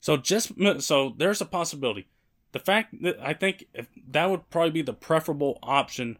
So 0.00 0.16
just 0.16 0.52
so 0.80 1.14
there's 1.16 1.40
a 1.40 1.46
possibility. 1.46 2.08
The 2.52 2.58
fact 2.58 3.02
that 3.02 3.18
I 3.20 3.32
think 3.32 3.66
that 4.08 4.28
would 4.30 4.50
probably 4.50 4.70
be 4.70 4.82
the 4.82 4.92
preferable 4.92 5.58
option 5.62 6.18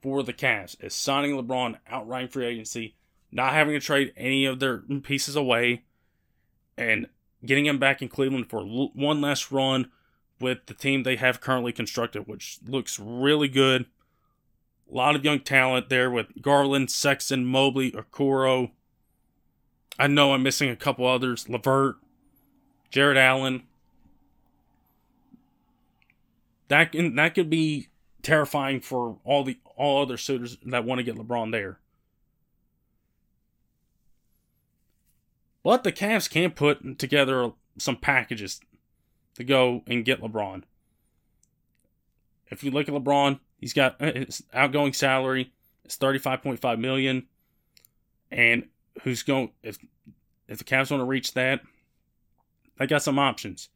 for 0.00 0.22
the 0.22 0.32
Cavs 0.32 0.82
is 0.82 0.94
signing 0.94 1.32
LeBron 1.32 1.78
outright 1.88 2.32
free 2.32 2.46
agency, 2.46 2.94
not 3.30 3.52
having 3.52 3.74
to 3.74 3.80
trade 3.80 4.12
any 4.16 4.46
of 4.46 4.60
their 4.60 4.78
pieces 4.78 5.36
away, 5.36 5.82
and 6.76 7.08
getting 7.44 7.66
him 7.66 7.78
back 7.78 8.02
in 8.02 8.08
Cleveland 8.08 8.48
for 8.48 8.62
one 8.62 9.20
last 9.20 9.50
run 9.50 9.90
with 10.40 10.66
the 10.66 10.74
team 10.74 11.02
they 11.02 11.16
have 11.16 11.40
currently 11.40 11.72
constructed, 11.72 12.26
which 12.26 12.58
looks 12.66 12.98
really 12.98 13.48
good. 13.48 13.86
A 14.90 14.94
lot 14.94 15.16
of 15.16 15.24
young 15.24 15.40
talent 15.40 15.88
there 15.88 16.10
with 16.10 16.40
Garland, 16.40 16.90
Sexton, 16.90 17.44
Mobley, 17.44 17.92
Okoro. 17.92 18.70
I 19.98 20.06
know 20.06 20.32
I'm 20.32 20.42
missing 20.42 20.70
a 20.70 20.76
couple 20.76 21.06
others. 21.06 21.48
LeVert, 21.48 21.96
Jarrett 22.90 23.18
Allen. 23.18 23.64
That 26.68 26.92
can, 26.92 27.16
that 27.16 27.34
could 27.34 27.50
be 27.50 27.88
terrifying 28.22 28.80
for 28.80 29.18
all 29.24 29.44
the 29.44 29.58
all 29.76 30.02
other 30.02 30.16
suitors 30.16 30.58
that 30.66 30.84
want 30.84 30.98
to 30.98 31.04
get 31.04 31.16
LeBron 31.16 31.52
there. 31.52 31.78
But 35.68 35.84
the 35.84 35.92
Cavs 35.92 36.30
can't 36.30 36.54
put 36.56 36.98
together 36.98 37.52
some 37.76 37.96
packages 37.96 38.58
to 39.34 39.44
go 39.44 39.82
and 39.86 40.02
get 40.02 40.22
LeBron. 40.22 40.62
If 42.46 42.64
you 42.64 42.70
look 42.70 42.88
at 42.88 42.94
LeBron, 42.94 43.38
he's 43.58 43.74
got 43.74 44.00
uh, 44.00 44.14
his 44.14 44.42
outgoing 44.54 44.94
salary 44.94 45.52
is 45.84 45.98
35.5 45.98 46.78
million 46.78 47.26
and 48.30 48.68
who's 49.02 49.22
going 49.22 49.50
if 49.62 49.76
if 50.48 50.56
the 50.56 50.64
Cavs 50.64 50.90
want 50.90 51.02
to 51.02 51.04
reach 51.04 51.34
that, 51.34 51.60
they 52.78 52.86
got 52.86 53.02
some 53.02 53.18
options. 53.18 53.68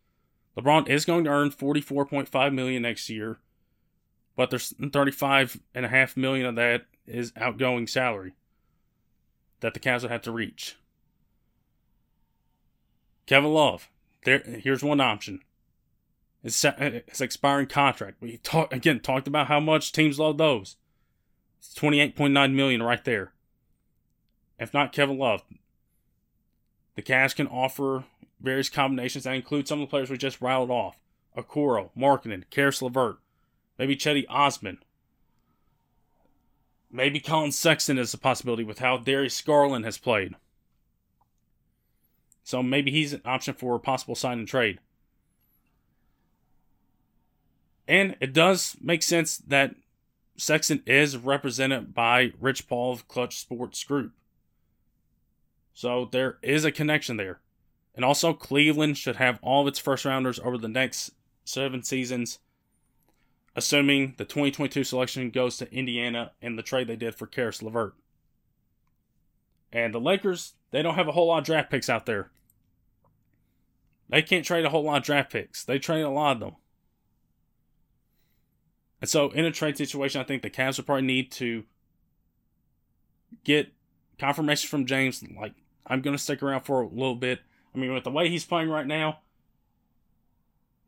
LeBron 0.56 0.88
is 0.88 1.04
going 1.04 1.24
to 1.24 1.30
earn 1.30 1.50
44.5 1.50 2.54
million 2.54 2.80
next 2.80 3.10
year, 3.10 3.36
but 4.34 4.48
there's 4.48 4.72
35 4.80 5.60
and 5.74 5.84
a 5.84 5.90
half 5.90 6.16
million 6.16 6.46
of 6.46 6.54
that 6.54 6.86
is 7.06 7.34
outgoing 7.36 7.86
salary 7.86 8.32
that 9.60 9.74
the 9.74 9.80
Cavs 9.80 10.00
will 10.00 10.08
have 10.08 10.22
to 10.22 10.32
reach. 10.32 10.76
Kevin 13.26 13.52
Love, 13.52 13.88
there 14.24 14.38
here's 14.40 14.82
one 14.82 15.00
option 15.00 15.40
It's 16.42 16.60
his 16.60 17.20
expiring 17.20 17.66
contract. 17.66 18.16
We 18.20 18.38
talk 18.38 18.72
again 18.72 19.00
talked 19.00 19.28
about 19.28 19.46
how 19.46 19.60
much 19.60 19.92
teams 19.92 20.18
love 20.18 20.38
those. 20.38 20.76
It's 21.58 21.72
twenty 21.72 22.00
eight 22.00 22.16
point 22.16 22.32
nine 22.32 22.56
million 22.56 22.82
right 22.82 23.04
there. 23.04 23.32
If 24.58 24.74
not 24.74 24.92
Kevin 24.92 25.18
Love, 25.18 25.42
the 26.94 27.02
Cavs 27.02 27.34
can 27.34 27.46
offer 27.46 28.04
various 28.40 28.68
combinations 28.68 29.24
that 29.24 29.34
include 29.34 29.68
some 29.68 29.80
of 29.80 29.88
the 29.88 29.90
players 29.90 30.10
we 30.10 30.18
just 30.18 30.40
rattled 30.40 30.70
off: 30.70 30.98
Okoro, 31.36 31.90
Markkanen, 31.96 32.44
Caris 32.50 32.82
LeVert, 32.82 33.18
maybe 33.78 33.96
Cedi 33.96 34.24
Osman. 34.28 34.78
Maybe 36.94 37.20
Collin 37.20 37.52
Sexton 37.52 37.96
is 37.96 38.12
a 38.12 38.18
possibility 38.18 38.64
with 38.64 38.80
how 38.80 38.98
Darius 38.98 39.40
Garland 39.40 39.86
has 39.86 39.96
played. 39.96 40.34
So 42.42 42.62
maybe 42.62 42.90
he's 42.90 43.12
an 43.12 43.22
option 43.24 43.54
for 43.54 43.74
a 43.74 43.80
possible 43.80 44.14
sign 44.14 44.38
and 44.38 44.48
trade. 44.48 44.78
And 47.86 48.16
it 48.20 48.32
does 48.32 48.76
make 48.80 49.02
sense 49.02 49.38
that 49.38 49.74
Sexton 50.36 50.82
is 50.86 51.16
represented 51.16 51.94
by 51.94 52.32
Rich 52.40 52.68
Paul 52.68 52.92
of 52.92 53.08
Clutch 53.08 53.38
Sports 53.38 53.82
Group. 53.84 54.12
So 55.74 56.08
there 56.10 56.38
is 56.42 56.64
a 56.64 56.72
connection 56.72 57.16
there. 57.16 57.40
And 57.94 58.04
also, 58.04 58.32
Cleveland 58.32 58.96
should 58.96 59.16
have 59.16 59.38
all 59.42 59.62
of 59.62 59.68
its 59.68 59.78
first 59.78 60.04
rounders 60.04 60.40
over 60.40 60.56
the 60.56 60.68
next 60.68 61.12
seven 61.44 61.82
seasons, 61.82 62.38
assuming 63.54 64.14
the 64.16 64.24
2022 64.24 64.84
selection 64.84 65.30
goes 65.30 65.58
to 65.58 65.72
Indiana 65.72 66.32
in 66.40 66.56
the 66.56 66.62
trade 66.62 66.86
they 66.86 66.96
did 66.96 67.14
for 67.14 67.26
Caris 67.26 67.62
LeVert. 67.62 67.94
And 69.72 69.92
the 69.92 70.00
Lakers, 70.00 70.54
they 70.72 70.82
don't 70.82 70.96
have 70.96 71.08
a 71.08 71.12
whole 71.12 71.28
lot 71.28 71.38
of 71.38 71.44
draft 71.44 71.70
picks 71.70 71.88
out 71.88 72.06
there. 72.06 72.30
They 74.08 74.22
can't 74.22 74.44
trade 74.44 74.64
a 74.64 74.70
whole 74.70 74.82
lot 74.82 74.98
of 74.98 75.04
draft 75.04 75.32
picks. 75.32 75.64
They 75.64 75.78
trade 75.78 76.02
a 76.02 76.10
lot 76.10 76.32
of 76.32 76.40
them. 76.40 76.56
And 79.00 79.08
so, 79.08 79.30
in 79.30 79.44
a 79.44 79.50
trade 79.50 79.76
situation, 79.76 80.20
I 80.20 80.24
think 80.24 80.42
the 80.42 80.50
Cavs 80.50 80.76
will 80.76 80.84
probably 80.84 81.06
need 81.06 81.30
to 81.32 81.64
get 83.44 83.72
confirmation 84.18 84.68
from 84.68 84.86
James, 84.86 85.24
like, 85.36 85.54
I'm 85.86 86.00
going 86.00 86.16
to 86.16 86.22
stick 86.22 86.42
around 86.42 86.62
for 86.62 86.82
a 86.82 86.88
little 86.88 87.16
bit. 87.16 87.40
I 87.74 87.78
mean, 87.78 87.92
with 87.92 88.04
the 88.04 88.10
way 88.10 88.28
he's 88.28 88.44
playing 88.44 88.68
right 88.68 88.86
now, 88.86 89.20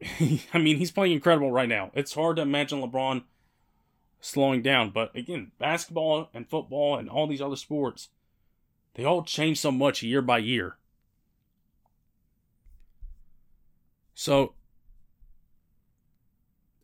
I 0.21 0.59
mean, 0.59 0.77
he's 0.77 0.93
playing 0.93 1.13
incredible 1.13 1.51
right 1.51 1.69
now. 1.69 1.91
It's 1.95 2.15
hard 2.15 2.37
to 2.37 2.43
imagine 2.43 2.81
LeBron 2.81 3.25
slowing 4.21 4.63
down. 4.63 4.91
But 4.91 5.15
again, 5.17 5.53
basketball 5.59 6.31
and 6.33 6.49
football 6.49 6.97
and 6.97 7.09
all 7.09 7.27
these 7.27 7.43
other 7.43 7.57
sports, 7.57 8.09
they 8.95 9.05
all 9.05 9.23
change 9.23 9.59
so 9.59 9.71
much 9.71 10.03
year 10.03 10.23
by 10.23 10.39
year. 10.39 10.77
So 14.15 14.55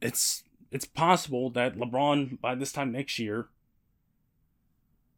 it's 0.01 0.43
it's 0.71 0.85
possible 0.85 1.51
that 1.51 1.77
LeBron 1.77 2.41
by 2.41 2.55
this 2.55 2.73
time 2.73 2.93
next 2.93 3.19
year 3.19 3.49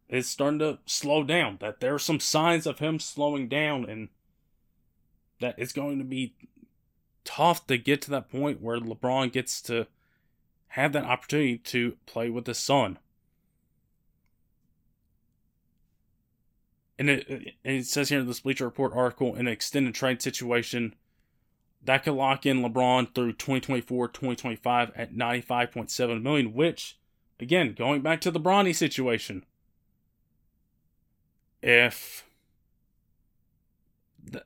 is 0.09 0.29
starting 0.29 0.59
to 0.59 0.79
slow 0.85 1.25
down. 1.25 1.59
That 1.61 1.81
there 1.81 1.95
are 1.95 1.99
some 1.99 2.21
signs 2.21 2.67
of 2.67 2.79
him 2.79 2.99
slowing 2.99 3.49
down 3.49 3.89
and 3.89 4.09
that 5.41 5.55
it's 5.59 5.73
going 5.73 5.99
to 5.99 6.05
be 6.05 6.35
tough 7.25 7.67
to 7.67 7.79
get 7.79 8.03
to 8.03 8.11
that 8.11 8.31
point 8.31 8.61
where 8.61 8.79
LeBron 8.79 9.33
gets 9.33 9.63
to 9.63 9.87
have 10.69 10.93
that 10.93 11.05
opportunity 11.05 11.59
to 11.59 11.97
play 12.07 12.31
with 12.31 12.47
his 12.47 12.59
son. 12.59 12.99
And 17.03 17.11
it, 17.11 17.55
it 17.65 17.87
says 17.87 18.11
here 18.11 18.21
in 18.21 18.29
this 18.29 18.39
Bleacher 18.39 18.65
Report 18.65 18.93
article, 18.95 19.35
an 19.35 19.49
extended 19.49 19.93
trade 19.93 20.23
situation 20.23 20.95
that 21.83 22.05
could 22.05 22.15
lock 22.15 22.47
in 22.47 22.63
LeBron 22.63 23.13
through 23.13 23.33
2024 23.33 24.07
2025 24.07 24.93
at 24.95 25.13
95.7 25.13 26.23
million, 26.23 26.55
which, 26.55 26.97
again, 27.41 27.75
going 27.77 28.03
back 28.03 28.21
to 28.21 28.31
the 28.31 28.39
Bronny 28.39 28.73
situation, 28.73 29.45
if 31.61 32.25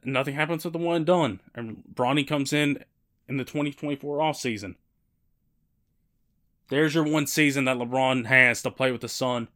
nothing 0.02 0.34
happens 0.34 0.64
with 0.64 0.72
the 0.72 0.78
one 0.78 0.96
and 0.96 1.04
done. 1.04 1.40
And 1.54 1.82
Bronny 1.92 2.26
comes 2.26 2.54
in 2.54 2.82
in 3.28 3.36
the 3.36 3.44
2024 3.44 4.22
off 4.22 4.38
season. 4.38 4.76
There's 6.70 6.94
your 6.94 7.04
one 7.04 7.26
season 7.26 7.66
that 7.66 7.76
LeBron 7.76 8.24
has 8.24 8.62
to 8.62 8.70
play 8.70 8.90
with 8.92 9.02
the 9.02 9.10
son 9.10 9.48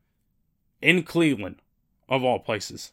in 0.83 1.03
Cleveland, 1.03 1.63
of 2.11 2.23
all 2.25 2.39
places. 2.39 2.93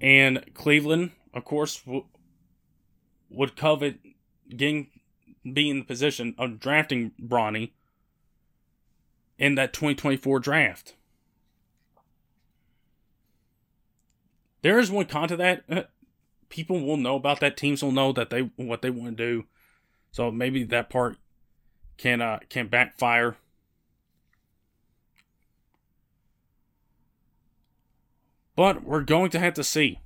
And 0.00 0.54
Cleveland, 0.54 1.10
of 1.34 1.44
course, 1.44 1.80
w- 1.80 2.04
would 3.30 3.56
covet 3.56 3.98
getting 4.48 4.88
in 5.44 5.54
the 5.54 5.82
position 5.82 6.34
of 6.38 6.60
drafting 6.60 7.12
Bronny 7.20 7.70
in 9.38 9.56
that 9.56 9.72
2024 9.72 10.38
draft. 10.38 10.94
there 14.62 14.78
is 14.78 14.90
one 14.90 15.06
con 15.06 15.28
to 15.28 15.36
that. 15.36 15.64
Uh, 15.70 15.82
people 16.48 16.84
will 16.84 16.96
know 16.96 17.16
about 17.16 17.40
that. 17.40 17.56
Teams 17.56 17.82
will 17.82 17.92
know 17.92 18.12
that 18.12 18.30
they 18.30 18.50
what 18.56 18.82
they 18.82 18.90
want 18.90 19.16
to 19.16 19.24
do. 19.24 19.44
So 20.10 20.30
maybe 20.30 20.64
that 20.64 20.90
part 20.90 21.16
can 21.96 22.20
uh, 22.20 22.40
can 22.48 22.68
backfire. 22.68 23.36
But 28.58 28.82
we're 28.82 29.02
going 29.02 29.30
to 29.30 29.38
have 29.38 29.54
to 29.54 29.62
see. 29.62 30.00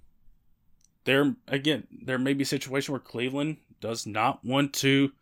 There 1.05 1.37
again, 1.49 1.87
there 1.91 2.19
may 2.19 2.35
be 2.35 2.43
a 2.43 2.47
situation 2.47 2.93
where 2.93 3.01
Cleveland 3.01 3.57
does 3.81 4.07
not 4.07 4.45
want 4.45 4.75
to 4.75 5.13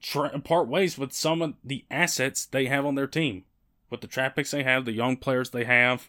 tra- 0.00 0.38
part 0.38 0.68
ways 0.68 0.96
with 0.96 1.12
some 1.12 1.42
of 1.42 1.52
the 1.62 1.84
assets 1.90 2.46
they 2.46 2.64
have 2.64 2.86
on 2.86 2.94
their 2.94 3.06
team, 3.06 3.44
with 3.90 4.00
the 4.00 4.06
traffics 4.06 4.52
they 4.52 4.62
have, 4.62 4.86
the 4.86 4.92
young 4.92 5.18
players 5.18 5.50
they 5.50 5.64
have. 5.64 6.08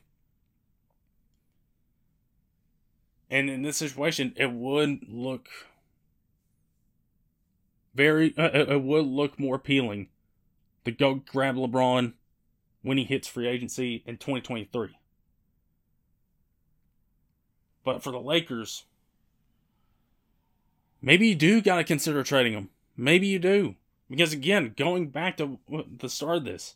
And 3.29 3.49
in 3.49 3.61
this 3.61 3.75
situation, 3.75 4.31
it 4.37 4.53
would 4.53 5.01
look 5.09 5.49
very, 7.93 8.33
uh, 8.37 8.51
it 8.53 8.81
would 8.81 9.05
look 9.05 9.37
more 9.37 9.55
appealing 9.55 10.07
to 10.85 10.91
go 10.91 11.15
grab 11.15 11.57
LeBron 11.57 12.13
when 12.83 12.97
he 12.97 13.03
hits 13.03 13.27
free 13.27 13.47
agency 13.47 14.01
in 14.05 14.15
2023. 14.15 14.95
But 17.83 18.03
for 18.03 18.11
the 18.11 18.19
Lakers, 18.19 18.85
maybe 21.01 21.27
you 21.27 21.35
do 21.35 21.61
got 21.61 21.77
to 21.77 21.83
consider 21.83 22.23
trading 22.23 22.53
him. 22.53 22.69
Maybe 22.95 23.27
you 23.27 23.39
do. 23.39 23.75
Because 24.09 24.33
again, 24.33 24.73
going 24.75 25.07
back 25.07 25.37
to 25.37 25.57
the 25.69 26.09
start 26.09 26.37
of 26.37 26.43
this, 26.43 26.75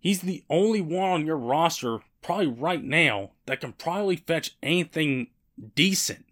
he's 0.00 0.20
the 0.20 0.44
only 0.50 0.80
one 0.80 1.10
on 1.10 1.26
your 1.26 1.36
roster 1.36 2.00
probably 2.22 2.48
right 2.48 2.82
now 2.82 3.30
that 3.46 3.60
can 3.60 3.72
probably 3.72 4.16
fetch 4.16 4.56
anything 4.62 5.28
decent. 5.76 6.26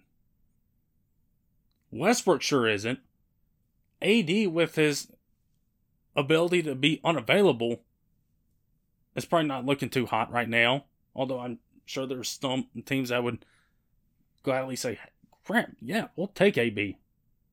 Westbrook 1.93 2.43
sure 2.43 2.69
isn't. 2.69 2.99
AD 4.03 4.49
with 4.49 4.75
his 4.75 5.09
ability 6.17 6.63
to 6.65 6.75
be 6.75 7.01
unavailable 7.05 7.81
is 9.15 9.25
probably 9.25 9.47
not 9.47 9.65
looking 9.65 9.89
too 9.89 10.07
hot 10.07 10.33
right 10.33 10.49
now. 10.49 10.85
Although 11.15 11.39
I'm 11.39 11.61
sure 11.85 12.07
there's 12.07 12.29
some 12.29 12.67
teams 12.85 13.09
that 13.11 13.23
would 13.23 13.45
gladly 14.43 14.77
say, 14.77 14.99
"Crap, 15.45 15.71
yeah, 15.81 16.09
we'll 16.17 16.29
take 16.29 16.59
AB. 16.59 16.99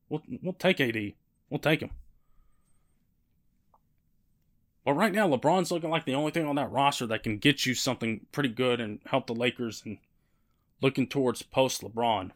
We'll 0.08 0.22
we'll 0.42 0.52
take 0.54 0.80
AD. 0.80 1.14
We'll 1.50 1.60
take 1.60 1.80
him." 1.80 1.90
But 4.84 4.94
right 4.94 5.12
now, 5.12 5.28
LeBron's 5.28 5.70
looking 5.70 5.90
like 5.90 6.04
the 6.04 6.14
only 6.14 6.32
thing 6.32 6.46
on 6.46 6.56
that 6.56 6.72
roster 6.72 7.06
that 7.06 7.22
can 7.22 7.38
get 7.38 7.66
you 7.66 7.74
something 7.74 8.26
pretty 8.32 8.48
good 8.48 8.80
and 8.80 9.00
help 9.06 9.26
the 9.26 9.34
Lakers 9.34 9.82
and 9.84 9.98
looking 10.80 11.06
towards 11.06 11.42
post 11.42 11.82
LeBron. 11.82 12.32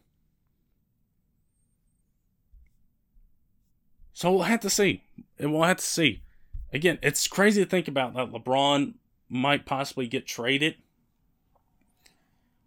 So 4.12 4.32
we'll 4.32 4.42
have 4.44 4.60
to 4.60 4.70
see. 4.70 5.02
And 5.38 5.52
we'll 5.52 5.64
have 5.64 5.78
to 5.78 5.84
see. 5.84 6.22
Again, 6.72 6.98
it's 7.02 7.26
crazy 7.28 7.62
to 7.62 7.68
think 7.68 7.88
about 7.88 8.14
that 8.14 8.32
LeBron 8.32 8.94
might 9.28 9.66
possibly 9.66 10.06
get 10.06 10.26
traded. 10.26 10.76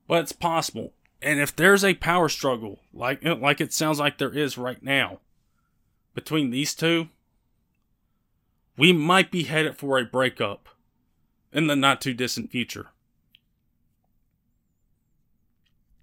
But 0.09 0.23
it's 0.23 0.31
possible. 0.31 0.93
And 1.21 1.39
if 1.39 1.55
there's 1.55 1.83
a 1.83 1.93
power 1.93 2.29
struggle, 2.29 2.79
like 2.91 3.23
like 3.23 3.61
it 3.61 3.71
sounds 3.71 3.99
like 3.99 4.17
there 4.17 4.35
is 4.35 4.57
right 4.57 4.81
now, 4.81 5.19
between 6.15 6.49
these 6.49 6.73
two, 6.73 7.09
we 8.75 8.91
might 8.91 9.29
be 9.29 9.43
headed 9.43 9.77
for 9.77 9.99
a 9.99 10.05
breakup 10.05 10.67
in 11.53 11.67
the 11.67 11.75
not 11.75 12.01
too 12.01 12.15
distant 12.15 12.49
future. 12.49 12.87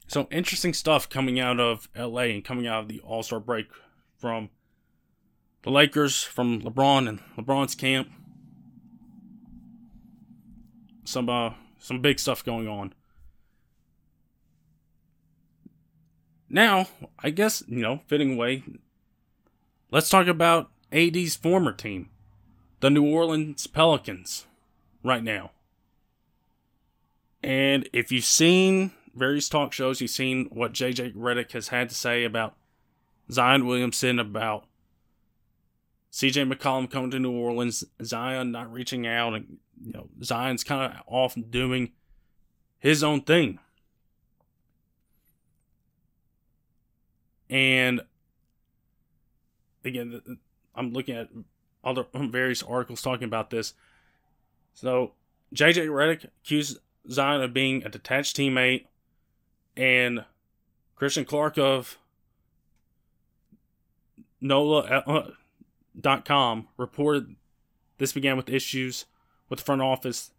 So 0.07 0.29
interesting 0.31 0.73
stuff 0.73 1.09
coming 1.09 1.41
out 1.41 1.59
of 1.59 1.89
LA 1.99 2.29
and 2.31 2.45
coming 2.45 2.69
out 2.69 2.83
of 2.83 2.89
the 2.89 3.01
All 3.01 3.25
Star 3.25 3.41
break 3.41 3.67
from 4.17 4.51
the 5.65 5.71
Lakers, 5.71 6.23
from 6.23 6.63
LeBron 6.63 7.09
and 7.09 7.21
LeBron's 7.37 7.75
camp. 7.75 8.09
Some 11.03 11.29
uh, 11.29 11.55
some 11.81 12.01
big 12.01 12.21
stuff 12.21 12.45
going 12.45 12.69
on. 12.69 12.95
Now, 16.49 16.87
I 17.19 17.31
guess 17.31 17.63
you 17.67 17.81
know, 17.81 18.01
fitting 18.07 18.35
away. 18.35 18.63
Let's 19.91 20.09
talk 20.09 20.27
about 20.27 20.71
AD's 20.93 21.37
former 21.37 21.73
team 21.73 22.11
the 22.81 22.91
New 22.91 23.07
Orleans 23.07 23.67
Pelicans 23.67 24.47
right 25.03 25.23
now. 25.23 25.53
And 27.43 27.89
if 27.93 28.13
you've 28.13 28.25
seen 28.25 28.93
various 29.15 29.49
talk 29.49 29.73
shows, 29.73 30.01
you've 30.01 30.11
seen 30.11 30.47
what 30.53 30.73
JJ 30.73 31.15
Redick 31.15 31.53
has 31.53 31.69
had 31.69 31.89
to 31.89 31.95
say 31.95 32.25
about 32.25 32.55
Zion 33.31 33.67
Williamson, 33.67 34.19
about 34.19 34.67
CJ 36.13 36.53
McCollum 36.53 36.91
coming 36.91 37.11
to 37.11 37.19
New 37.19 37.33
Orleans, 37.33 37.85
Zion 38.03 38.51
not 38.51 38.73
reaching 38.73 39.07
out, 39.07 39.35
and 39.35 39.59
you 39.83 39.93
know 39.93 40.09
Zion's 40.23 40.65
kind 40.65 40.93
of 40.93 41.03
off 41.07 41.37
doing 41.51 41.93
his 42.79 43.03
own 43.03 43.23
thing. 43.23 43.59
And 47.49 48.01
again, 49.85 50.39
I'm 50.75 50.93
looking 50.93 51.17
at 51.17 51.29
other 51.85 52.07
various 52.15 52.63
articles 52.63 53.03
talking 53.03 53.25
about 53.25 53.51
this. 53.51 53.75
So 54.75 55.13
JJ 55.55 55.87
Redick 55.89 56.25
accused 56.25 56.79
Zion 57.11 57.43
of 57.43 57.55
being 57.55 57.85
a 57.85 57.89
detached 57.89 58.37
teammate, 58.37 58.87
and 59.77 60.25
Christian 60.97 61.25
Clark 61.25 61.57
of 61.59 61.99
NOLA.com 64.41 65.39
uh, 66.05 66.63
uh, 66.63 66.65
reported 66.77 67.37
this 67.99 68.13
began 68.13 68.37
with 68.37 68.49
issues 68.51 69.07
with 69.49 69.61
the 69.61 69.65
front 69.65 69.83
office 69.83 70.33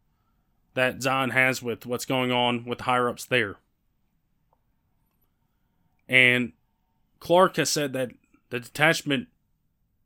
that 0.74 1.02
Zion 1.02 1.32
has 1.32 1.64
with 1.64 1.86
what's 1.86 2.06
going 2.06 2.32
on 2.32 2.66
with 2.66 2.80
the 2.80 2.84
higher 2.84 3.10
ups 3.10 3.26
there. 3.26 3.56
And 6.08 6.54
Clark 7.20 7.56
has 7.58 7.70
said 7.70 7.94
that 7.94 8.12
the 8.50 8.60
detachment 8.60 9.28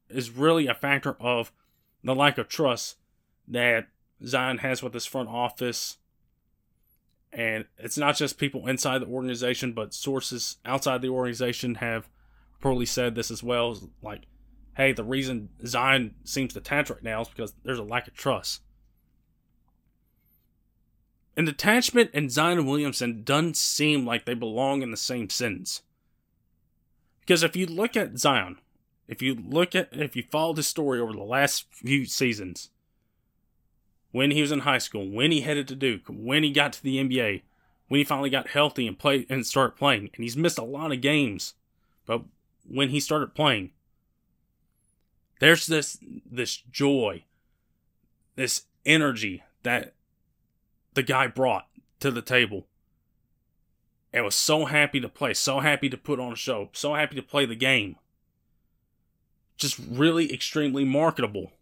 is 0.09 0.31
really 0.31 0.67
a 0.67 0.73
factor 0.73 1.15
of 1.19 1.51
the 2.03 2.15
lack 2.15 2.37
of 2.37 2.47
trust 2.47 2.97
that 3.47 3.87
Zion 4.25 4.59
has 4.59 4.81
with 4.81 4.93
his 4.93 5.05
front 5.05 5.29
office. 5.29 5.97
And 7.31 7.65
it's 7.77 7.97
not 7.97 8.17
just 8.17 8.37
people 8.37 8.67
inside 8.67 8.99
the 8.99 9.07
organization, 9.07 9.73
but 9.73 9.93
sources 9.93 10.57
outside 10.65 11.01
the 11.01 11.09
organization 11.09 11.75
have 11.75 12.09
reportedly 12.61 12.87
said 12.87 13.15
this 13.15 13.31
as 13.31 13.41
well. 13.41 13.77
Like, 14.01 14.23
hey, 14.75 14.91
the 14.91 15.03
reason 15.03 15.49
Zion 15.65 16.15
seems 16.23 16.53
detached 16.53 16.89
right 16.89 17.03
now 17.03 17.21
is 17.21 17.29
because 17.29 17.53
there's 17.63 17.79
a 17.79 17.83
lack 17.83 18.07
of 18.07 18.13
trust. 18.13 18.61
And 21.37 21.45
detachment 21.45 22.11
and 22.13 22.31
Zion 22.31 22.65
Williamson 22.65 23.23
doesn't 23.23 23.55
seem 23.55 24.05
like 24.05 24.25
they 24.25 24.33
belong 24.33 24.81
in 24.81 24.91
the 24.91 24.97
same 24.97 25.29
sentence. 25.29 25.81
Because 27.21 27.43
if 27.43 27.55
you 27.55 27.65
look 27.65 27.95
at 27.95 28.17
Zion, 28.17 28.57
if 29.07 29.21
you 29.21 29.35
look 29.35 29.75
at 29.75 29.89
if 29.91 30.15
you 30.15 30.23
follow 30.23 30.53
the 30.53 30.63
story 30.63 30.99
over 30.99 31.13
the 31.13 31.23
last 31.23 31.65
few 31.71 32.05
seasons, 32.05 32.69
when 34.11 34.31
he 34.31 34.41
was 34.41 34.51
in 34.51 34.59
high 34.59 34.77
school, 34.77 35.09
when 35.09 35.31
he 35.31 35.41
headed 35.41 35.67
to 35.69 35.75
Duke, 35.75 36.03
when 36.07 36.43
he 36.43 36.51
got 36.51 36.73
to 36.73 36.83
the 36.83 36.97
NBA, 36.97 37.41
when 37.87 37.99
he 37.99 38.03
finally 38.03 38.29
got 38.29 38.49
healthy 38.49 38.87
and 38.87 38.97
played 38.97 39.25
and 39.29 39.45
started 39.45 39.77
playing, 39.77 40.09
and 40.15 40.23
he's 40.23 40.37
missed 40.37 40.57
a 40.57 40.63
lot 40.63 40.91
of 40.91 41.01
games, 41.01 41.53
but 42.05 42.23
when 42.67 42.89
he 42.89 42.99
started 42.99 43.35
playing, 43.35 43.71
there's 45.39 45.65
this 45.65 45.97
this 46.29 46.57
joy, 46.57 47.23
this 48.35 48.63
energy 48.85 49.43
that 49.63 49.93
the 50.93 51.03
guy 51.03 51.27
brought 51.27 51.67
to 51.99 52.11
the 52.11 52.21
table. 52.21 52.67
And 54.13 54.25
was 54.25 54.35
so 54.35 54.65
happy 54.65 54.99
to 54.99 55.07
play, 55.07 55.33
so 55.33 55.59
happy 55.59 55.89
to 55.89 55.97
put 55.97 56.19
on 56.19 56.33
a 56.33 56.35
show, 56.35 56.69
so 56.73 56.95
happy 56.95 57.15
to 57.15 57.21
play 57.21 57.45
the 57.45 57.55
game. 57.55 57.95
Just 59.57 59.79
really 59.79 60.33
extremely 60.33 60.83
marketable. 60.83 61.53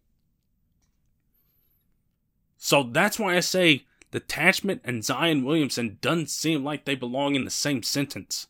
So 2.56 2.82
that's 2.82 3.18
why 3.18 3.36
I 3.36 3.40
say 3.40 3.84
detachment 4.10 4.82
and 4.84 5.04
Zion 5.04 5.44
Williamson 5.44 5.98
doesn't 6.00 6.30
seem 6.30 6.64
like 6.64 6.84
they 6.84 6.94
belong 6.94 7.34
in 7.34 7.44
the 7.44 7.50
same 7.50 7.82
sentence. 7.82 8.48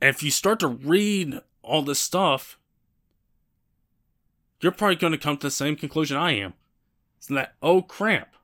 And 0.00 0.10
if 0.10 0.22
you 0.22 0.30
start 0.30 0.60
to 0.60 0.68
read 0.68 1.40
all 1.62 1.82
this 1.82 1.98
stuff, 1.98 2.58
you're 4.60 4.72
probably 4.72 4.96
going 4.96 5.12
to 5.12 5.18
come 5.18 5.36
to 5.38 5.46
the 5.46 5.50
same 5.50 5.76
conclusion 5.76 6.16
I 6.16 6.32
am. 6.32 6.54
It's 7.18 7.28
that, 7.28 7.54
oh 7.62 7.82
crap, 7.82 8.35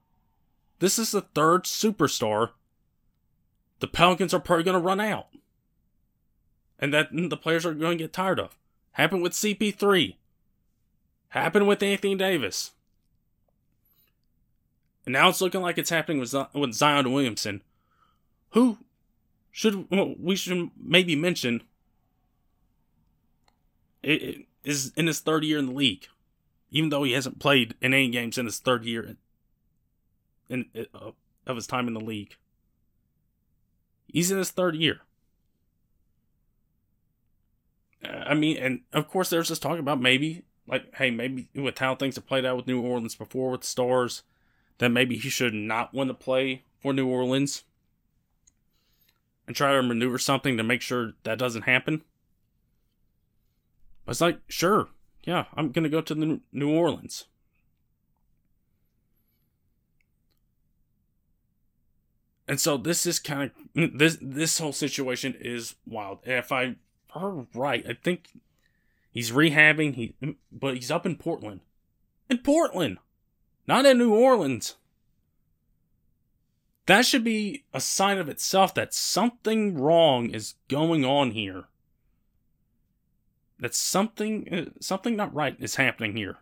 this 0.83 0.99
is 0.99 1.13
the 1.13 1.21
third 1.21 1.63
superstar 1.63 2.51
the 3.79 3.87
Pelicans 3.87 4.35
are 4.35 4.41
probably 4.41 4.65
going 4.65 4.77
to 4.77 4.85
run 4.85 4.99
out. 4.99 5.29
And 6.77 6.93
that 6.93 7.13
mm, 7.13 7.31
the 7.31 7.37
players 7.37 7.65
are 7.65 7.73
going 7.73 7.99
to 7.99 8.05
get 8.05 8.13
tired 8.13 8.41
of. 8.41 8.59
Happened 8.93 9.23
with 9.23 9.33
CP3. 9.33 10.17
Happened 11.29 11.69
with 11.69 11.85
Anthony 11.85 12.17
Davis. 12.17 12.73
And 15.07 15.13
now 15.13 15.29
it's 15.29 15.41
looking 15.41 15.63
like 15.63 15.79
it's 15.79 15.91
happening 15.91 16.19
with, 16.19 16.35
with 16.53 16.75
Zion 16.75 17.13
Williamson, 17.13 17.63
who 18.51 18.79
should 19.53 19.89
well, 19.89 20.17
we 20.19 20.35
should 20.35 20.71
maybe 20.77 21.15
mention 21.15 21.63
it, 24.03 24.23
it 24.23 24.47
is 24.65 24.93
in 24.97 25.07
his 25.07 25.21
third 25.21 25.45
year 25.45 25.61
in 25.61 25.67
the 25.67 25.73
league, 25.73 26.09
even 26.73 26.91
though 26.91 27.05
he 27.05 27.13
hasn't 27.13 27.39
played 27.39 27.77
in 27.81 27.95
any 27.95 28.11
games 28.11 28.37
in 28.37 28.47
his 28.47 28.59
third 28.59 28.85
year 28.85 29.17
in, 30.53 30.67
uh, 30.95 31.11
of 31.47 31.57
his 31.57 31.67
time 31.67 31.89
in 31.89 31.95
the 31.95 32.01
league. 32.01 32.37
He's 34.07 34.31
in 34.31 34.39
his 34.39 34.51
third 34.51 34.77
year. 34.77 35.01
I 38.05 38.35
mean, 38.35 38.57
and 38.57 38.81
of 38.93 39.09
course, 39.09 39.31
there's 39.31 39.49
this 39.49 39.59
talk 39.59 39.79
about 39.79 40.01
maybe 40.01 40.45
like, 40.67 40.95
hey, 40.97 41.11
maybe 41.11 41.49
with 41.55 41.79
how 41.79 41.95
things 41.95 42.17
have 42.17 42.27
played 42.27 42.45
out 42.45 42.57
with 42.57 42.67
New 42.67 42.81
Orleans 42.81 43.15
before 43.15 43.51
with 43.51 43.65
Stars, 43.65 44.23
that 44.79 44.91
maybe 44.91 45.17
he 45.17 45.29
should 45.29 45.55
not 45.55 45.95
want 45.95 46.09
to 46.09 46.15
play 46.15 46.63
for 46.81 46.93
New 46.93 47.07
Orleans 47.07 47.65
and 49.47 49.57
try 49.57 49.73
to 49.73 49.83
maneuver 49.83 50.19
something 50.19 50.57
to 50.57 50.63
make 50.63 50.83
sure 50.83 51.13
that 51.25 51.39
doesn't 51.39 51.63
happen. 51.63 52.03
But 54.05 54.13
it's 54.13 54.21
like, 54.21 54.41
sure, 54.49 54.89
yeah, 55.25 55.45
I'm 55.55 55.71
gonna 55.71 55.89
go 55.89 56.01
to 56.01 56.15
the 56.15 56.41
New 56.53 56.71
Orleans. 56.71 57.27
And 62.53 62.61
so 62.61 62.77
this 62.77 63.07
is 63.07 63.19
kind 63.19 63.51
of 63.75 63.99
this 63.99 64.19
this 64.21 64.59
whole 64.59 64.75
situation 64.75 65.35
is 65.41 65.77
wild. 65.87 66.19
if 66.25 66.53
I 66.53 66.77
heard 67.15 67.47
right, 67.55 67.83
I 67.89 67.95
think 67.95 68.29
He's 69.13 69.31
rehabbing. 69.31 69.95
He, 69.95 70.15
but 70.51 70.75
he's 70.75 70.91
up 70.91 71.05
in 71.05 71.17
Portland. 71.17 71.61
In 72.31 72.39
Portland, 72.39 72.99
not 73.69 73.85
in 73.85 73.99
New 73.99 74.15
Orleans. 74.15 74.77
That 76.87 77.07
should 77.07 77.23
be 77.23 77.65
a 77.73 77.81
sign 77.81 78.19
of 78.19 78.29
itself 78.29 78.75
that 78.75 78.93
something 78.93 79.79
wrong 79.79 80.31
is 80.31 80.55
going 80.69 81.05
on 81.05 81.31
here. 81.31 81.65
That 83.61 83.75
something, 83.75 84.73
something 84.81 85.15
not 85.15 85.35
right 85.35 85.57
is 85.61 85.77
happening 85.77 86.17
here. 86.17 86.39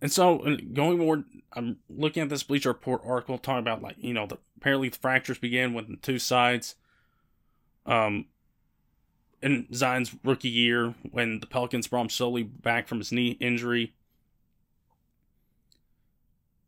And 0.00 0.12
so, 0.12 0.56
going 0.72 0.98
more, 0.98 1.24
I'm 1.52 1.78
looking 1.88 2.22
at 2.22 2.28
this 2.28 2.44
Bleacher 2.44 2.70
Report 2.70 3.02
article 3.04 3.38
talking 3.38 3.58
about 3.58 3.82
like 3.82 3.96
you 3.98 4.14
know 4.14 4.26
the 4.26 4.38
apparently 4.56 4.88
the 4.88 4.98
fractures 4.98 5.38
began 5.38 5.72
when 5.74 5.86
the 5.88 5.96
two 5.96 6.18
sides 6.18 6.76
um 7.86 8.26
in 9.42 9.66
Zion's 9.72 10.14
rookie 10.24 10.48
year 10.48 10.94
when 11.10 11.40
the 11.40 11.46
Pelicans 11.46 11.86
brought 11.86 12.02
him 12.02 12.10
slowly 12.10 12.42
back 12.42 12.88
from 12.88 12.98
his 12.98 13.12
knee 13.12 13.36
injury. 13.40 13.94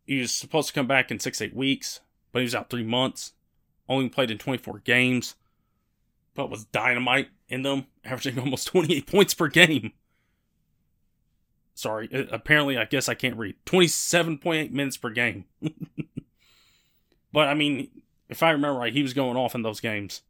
He 0.06 0.20
was 0.20 0.32
supposed 0.32 0.68
to 0.68 0.74
come 0.74 0.86
back 0.86 1.10
in 1.10 1.20
six, 1.20 1.40
eight 1.40 1.54
weeks, 1.54 2.00
but 2.32 2.40
he 2.40 2.44
was 2.44 2.54
out 2.54 2.70
three 2.70 2.84
months. 2.84 3.32
Only 3.88 4.08
played 4.08 4.30
in 4.30 4.38
24 4.38 4.80
games, 4.80 5.34
but 6.34 6.50
was 6.50 6.64
dynamite 6.64 7.28
in 7.48 7.62
them, 7.62 7.86
averaging 8.04 8.38
almost 8.38 8.68
28 8.68 9.06
points 9.06 9.34
per 9.34 9.48
game. 9.48 9.92
Sorry, 11.74 12.08
uh, 12.12 12.24
apparently, 12.30 12.76
I 12.76 12.84
guess 12.84 13.08
I 13.08 13.14
can't 13.14 13.36
read. 13.36 13.56
27.8 13.66 14.70
minutes 14.70 14.96
per 14.96 15.10
game. 15.10 15.44
but 17.32 17.48
I 17.48 17.54
mean, 17.54 17.88
if 18.28 18.42
I 18.42 18.50
remember 18.50 18.78
right, 18.78 18.92
he 18.92 19.02
was 19.02 19.14
going 19.14 19.36
off 19.36 19.54
in 19.54 19.62
those 19.62 19.80
games. 19.80 20.22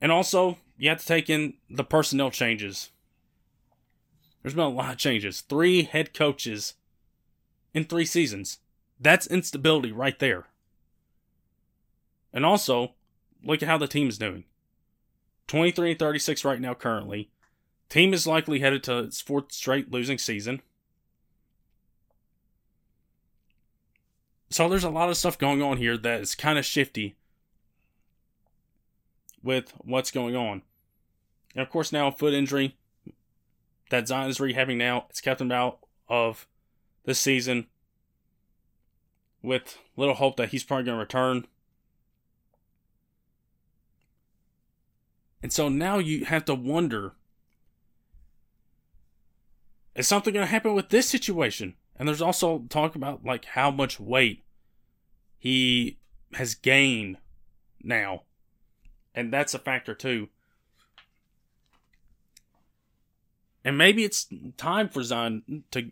And 0.00 0.12
also, 0.12 0.58
you 0.76 0.88
have 0.88 1.00
to 1.00 1.06
take 1.06 1.30
in 1.30 1.54
the 1.70 1.84
personnel 1.84 2.30
changes. 2.30 2.90
There's 4.42 4.54
been 4.54 4.64
a 4.64 4.68
lot 4.68 4.92
of 4.92 4.98
changes. 4.98 5.40
Three 5.40 5.82
head 5.82 6.14
coaches 6.14 6.74
in 7.74 7.84
three 7.84 8.04
seasons. 8.04 8.58
That's 9.00 9.26
instability 9.26 9.92
right 9.92 10.18
there. 10.18 10.46
And 12.32 12.44
also, 12.44 12.92
look 13.42 13.62
at 13.62 13.68
how 13.68 13.78
the 13.78 13.88
team 13.88 14.08
is 14.08 14.18
doing. 14.18 14.44
23 15.48 15.90
and 15.90 15.98
36 15.98 16.44
right 16.44 16.60
now 16.60 16.74
currently. 16.74 17.30
Team 17.88 18.12
is 18.12 18.26
likely 18.26 18.60
headed 18.60 18.82
to 18.84 18.98
its 18.98 19.20
fourth 19.20 19.52
straight 19.52 19.92
losing 19.92 20.18
season. 20.18 20.60
So 24.50 24.68
there's 24.68 24.84
a 24.84 24.90
lot 24.90 25.08
of 25.08 25.16
stuff 25.16 25.38
going 25.38 25.62
on 25.62 25.76
here 25.76 25.96
that 25.96 26.20
is 26.20 26.34
kind 26.34 26.58
of 26.58 26.64
shifty 26.64 27.16
with 29.42 29.72
what's 29.78 30.10
going 30.10 30.34
on. 30.34 30.62
And 31.54 31.62
of 31.62 31.70
course, 31.70 31.92
now 31.92 32.10
foot 32.10 32.34
injury 32.34 32.76
that 33.90 34.08
Zion 34.08 34.30
is 34.30 34.38
rehabbing 34.38 34.76
now, 34.76 35.06
it's 35.10 35.20
kept 35.20 35.40
him 35.40 35.52
out 35.52 35.78
of 36.08 36.46
this 37.04 37.20
season 37.20 37.66
with 39.42 39.78
little 39.96 40.14
hope 40.14 40.36
that 40.36 40.48
he's 40.48 40.64
probably 40.64 40.84
going 40.84 40.96
to 40.96 41.00
return. 41.00 41.46
And 45.42 45.52
so 45.52 45.68
now 45.68 45.98
you 45.98 46.24
have 46.24 46.44
to 46.46 46.54
wonder 46.54 47.12
is 49.96 50.06
something 50.06 50.32
going 50.32 50.46
to 50.46 50.50
happen 50.50 50.74
with 50.74 50.90
this 50.90 51.08
situation? 51.08 51.74
And 51.98 52.06
there's 52.06 52.22
also 52.22 52.64
talk 52.68 52.94
about 52.94 53.24
like 53.24 53.46
how 53.46 53.70
much 53.70 53.98
weight 53.98 54.44
he 55.38 55.98
has 56.34 56.54
gained 56.54 57.16
now. 57.82 58.22
And 59.14 59.32
that's 59.32 59.54
a 59.54 59.58
factor 59.58 59.94
too. 59.94 60.28
And 63.64 63.76
maybe 63.76 64.04
it's 64.04 64.28
time 64.56 64.88
for 64.88 65.02
Zion 65.02 65.64
to 65.72 65.90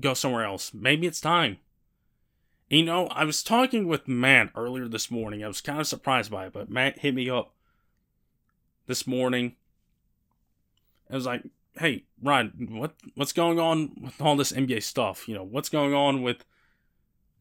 go 0.00 0.14
somewhere 0.14 0.44
else. 0.44 0.72
Maybe 0.74 1.06
it's 1.06 1.20
time. 1.20 1.58
You 2.68 2.84
know, 2.84 3.06
I 3.08 3.24
was 3.24 3.42
talking 3.42 3.88
with 3.88 4.08
Matt 4.08 4.50
earlier 4.54 4.88
this 4.88 5.10
morning. 5.10 5.42
I 5.42 5.48
was 5.48 5.60
kind 5.60 5.80
of 5.80 5.86
surprised 5.86 6.30
by 6.30 6.46
it, 6.46 6.52
but 6.52 6.70
Matt 6.70 7.00
hit 7.00 7.14
me 7.14 7.28
up 7.28 7.52
this 8.86 9.06
morning. 9.06 9.56
I 11.10 11.14
was 11.14 11.26
like, 11.26 11.42
"Hey, 11.78 12.04
Ryan, 12.22 12.68
what 12.70 12.94
what's 13.14 13.32
going 13.32 13.58
on 13.58 13.92
with 14.00 14.20
all 14.20 14.36
this 14.36 14.52
NBA 14.52 14.82
stuff? 14.82 15.28
You 15.28 15.34
know, 15.34 15.44
what's 15.44 15.68
going 15.68 15.94
on 15.94 16.22
with 16.22 16.44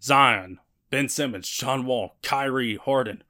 Zion, 0.02 0.60
Ben 0.90 1.10
Simmons, 1.10 1.50
John 1.50 1.86
Wall, 1.86 2.16
Kyrie, 2.22 2.76
Harden?" 2.78 3.24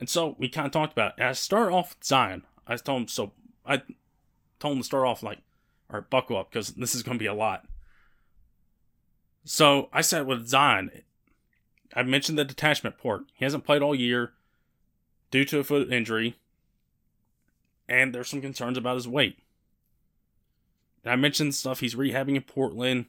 And 0.00 0.08
so 0.08 0.36
we 0.38 0.48
kind 0.48 0.66
of 0.66 0.72
talked 0.72 0.92
about 0.92 1.12
it. 1.12 1.14
And 1.18 1.28
I 1.28 1.32
start 1.32 1.72
off 1.72 1.96
with 1.96 2.04
Zion. 2.04 2.44
I 2.66 2.76
told 2.76 3.02
him 3.02 3.08
so. 3.08 3.32
I 3.64 3.82
told 4.60 4.76
him 4.76 4.82
to 4.82 4.84
start 4.84 5.06
off 5.06 5.22
like, 5.22 5.38
"All 5.90 6.00
right, 6.00 6.10
buckle 6.10 6.36
up 6.36 6.50
because 6.50 6.70
this 6.74 6.94
is 6.94 7.02
going 7.02 7.18
to 7.18 7.22
be 7.22 7.26
a 7.26 7.34
lot." 7.34 7.66
So 9.44 9.88
I 9.92 10.02
said 10.02 10.26
with 10.26 10.46
Zion, 10.46 10.90
I 11.94 12.02
mentioned 12.02 12.38
the 12.38 12.44
detachment 12.44 12.98
port. 12.98 13.22
He 13.34 13.44
hasn't 13.44 13.64
played 13.64 13.82
all 13.82 13.94
year 13.94 14.34
due 15.30 15.44
to 15.46 15.58
a 15.58 15.64
foot 15.64 15.92
injury, 15.92 16.36
and 17.88 18.14
there's 18.14 18.28
some 18.28 18.40
concerns 18.40 18.76
about 18.76 18.96
his 18.96 19.08
weight. 19.08 19.38
And 21.04 21.12
I 21.12 21.16
mentioned 21.16 21.54
stuff 21.54 21.80
he's 21.80 21.94
rehabbing 21.94 22.36
in 22.36 22.42
Portland, 22.42 23.06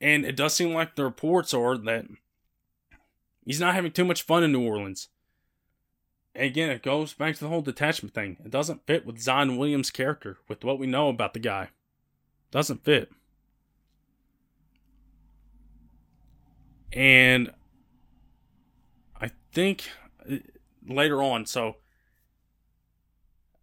and 0.00 0.24
it 0.24 0.36
does 0.36 0.54
seem 0.54 0.72
like 0.72 0.94
the 0.94 1.04
reports 1.04 1.52
are 1.52 1.76
that 1.76 2.06
he's 3.44 3.60
not 3.60 3.74
having 3.74 3.92
too 3.92 4.04
much 4.04 4.22
fun 4.22 4.42
in 4.42 4.52
New 4.52 4.66
Orleans. 4.66 5.08
And 6.34 6.44
again, 6.44 6.70
it 6.70 6.82
goes 6.82 7.14
back 7.14 7.34
to 7.34 7.40
the 7.40 7.48
whole 7.48 7.62
detachment 7.62 8.14
thing. 8.14 8.36
It 8.44 8.50
doesn't 8.50 8.86
fit 8.86 9.06
with 9.06 9.20
Zion 9.20 9.56
Williams' 9.56 9.90
character, 9.90 10.38
with 10.48 10.64
what 10.64 10.78
we 10.78 10.86
know 10.86 11.08
about 11.08 11.32
the 11.32 11.40
guy. 11.40 11.70
Doesn't 12.50 12.84
fit. 12.84 13.10
And 16.92 17.50
I 19.20 19.30
think 19.52 19.88
uh, 20.30 20.36
later 20.86 21.22
on, 21.22 21.46
so 21.46 21.76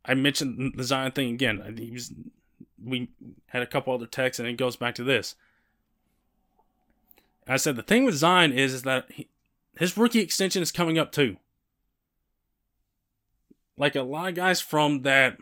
I 0.06 0.14
mentioned 0.14 0.74
the 0.76 0.84
Zion 0.84 1.12
thing 1.12 1.34
again. 1.34 1.76
He 1.78 1.92
was, 1.92 2.14
we 2.84 3.10
had 3.48 3.62
a 3.62 3.68
couple 3.68 3.94
other 3.94 4.06
texts, 4.06 4.40
and 4.40 4.48
it 4.48 4.58
goes 4.58 4.76
back 4.76 4.96
to 4.96 5.04
this. 5.04 5.36
I 7.48 7.58
said 7.58 7.76
the 7.76 7.84
thing 7.84 8.06
with 8.06 8.16
Zion 8.16 8.52
is, 8.52 8.74
is 8.74 8.82
that 8.84 9.12
he, 9.12 9.30
his 9.78 9.98
rookie 9.98 10.20
extension 10.20 10.62
is 10.62 10.72
coming 10.72 10.98
up 10.98 11.12
too. 11.12 11.38
Like 13.78 13.96
a 13.96 14.04
lot 14.04 14.30
of 14.30 14.36
guys 14.36 14.62
from 14.62 15.02
that, 15.02 15.38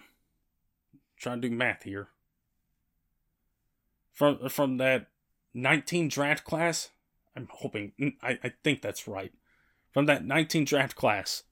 trying 1.17 1.41
to 1.41 1.49
do 1.49 1.55
math 1.55 1.83
here. 1.83 2.09
From 4.13 4.49
from 4.49 4.77
that 4.77 5.07
19 5.53 6.07
draft 6.07 6.43
class, 6.43 6.89
I'm 7.35 7.47
hoping, 7.51 7.93
I, 8.21 8.39
I 8.43 8.53
think 8.63 8.81
that's 8.81 9.07
right. 9.07 9.33
From 9.91 10.05
that 10.05 10.25
19 10.25 10.65
draft 10.65 10.95
class, 10.95 11.43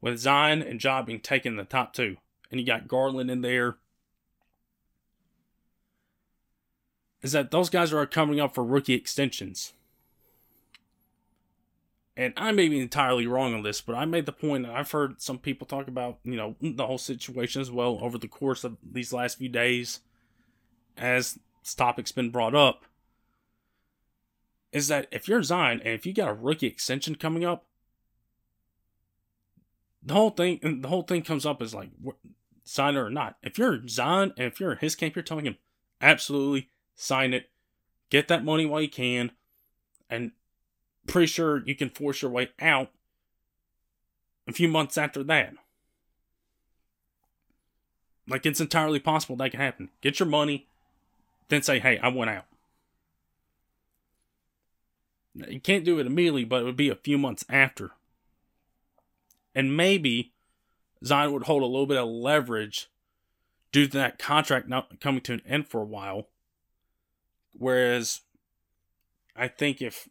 with 0.00 0.18
Zion 0.18 0.62
and 0.62 0.82
Ja 0.82 1.02
being 1.02 1.20
taken 1.20 1.54
in 1.54 1.56
the 1.56 1.64
top 1.64 1.92
two, 1.92 2.16
and 2.50 2.60
you 2.60 2.66
got 2.66 2.88
Garland 2.88 3.30
in 3.30 3.40
there, 3.40 3.76
is 7.22 7.32
that 7.32 7.50
those 7.50 7.70
guys 7.70 7.92
are 7.92 8.06
coming 8.06 8.40
up 8.40 8.54
for 8.54 8.64
rookie 8.64 8.94
extensions. 8.94 9.72
And 12.16 12.32
I 12.36 12.50
may 12.52 12.68
be 12.68 12.80
entirely 12.80 13.26
wrong 13.26 13.52
on 13.52 13.62
this, 13.62 13.82
but 13.82 13.94
I 13.94 14.06
made 14.06 14.24
the 14.24 14.32
point 14.32 14.64
that 14.64 14.74
I've 14.74 14.90
heard 14.90 15.20
some 15.20 15.38
people 15.38 15.66
talk 15.66 15.86
about, 15.86 16.18
you 16.24 16.36
know, 16.36 16.56
the 16.62 16.86
whole 16.86 16.98
situation 16.98 17.60
as 17.60 17.70
well 17.70 17.98
over 18.00 18.16
the 18.16 18.28
course 18.28 18.64
of 18.64 18.78
these 18.82 19.12
last 19.12 19.36
few 19.36 19.50
days 19.50 20.00
as 20.96 21.38
this 21.62 21.74
topic's 21.74 22.12
been 22.12 22.30
brought 22.30 22.54
up 22.54 22.84
is 24.72 24.88
that 24.88 25.08
if 25.10 25.28
you're 25.28 25.42
Zion 25.42 25.80
and 25.80 25.94
if 25.94 26.06
you 26.06 26.14
got 26.14 26.28
a 26.28 26.34
rookie 26.34 26.66
extension 26.66 27.14
coming 27.14 27.44
up, 27.44 27.66
the 30.02 30.14
whole 30.14 30.30
thing 30.30 30.80
the 30.80 30.88
whole 30.88 31.02
thing 31.02 31.22
comes 31.22 31.44
up 31.44 31.60
is 31.60 31.74
like 31.74 31.90
sign 32.66 32.96
it 32.96 32.98
or 32.98 33.10
not. 33.10 33.36
If 33.42 33.58
you're 33.58 33.86
Zion 33.88 34.34
and 34.36 34.46
if 34.46 34.60
you're 34.60 34.72
in 34.72 34.78
his 34.78 34.94
camp, 34.94 35.14
you're 35.14 35.22
telling 35.22 35.46
him 35.46 35.56
absolutely 36.00 36.68
sign 36.94 37.32
it, 37.32 37.48
get 38.10 38.28
that 38.28 38.44
money 38.44 38.66
while 38.66 38.82
you 38.82 38.90
can, 38.90 39.30
and 40.10 40.32
pretty 41.06 41.28
sure 41.28 41.62
you 41.64 41.74
can 41.74 41.88
force 41.88 42.20
your 42.20 42.30
way 42.30 42.50
out 42.60 42.90
a 44.48 44.52
few 44.52 44.68
months 44.68 44.98
after 44.98 45.22
that. 45.24 45.54
Like 48.28 48.44
it's 48.44 48.60
entirely 48.60 48.98
possible 48.98 49.36
that 49.36 49.52
can 49.52 49.60
happen. 49.60 49.90
Get 50.00 50.18
your 50.18 50.28
money, 50.28 50.66
then 51.48 51.62
say, 51.62 51.78
"Hey, 51.78 51.98
I 51.98 52.08
went 52.08 52.30
out." 52.30 52.46
You 55.34 55.60
can't 55.60 55.84
do 55.84 56.00
it 56.00 56.06
immediately, 56.06 56.44
but 56.44 56.62
it 56.62 56.64
would 56.64 56.76
be 56.76 56.88
a 56.88 56.96
few 56.96 57.18
months 57.18 57.44
after. 57.48 57.92
And 59.54 59.76
maybe 59.76 60.32
Zion 61.06 61.32
would 61.32 61.44
hold 61.44 61.62
a 61.62 61.66
little 61.66 61.86
bit 61.86 61.98
of 61.98 62.08
leverage 62.08 62.88
due 63.72 63.86
to 63.86 63.98
that 63.98 64.18
contract 64.18 64.68
not 64.68 65.00
coming 65.00 65.20
to 65.22 65.34
an 65.34 65.42
end 65.46 65.68
for 65.68 65.80
a 65.80 65.86
while. 65.86 66.28
Whereas 67.52 68.22
I 69.34 69.48
think 69.48 69.80
if, 69.80 70.08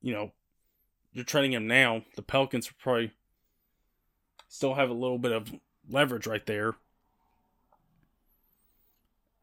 you 0.00 0.12
know, 0.12 0.32
you're 1.12 1.24
trading 1.24 1.52
him 1.52 1.66
now, 1.66 2.02
the 2.16 2.22
Pelicans 2.22 2.70
would 2.70 2.78
probably 2.78 3.12
still 4.48 4.74
have 4.74 4.90
a 4.90 4.94
little 4.94 5.18
bit 5.18 5.32
of 5.32 5.52
leverage 5.88 6.26
right 6.26 6.44
there. 6.46 6.74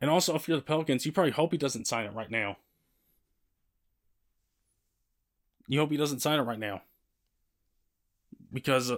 And 0.02 0.10
also, 0.10 0.36
if 0.36 0.48
you're 0.48 0.58
the 0.58 0.64
Pelicans, 0.64 1.06
you 1.06 1.12
probably 1.12 1.32
hope 1.32 1.52
he 1.52 1.58
doesn't 1.58 1.88
sign 1.88 2.06
it 2.06 2.14
right 2.14 2.32
now. 2.32 2.58
You 5.68 5.80
hope 5.80 5.92
he 5.92 5.98
doesn't 5.98 6.22
sign 6.22 6.40
it 6.40 6.44
right 6.44 6.58
now. 6.58 6.82
Because, 8.52 8.90
uh, 8.90 8.98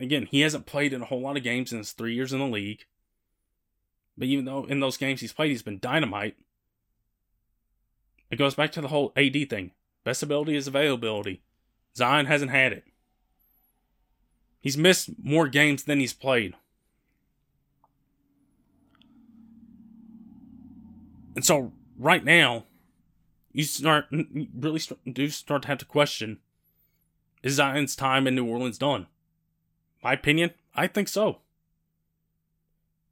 again, 0.00 0.26
he 0.30 0.40
hasn't 0.40 0.66
played 0.66 0.92
in 0.92 1.02
a 1.02 1.06
whole 1.06 1.20
lot 1.20 1.36
of 1.36 1.42
games 1.42 1.72
in 1.72 1.78
his 1.78 1.92
three 1.92 2.14
years 2.14 2.32
in 2.32 2.38
the 2.38 2.46
league. 2.46 2.84
But 4.16 4.28
even 4.28 4.44
though 4.44 4.64
in 4.64 4.80
those 4.80 4.96
games 4.96 5.20
he's 5.20 5.32
played, 5.32 5.50
he's 5.50 5.62
been 5.62 5.78
dynamite. 5.78 6.36
It 8.30 8.36
goes 8.36 8.54
back 8.54 8.72
to 8.72 8.80
the 8.80 8.88
whole 8.88 9.12
AD 9.16 9.48
thing. 9.50 9.72
Best 10.04 10.22
ability 10.22 10.56
is 10.56 10.66
availability. 10.66 11.42
Zion 11.96 12.26
hasn't 12.26 12.50
had 12.50 12.72
it. 12.72 12.84
He's 14.60 14.78
missed 14.78 15.10
more 15.22 15.48
games 15.48 15.84
than 15.84 16.00
he's 16.00 16.12
played. 16.12 16.54
And 21.36 21.44
so, 21.44 21.72
right 21.98 22.24
now, 22.24 22.64
you 23.52 23.64
start 23.64 24.06
really 24.10 24.78
start, 24.78 25.00
do 25.10 25.28
start 25.28 25.62
to 25.62 25.68
have 25.68 25.78
to 25.78 25.84
question 25.84 26.38
is 27.42 27.54
Zion's 27.54 27.94
time 27.94 28.26
in 28.26 28.34
New 28.34 28.46
Orleans 28.46 28.78
done? 28.78 29.06
My 30.04 30.12
opinion, 30.12 30.50
I 30.74 30.86
think 30.86 31.08
so. 31.08 31.38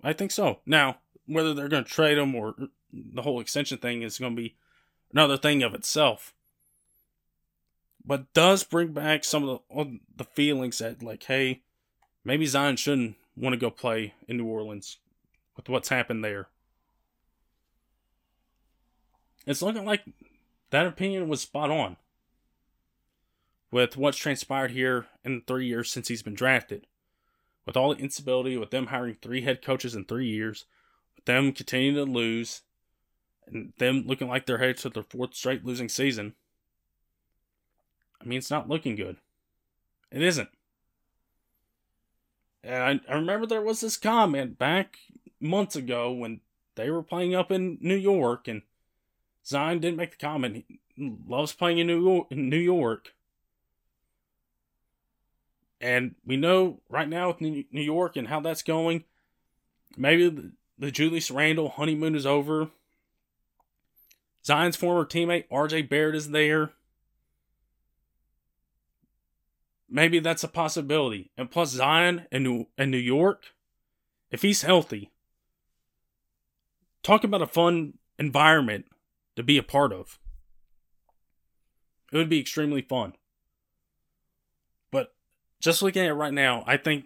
I 0.05 0.13
think 0.13 0.31
so. 0.31 0.59
Now, 0.67 0.99
whether 1.27 1.55
they're 1.55 1.69
going 1.69 1.85
to 1.85 1.91
trade 1.91 2.19
him 2.19 2.35
or 2.35 2.55
the 2.93 3.23
whole 3.23 3.41
extension 3.41 3.79
thing 3.79 4.03
is 4.03 4.19
going 4.19 4.37
to 4.37 4.43
be 4.43 4.57
another 5.11 5.39
thing 5.39 5.63
of 5.63 5.75
itself. 5.75 6.35
But 8.05 8.33
does 8.35 8.63
bring 8.63 8.93
back 8.93 9.25
some 9.25 9.49
of 9.49 9.61
the 9.71 9.99
the 10.17 10.25
feelings 10.25 10.79
that 10.79 11.03
like, 11.03 11.23
hey, 11.23 11.63
maybe 12.25 12.45
Zion 12.47 12.77
shouldn't 12.77 13.17
want 13.37 13.55
to 13.55 13.59
go 13.59 13.71
play 13.71 14.13
in 14.29 14.37
New 14.37 14.47
Orleans 14.47 14.99
with 15.57 15.69
what's 15.69 15.89
happened 15.89 16.25
there. 16.25 16.49
It's 19.47 19.63
looking 19.63 19.85
like 19.85 20.03
that 20.71 20.87
opinion 20.87 21.29
was 21.29 21.41
spot 21.41 21.71
on 21.71 21.97
with 23.73 23.97
what's 23.97 24.19
transpired 24.19 24.71
here 24.71 25.07
in 25.25 25.37
the 25.37 25.43
three 25.45 25.67
years 25.67 25.91
since 25.91 26.07
he's 26.07 26.23
been 26.23 26.35
drafted. 26.35 26.87
With 27.67 27.77
all 27.77 27.95
the 27.95 28.01
instability, 28.01 28.57
with 28.57 28.71
them 28.71 28.89
hiring 28.89 29.17
three 29.21 29.41
head 29.41 29.63
coaches 29.63 29.95
in 29.95 30.05
three 30.05 30.29
years, 30.29 30.67
with 31.17 31.25
them 31.25 31.53
continuing 31.53 31.95
to 31.97 32.05
lose, 32.05 32.63
and 33.47 33.73
them 33.79 34.05
looking 34.07 34.29
like 34.29 34.47
they're 34.47 34.59
headed 34.59 34.77
to 34.79 34.91
their 34.91 35.03
fourth 35.03 35.35
straight 35.35 35.65
losing 35.65 35.89
season. 35.89 36.35
I 38.21 38.25
mean, 38.25 38.39
it's 38.39 38.51
not 38.51 38.69
looking 38.69 38.95
good. 38.95 39.17
It 40.11 40.23
isn't. 40.23 40.51
And 42.63 43.01
I, 43.09 43.13
I 43.13 43.17
remember 43.17 43.47
there 43.47 43.63
was 43.63 43.81
this 43.81 43.97
comment 43.97 44.59
back 44.59 44.99
months 45.41 45.75
ago 45.75 46.13
when 46.13 46.41
they 46.75 46.91
were 46.91 47.03
playing 47.03 47.35
up 47.35 47.51
in 47.51 47.79
New 47.81 47.97
York 47.97 48.47
and 48.47 48.63
Zion 49.45 49.81
didn't 49.81 49.97
make 49.97 50.13
the 50.13 50.25
comment. 50.25 50.65
He 50.95 51.17
loves 51.27 51.53
playing 51.53 51.79
in 51.79 51.87
New 51.87 52.05
York, 52.05 52.27
in 52.31 52.49
New 52.49 52.59
York. 52.59 53.15
And 55.83 56.15
we 56.25 56.37
know 56.37 56.81
right 56.89 57.09
now 57.09 57.29
with 57.29 57.41
New 57.41 57.65
York 57.73 58.17
and 58.17 58.29
how 58.29 58.39
that's 58.39 58.63
going, 58.63 59.03
maybe 59.97 60.53
the 60.79 60.93
Julius 60.93 61.29
Randle 61.29 61.71
honeymoon 61.71 62.15
is 62.15 62.25
over. 62.25 62.71
Zion's 64.47 64.77
former 64.77 65.05
teammate 65.05 65.49
RJ 65.51 65.89
Barrett 65.89 66.15
is 66.15 66.31
there. 66.31 66.71
Maybe 69.91 70.21
that's 70.21 70.45
a 70.45 70.49
possibility. 70.49 71.33
And 71.37 71.51
plus 71.51 71.71
Zion 71.71 72.27
and 72.31 72.45
New, 72.45 72.67
and 72.79 72.93
New 72.93 72.97
York, 72.97 73.47
if 74.31 74.43
he's 74.43 74.63
healthy, 74.63 75.11
talk 77.03 77.25
about 77.25 77.43
a 77.43 77.47
fun 77.47 77.95
environment 78.21 78.87
to 79.35 79.43
be 79.43 79.59
a 79.59 79.63
part 79.65 79.93
of. 79.93 80.21
It 82.13 82.17
would 82.17 82.29
be 82.29 82.41
extremely 82.41 82.83
fun. 82.83 83.15
Just 85.63 85.81
looking 85.81 86.03
at 86.03 86.09
it 86.09 86.15
right 86.15 86.33
now, 86.33 86.65
I 86.67 86.77
think 86.77 87.05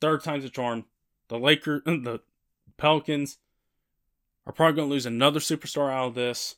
third 0.00 0.24
time's 0.24 0.44
a 0.44 0.50
charm. 0.50 0.84
The 1.28 1.38
Lakers, 1.38 1.82
the 1.86 2.20
Pelicans 2.76 3.38
are 4.46 4.52
probably 4.52 4.76
going 4.76 4.88
to 4.88 4.92
lose 4.92 5.06
another 5.06 5.38
superstar 5.38 5.92
out 5.92 6.08
of 6.08 6.14
this. 6.16 6.56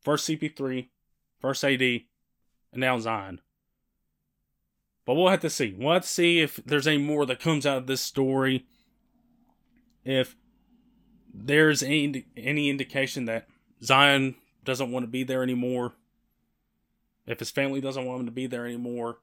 First 0.00 0.28
CP3, 0.28 0.88
first 1.40 1.64
AD, 1.64 1.80
and 1.80 2.02
now 2.74 2.98
Zion. 2.98 3.40
But 5.04 5.14
we'll 5.14 5.28
have 5.28 5.40
to 5.40 5.50
see. 5.50 5.76
We'll 5.78 5.94
have 5.94 6.02
to 6.02 6.08
see 6.08 6.40
if 6.40 6.56
there's 6.66 6.88
any 6.88 6.98
more 6.98 7.24
that 7.26 7.38
comes 7.38 7.64
out 7.64 7.78
of 7.78 7.86
this 7.86 8.00
story. 8.00 8.66
If 10.04 10.34
there's 11.32 11.84
any, 11.84 12.26
any 12.36 12.68
indication 12.68 13.26
that 13.26 13.46
Zion 13.80 14.34
doesn't 14.64 14.90
want 14.90 15.04
to 15.04 15.08
be 15.08 15.22
there 15.22 15.44
anymore. 15.44 15.94
If 17.28 17.38
his 17.38 17.52
family 17.52 17.80
doesn't 17.80 18.04
want 18.04 18.20
him 18.20 18.26
to 18.26 18.32
be 18.32 18.48
there 18.48 18.66
anymore 18.66 19.18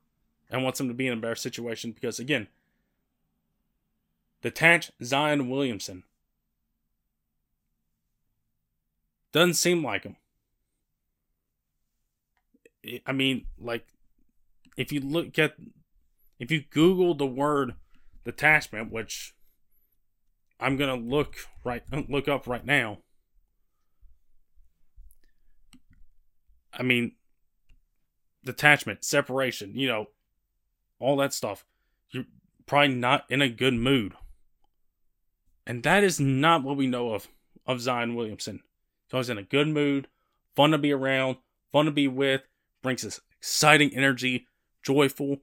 and 0.50 0.64
wants 0.64 0.80
him 0.80 0.88
to 0.88 0.94
be 0.94 1.08
in 1.08 1.14
a 1.14 1.22
better 1.22 1.36
situation. 1.36 1.92
Because 1.92 2.20
again, 2.20 2.48
detach 4.42 4.92
Zion 5.04 5.50
Williamson. 5.50 6.04
Doesn't 9.32 9.56
seem 9.56 9.84
like 9.84 10.04
him. 10.04 10.16
I 13.06 13.12
mean, 13.12 13.46
like, 13.60 13.88
if 14.78 14.92
you 14.92 15.00
look 15.00 15.40
at, 15.40 15.56
if 16.40 16.52
you 16.52 16.64
Google 16.70 17.16
the 17.16 17.26
word 17.26 17.76
detachment, 18.24 18.92
which 18.92 19.34
I'm 20.60 20.78
gonna 20.78 20.96
look 20.96 21.36
right 21.64 21.84
look 22.10 22.28
up 22.28 22.48
right 22.48 22.66
now. 22.66 23.00
I 26.74 26.84
mean, 26.84 27.14
detachment, 28.44 29.04
separation, 29.04 29.74
you 29.76 29.88
know, 29.88 30.08
all 31.00 31.18
that 31.18 31.34
stuff. 31.34 31.66
You're 32.12 32.26
probably 32.66 32.96
not 32.96 33.26
in 33.30 33.42
a 33.42 33.50
good 33.50 33.74
mood. 33.74 34.14
And 35.66 35.84
that 35.84 36.04
is 36.04 36.20
not 36.20 36.64
what 36.64 36.78
we 36.78 36.88
know 36.88 37.14
of 37.14 37.28
of 37.66 37.82
Zion 37.82 38.16
Williamson. 38.16 38.62
So 39.10 39.18
he's 39.18 39.30
in 39.30 39.38
a 39.38 39.44
good 39.44 39.68
mood, 39.68 40.08
fun 40.56 40.72
to 40.72 40.78
be 40.78 40.92
around, 40.92 41.38
fun 41.72 41.86
to 41.86 41.92
be 41.92 42.08
with, 42.08 42.42
brings 42.82 43.04
this 43.04 43.22
exciting 43.38 43.96
energy, 43.96 44.48
joyful, 44.82 45.38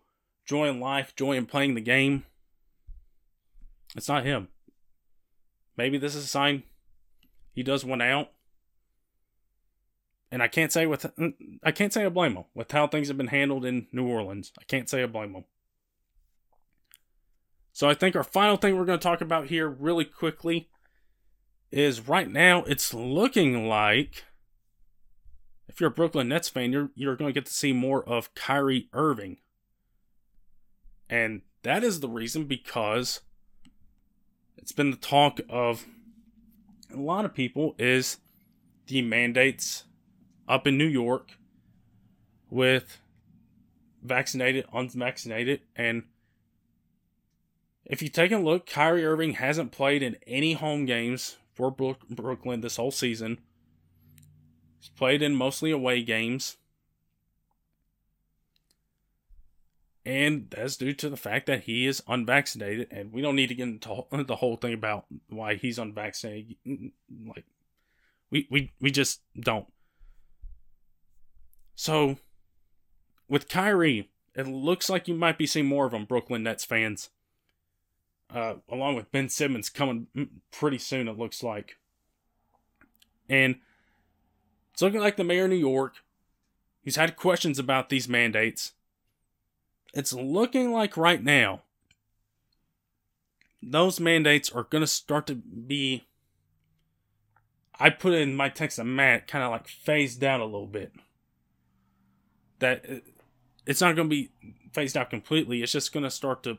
joy 0.44 0.68
in 0.68 0.80
life, 0.80 1.14
joy 1.16 1.36
in 1.36 1.46
playing 1.46 1.74
the 1.74 1.80
game. 1.80 2.24
It's 3.96 4.08
not 4.08 4.24
him. 4.24 4.48
Maybe 5.76 5.98
this 5.98 6.14
is 6.14 6.24
a 6.24 6.28
sign 6.28 6.64
he 7.52 7.62
does 7.62 7.84
one 7.84 8.02
out. 8.02 8.30
And 10.32 10.42
I 10.42 10.48
can't 10.48 10.72
say 10.72 10.86
with 10.86 11.02
mm, 11.16 11.34
I 11.62 11.72
can't 11.72 11.92
say 11.92 12.04
I 12.04 12.08
blame 12.08 12.34
them 12.34 12.44
with 12.54 12.70
how 12.70 12.86
things 12.86 13.08
have 13.08 13.16
been 13.16 13.28
handled 13.28 13.64
in 13.64 13.86
New 13.92 14.06
Orleans. 14.06 14.52
I 14.58 14.64
can't 14.64 14.88
say 14.88 15.02
I 15.02 15.06
blame 15.06 15.32
them. 15.32 15.44
So 17.72 17.88
I 17.88 17.94
think 17.94 18.14
our 18.14 18.24
final 18.24 18.56
thing 18.56 18.76
we're 18.76 18.84
going 18.84 18.98
to 18.98 19.02
talk 19.02 19.20
about 19.20 19.46
here 19.46 19.68
really 19.68 20.04
quickly 20.04 20.68
is 21.70 22.08
right 22.08 22.30
now 22.30 22.64
it's 22.64 22.92
looking 22.92 23.68
like 23.68 24.24
if 25.68 25.80
you're 25.80 25.90
a 25.90 25.92
Brooklyn 25.92 26.28
Nets 26.28 26.48
fan, 26.48 26.72
you're 26.72 26.90
you're 26.94 27.16
going 27.16 27.28
to 27.28 27.34
get 27.34 27.46
to 27.46 27.52
see 27.52 27.72
more 27.72 28.06
of 28.08 28.34
Kyrie 28.34 28.88
Irving. 28.92 29.38
And 31.08 31.42
that 31.62 31.82
is 31.82 32.00
the 32.00 32.08
reason 32.08 32.44
because 32.44 33.20
it's 34.56 34.72
been 34.72 34.90
the 34.90 34.96
talk 34.96 35.40
of 35.48 35.86
a 36.92 36.96
lot 36.96 37.24
of 37.24 37.34
people 37.34 37.74
is 37.78 38.18
the 38.86 39.02
mandates 39.02 39.84
up 40.50 40.66
in 40.66 40.76
New 40.76 40.86
York 40.86 41.32
with 42.50 43.00
vaccinated, 44.02 44.66
unvaccinated, 44.72 45.60
and 45.76 46.04
if 47.90 48.02
you 48.02 48.08
take 48.08 48.30
a 48.30 48.38
look, 48.38 48.66
Kyrie 48.66 49.04
Irving 49.04 49.34
hasn't 49.34 49.72
played 49.72 50.02
in 50.02 50.16
any 50.26 50.52
home 50.52 50.86
games 50.86 51.38
for 51.52 51.70
Brooklyn 51.72 52.60
this 52.60 52.76
whole 52.76 52.92
season. 52.92 53.38
He's 54.78 54.90
played 54.90 55.22
in 55.22 55.34
mostly 55.34 55.72
away 55.72 56.02
games. 56.02 56.56
And 60.06 60.48
that's 60.50 60.76
due 60.76 60.94
to 60.94 61.10
the 61.10 61.16
fact 61.16 61.46
that 61.46 61.64
he 61.64 61.86
is 61.86 62.02
unvaccinated. 62.06 62.88
And 62.90 63.12
we 63.12 63.22
don't 63.22 63.36
need 63.36 63.48
to 63.48 63.54
get 63.54 63.68
into 63.68 64.04
the 64.24 64.36
whole 64.36 64.56
thing 64.62 64.72
about 64.72 65.06
why 65.28 65.56
he's 65.56 65.78
unvaccinated. 65.78 66.56
Like, 66.64 67.44
we, 68.30 68.46
we, 68.50 68.72
we 68.80 68.90
just 68.90 69.20
don't. 69.38 69.66
So, 71.80 72.18
with 73.26 73.48
Kyrie, 73.48 74.10
it 74.34 74.46
looks 74.46 74.90
like 74.90 75.08
you 75.08 75.14
might 75.14 75.38
be 75.38 75.46
seeing 75.46 75.64
more 75.64 75.86
of 75.86 75.92
them, 75.92 76.04
Brooklyn 76.04 76.42
Nets 76.42 76.64
fans. 76.64 77.08
Uh, 78.28 78.56
along 78.68 78.96
with 78.96 79.10
Ben 79.10 79.30
Simmons 79.30 79.70
coming 79.70 80.06
pretty 80.52 80.76
soon, 80.76 81.08
it 81.08 81.16
looks 81.18 81.42
like. 81.42 81.78
And 83.28 83.56
it's 84.72 84.82
looking 84.82 85.00
like 85.00 85.16
the 85.16 85.24
mayor 85.24 85.44
of 85.44 85.50
New 85.50 85.56
York, 85.56 85.94
he's 86.82 86.96
had 86.96 87.16
questions 87.16 87.58
about 87.58 87.88
these 87.88 88.08
mandates 88.08 88.72
it's 89.92 90.12
looking 90.12 90.72
like 90.72 90.96
right 90.96 91.22
now 91.22 91.62
those 93.62 94.00
mandates 94.00 94.50
are 94.50 94.64
going 94.64 94.82
to 94.82 94.86
start 94.86 95.26
to 95.26 95.34
be 95.34 96.06
I 97.78 97.90
put 97.90 98.12
in 98.12 98.36
my 98.36 98.48
text 98.48 98.76
to 98.76 98.84
Matt 98.84 99.26
kind 99.26 99.42
of 99.42 99.50
like 99.50 99.66
phased 99.66 100.22
out 100.22 100.40
a 100.40 100.44
little 100.44 100.66
bit. 100.66 100.92
That 102.60 102.84
it's 103.66 103.80
not 103.80 103.96
going 103.96 104.08
to 104.08 104.14
be 104.14 104.30
phased 104.72 104.96
out 104.96 105.10
completely. 105.10 105.62
It's 105.62 105.72
just 105.72 105.92
going 105.92 106.04
to 106.04 106.10
start 106.10 106.42
to 106.44 106.58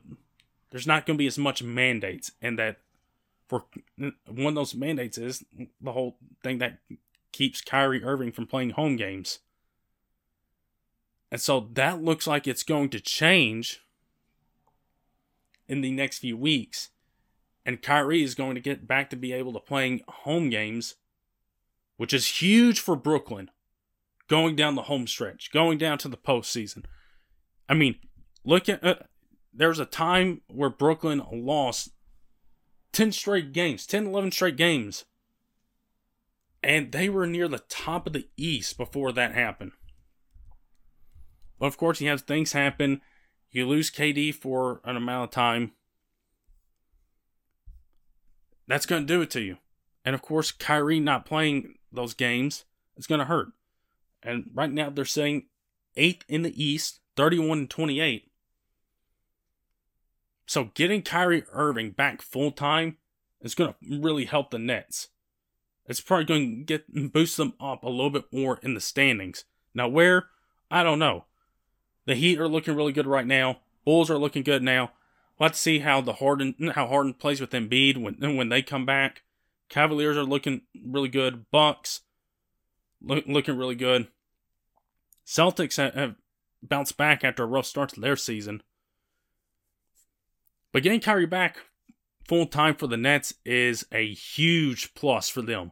there's 0.71 0.87
not 0.87 1.05
going 1.05 1.17
to 1.17 1.21
be 1.21 1.27
as 1.27 1.37
much 1.37 1.61
mandates 1.61 2.31
and 2.41 2.57
that 2.57 2.77
for 3.47 3.65
one 3.97 4.47
of 4.47 4.55
those 4.55 4.73
mandates 4.73 5.17
is 5.17 5.43
the 5.81 5.91
whole 5.91 6.17
thing 6.41 6.59
that 6.59 6.77
keeps 7.33 7.61
Kyrie 7.61 8.03
Irving 8.03 8.31
from 8.31 8.47
playing 8.47 8.71
home 8.71 8.95
games. 8.95 9.39
And 11.29 11.39
so 11.39 11.69
that 11.73 12.01
looks 12.01 12.27
like 12.27 12.47
it's 12.47 12.63
going 12.63 12.89
to 12.89 12.99
change 12.99 13.81
in 15.67 15.81
the 15.81 15.91
next 15.91 16.19
few 16.19 16.37
weeks. 16.37 16.89
And 17.65 17.81
Kyrie 17.81 18.23
is 18.23 18.35
going 18.35 18.55
to 18.55 18.61
get 18.61 18.87
back 18.87 19.09
to 19.09 19.15
be 19.15 19.33
able 19.33 19.53
to 19.53 19.59
playing 19.59 20.01
home 20.07 20.49
games, 20.49 20.95
which 21.97 22.13
is 22.13 22.41
huge 22.41 22.79
for 22.79 22.95
Brooklyn 22.95 23.51
going 24.31 24.55
down 24.55 24.75
the 24.75 24.83
home 24.83 25.07
stretch, 25.07 25.51
going 25.51 25.77
down 25.77 25.97
to 25.97 26.07
the 26.07 26.15
postseason. 26.15 26.85
I 27.67 27.73
mean, 27.73 27.95
look 28.45 28.69
at 28.69 28.81
uh, 28.81 28.95
there's 29.53 29.77
a 29.77 29.85
time 29.85 30.39
where 30.47 30.69
Brooklyn 30.69 31.21
lost 31.33 31.89
10 32.93 33.11
straight 33.11 33.51
games, 33.51 33.85
10, 33.85 34.07
11 34.07 34.31
straight 34.31 34.55
games. 34.55 35.03
And 36.63 36.93
they 36.93 37.09
were 37.09 37.27
near 37.27 37.49
the 37.49 37.63
top 37.67 38.07
of 38.07 38.13
the 38.13 38.29
East 38.37 38.77
before 38.77 39.11
that 39.11 39.33
happened. 39.33 39.73
But 41.59 41.65
of 41.65 41.75
course, 41.75 41.99
you 41.99 42.07
have 42.07 42.21
things 42.21 42.53
happen. 42.53 43.01
You 43.49 43.67
lose 43.67 43.91
KD 43.91 44.33
for 44.33 44.79
an 44.85 44.95
amount 44.95 45.25
of 45.25 45.31
time. 45.31 45.73
That's 48.65 48.85
going 48.85 49.05
to 49.05 49.13
do 49.13 49.21
it 49.21 49.31
to 49.31 49.41
you. 49.41 49.57
And 50.05 50.15
of 50.15 50.21
course, 50.21 50.53
Kyrie 50.53 51.01
not 51.01 51.25
playing 51.25 51.79
those 51.91 52.13
games 52.13 52.63
is 52.95 53.07
going 53.07 53.19
to 53.19 53.25
hurt. 53.25 53.49
And 54.23 54.49
right 54.53 54.71
now, 54.71 54.89
they're 54.89 55.05
saying 55.05 55.47
eighth 55.95 56.25
in 56.27 56.41
the 56.43 56.63
East, 56.63 56.99
31 57.15 57.59
and 57.59 57.69
28. 57.69 58.31
So 60.45 60.65
getting 60.73 61.01
Kyrie 61.01 61.45
Irving 61.51 61.91
back 61.91 62.21
full 62.21 62.51
time 62.51 62.97
is 63.41 63.55
going 63.55 63.73
to 63.73 63.99
really 63.99 64.25
help 64.25 64.51
the 64.51 64.59
Nets. 64.59 65.09
It's 65.87 66.01
probably 66.01 66.25
going 66.25 66.57
to 66.57 66.63
get 66.63 67.13
boost 67.13 67.37
them 67.37 67.53
up 67.59 67.83
a 67.83 67.89
little 67.89 68.09
bit 68.09 68.25
more 68.31 68.59
in 68.61 68.73
the 68.73 68.81
standings. 68.81 69.45
Now, 69.73 69.87
where? 69.87 70.27
I 70.69 70.83
don't 70.83 70.99
know. 70.99 71.25
The 72.05 72.15
Heat 72.15 72.39
are 72.39 72.47
looking 72.47 72.75
really 72.75 72.91
good 72.91 73.07
right 73.07 73.25
now. 73.25 73.59
Bulls 73.85 74.09
are 74.09 74.17
looking 74.17 74.43
good 74.43 74.63
now. 74.63 74.91
Let's 75.39 75.59
see 75.59 75.79
how 75.79 76.01
the 76.01 76.13
Harden 76.13 76.71
how 76.75 76.87
Harden 76.87 77.13
plays 77.13 77.41
with 77.41 77.51
Embiid 77.51 77.97
when 77.97 78.37
when 78.37 78.49
they 78.49 78.61
come 78.61 78.85
back. 78.85 79.23
Cavaliers 79.69 80.17
are 80.17 80.23
looking 80.23 80.61
really 80.85 81.09
good. 81.09 81.45
Bucks 81.51 82.01
look, 83.01 83.25
looking 83.27 83.57
really 83.57 83.75
good. 83.75 84.07
Celtics 85.25 85.77
have, 85.77 86.15
bounced 86.63 86.95
back 86.95 87.23
after 87.23 87.43
a 87.43 87.47
rough 87.47 87.65
start 87.65 87.89
to 87.89 87.99
their 87.99 88.15
season. 88.15 88.61
But 90.71 90.83
getting 90.83 90.99
Kyrie 90.99 91.25
back 91.25 91.57
full 92.27 92.45
time 92.45 92.75
for 92.75 92.87
the 92.87 92.97
Nets 92.97 93.33
is 93.43 93.85
a 93.91 94.13
huge 94.13 94.93
plus 94.93 95.27
for 95.27 95.41
them, 95.41 95.71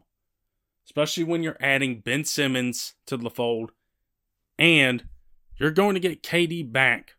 especially 0.85 1.23
when 1.23 1.43
you're 1.43 1.57
adding 1.59 2.01
Ben 2.01 2.25
Simmons 2.25 2.95
to 3.05 3.17
the 3.17 3.29
fold 3.29 3.71
and 4.57 5.05
you're 5.57 5.71
going 5.71 5.93
to 5.93 5.99
get 5.99 6.23
KD 6.23 6.71
back 6.71 7.15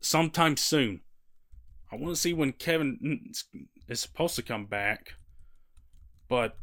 sometime 0.00 0.56
soon. 0.56 1.02
I 1.92 1.96
want 1.96 2.14
to 2.14 2.20
see 2.20 2.32
when 2.32 2.52
Kevin 2.52 3.32
is 3.88 4.00
supposed 4.00 4.36
to 4.36 4.42
come 4.42 4.66
back. 4.66 5.14
But 6.28 6.56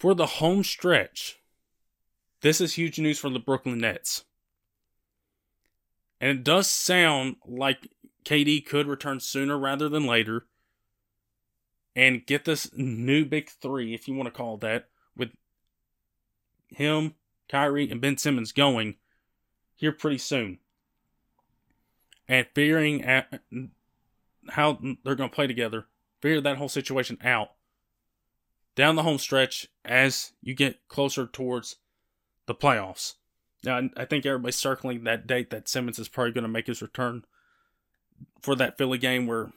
for 0.00 0.14
the 0.14 0.26
home 0.26 0.64
stretch, 0.64 1.38
this 2.40 2.60
is 2.60 2.74
huge 2.74 2.98
news 2.98 3.18
for 3.18 3.28
the 3.28 3.38
Brooklyn 3.38 3.78
Nets. 3.78 4.24
And 6.20 6.38
it 6.38 6.44
does 6.44 6.68
sound 6.68 7.36
like 7.46 7.88
KD 8.24 8.64
could 8.64 8.86
return 8.86 9.20
sooner 9.20 9.58
rather 9.58 9.90
than 9.90 10.06
later 10.06 10.46
and 11.94 12.24
get 12.24 12.46
this 12.46 12.70
new 12.74 13.26
big 13.26 13.50
three, 13.50 13.92
if 13.92 14.08
you 14.08 14.14
want 14.14 14.26
to 14.26 14.32
call 14.32 14.54
it 14.54 14.60
that, 14.62 14.88
with 15.14 15.30
him, 16.68 17.14
Kyrie, 17.50 17.90
and 17.90 18.00
Ben 18.00 18.16
Simmons 18.16 18.52
going 18.52 18.96
here 19.76 19.92
pretty 19.92 20.18
soon. 20.18 20.58
And 22.26 22.46
figuring 22.54 23.04
out 23.04 23.26
how 24.48 24.78
they're 25.04 25.14
going 25.14 25.28
to 25.28 25.34
play 25.34 25.46
together, 25.46 25.86
figure 26.22 26.40
that 26.40 26.56
whole 26.56 26.68
situation 26.68 27.18
out 27.22 27.50
down 28.74 28.96
the 28.96 29.02
home 29.02 29.18
stretch 29.18 29.68
as 29.84 30.32
you 30.42 30.54
get 30.54 30.86
closer 30.88 31.26
towards 31.26 31.76
the 32.46 32.54
playoffs. 32.54 33.14
Now, 33.62 33.88
I 33.96 34.04
think 34.04 34.24
everybody's 34.24 34.56
circling 34.56 35.04
that 35.04 35.26
date 35.26 35.50
that 35.50 35.68
Simmons 35.68 35.98
is 35.98 36.08
probably 36.08 36.32
going 36.32 36.42
to 36.42 36.48
make 36.48 36.66
his 36.66 36.80
return 36.80 37.24
for 38.40 38.54
that 38.56 38.78
Philly 38.78 38.98
game 38.98 39.26
where 39.26 39.52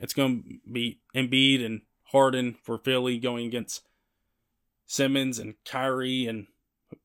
it's 0.00 0.14
going 0.14 0.60
to 0.64 0.72
be 0.72 1.00
Embiid 1.14 1.64
and 1.64 1.82
Harden 2.04 2.56
for 2.62 2.78
Philly 2.78 3.18
going 3.18 3.46
against 3.46 3.82
Simmons 4.86 5.38
and 5.38 5.54
Kyrie 5.64 6.26
and 6.26 6.46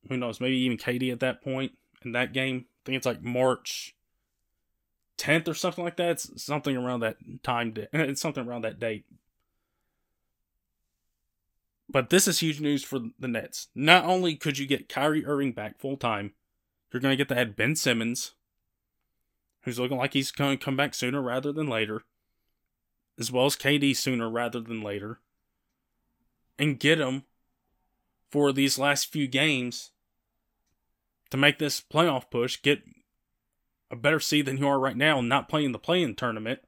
who 0.07 0.17
knows, 0.17 0.39
maybe 0.39 0.57
even 0.57 0.77
KD 0.77 1.11
at 1.11 1.19
that 1.21 1.41
point 1.41 1.71
in 2.03 2.11
that 2.11 2.33
game. 2.33 2.65
I 2.67 2.81
think 2.85 2.97
it's 2.97 3.05
like 3.05 3.23
March 3.23 3.95
10th 5.17 5.47
or 5.47 5.53
something 5.53 5.83
like 5.83 5.97
that. 5.97 6.11
It's 6.11 6.43
something 6.43 6.75
around 6.75 7.01
that 7.01 7.17
time. 7.43 7.73
It's 7.75 8.21
something 8.21 8.47
around 8.47 8.63
that 8.63 8.79
date. 8.79 9.05
But 11.91 12.09
this 12.09 12.27
is 12.27 12.39
huge 12.39 12.61
news 12.61 12.83
for 12.85 12.99
the 13.19 13.27
Nets. 13.27 13.67
Not 13.75 14.05
only 14.05 14.35
could 14.35 14.57
you 14.57 14.65
get 14.65 14.87
Kyrie 14.87 15.25
Irving 15.25 15.51
back 15.51 15.77
full 15.77 15.97
time, 15.97 16.33
you're 16.91 17.01
going 17.01 17.11
to 17.11 17.17
get 17.17 17.27
to 17.29 17.37
add 17.37 17.57
Ben 17.57 17.75
Simmons, 17.75 18.31
who's 19.63 19.77
looking 19.77 19.97
like 19.97 20.13
he's 20.13 20.31
going 20.31 20.57
to 20.57 20.63
come 20.63 20.77
back 20.77 20.93
sooner 20.93 21.21
rather 21.21 21.51
than 21.51 21.67
later, 21.67 22.03
as 23.19 23.29
well 23.29 23.45
as 23.45 23.57
KD 23.57 23.95
sooner 23.95 24.29
rather 24.29 24.61
than 24.61 24.81
later, 24.81 25.19
and 26.57 26.79
get 26.79 26.99
him 26.99 27.23
for 28.29 28.53
these 28.53 28.79
last 28.79 29.11
few 29.11 29.27
games 29.27 29.91
to 31.29 31.37
make 31.37 31.59
this 31.59 31.81
playoff 31.81 32.31
push, 32.31 32.61
get 32.61 32.83
a 33.89 33.97
better 33.97 34.19
seed 34.19 34.45
than 34.45 34.57
you 34.57 34.67
are 34.67 34.79
right 34.79 34.95
now, 34.95 35.19
not 35.19 35.49
playing 35.49 35.73
the 35.73 35.79
play-in 35.79 36.15
tournament, 36.15 36.59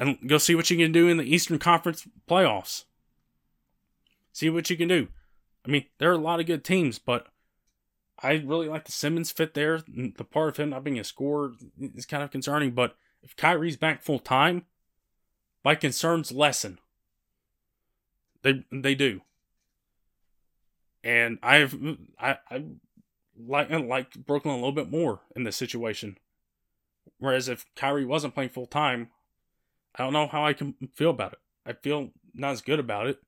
and 0.00 0.18
go 0.26 0.38
see 0.38 0.54
what 0.54 0.70
you 0.70 0.78
can 0.78 0.92
do 0.92 1.08
in 1.08 1.18
the 1.18 1.34
Eastern 1.34 1.58
Conference 1.58 2.08
playoffs. 2.28 2.84
See 4.36 4.50
what 4.50 4.68
you 4.68 4.76
can 4.76 4.88
do. 4.88 5.08
I 5.64 5.70
mean, 5.70 5.86
there 5.96 6.10
are 6.10 6.14
a 6.14 6.18
lot 6.18 6.40
of 6.40 6.46
good 6.46 6.62
teams, 6.62 6.98
but 6.98 7.28
I 8.22 8.32
really 8.32 8.68
like 8.68 8.84
the 8.84 8.92
Simmons 8.92 9.30
fit 9.30 9.54
there. 9.54 9.78
The 9.78 10.26
part 10.30 10.50
of 10.50 10.56
him 10.58 10.68
not 10.68 10.84
being 10.84 10.98
a 10.98 11.04
scorer 11.04 11.52
is 11.80 12.04
kind 12.04 12.22
of 12.22 12.30
concerning, 12.30 12.72
but 12.72 12.96
if 13.22 13.34
Kyrie's 13.34 13.78
back 13.78 14.02
full 14.02 14.18
time, 14.18 14.66
my 15.64 15.74
concerns 15.74 16.32
lessen. 16.32 16.78
They 18.42 18.62
they 18.70 18.94
do. 18.94 19.22
And 21.02 21.38
I've 21.42 21.74
I 22.20 22.36
I 22.50 22.64
like 23.38 23.72
I 23.72 23.78
like 23.78 24.26
Brooklyn 24.26 24.52
a 24.52 24.58
little 24.58 24.70
bit 24.70 24.90
more 24.90 25.20
in 25.34 25.44
this 25.44 25.56
situation. 25.56 26.18
Whereas 27.18 27.48
if 27.48 27.64
Kyrie 27.74 28.04
wasn't 28.04 28.34
playing 28.34 28.50
full 28.50 28.66
time, 28.66 29.08
I 29.94 30.02
don't 30.02 30.12
know 30.12 30.26
how 30.26 30.44
I 30.44 30.52
can 30.52 30.74
feel 30.92 31.08
about 31.08 31.32
it. 31.32 31.38
I 31.64 31.72
feel 31.72 32.10
not 32.34 32.52
as 32.52 32.60
good 32.60 32.78
about 32.78 33.06
it. 33.06 33.18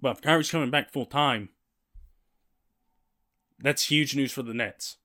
But 0.00 0.16
if 0.16 0.22
Kyrie's 0.22 0.50
coming 0.50 0.70
back 0.70 0.90
full 0.90 1.06
time, 1.06 1.50
that's 3.58 3.90
huge 3.90 4.14
news 4.14 4.32
for 4.32 4.42
the 4.42 4.54
Nets. 4.54 4.96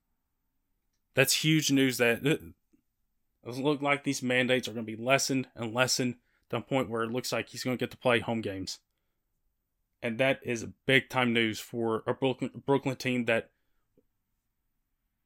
That's 1.14 1.44
huge 1.44 1.70
news 1.70 1.98
that 1.98 2.24
it, 2.24 2.40
looks 3.44 3.82
like 3.82 4.04
these 4.04 4.22
mandates 4.22 4.68
are 4.68 4.72
going 4.72 4.86
to 4.86 4.96
be 4.96 5.02
lessened 5.02 5.48
and 5.54 5.74
lessened 5.74 6.16
to 6.50 6.56
a 6.56 6.60
point 6.60 6.88
where 6.88 7.02
it 7.02 7.12
looks 7.12 7.32
like 7.32 7.48
he's 7.48 7.64
going 7.64 7.76
to 7.76 7.82
get 7.82 7.90
to 7.90 7.96
play 7.96 8.20
home 8.20 8.40
games. 8.40 8.78
And 10.02 10.18
that 10.18 10.40
is 10.42 10.66
big 10.86 11.08
time 11.08 11.32
news 11.32 11.58
for 11.58 12.02
a 12.06 12.14
Brooklyn, 12.14 12.50
Brooklyn 12.66 12.96
team 12.96 13.24
that 13.24 13.50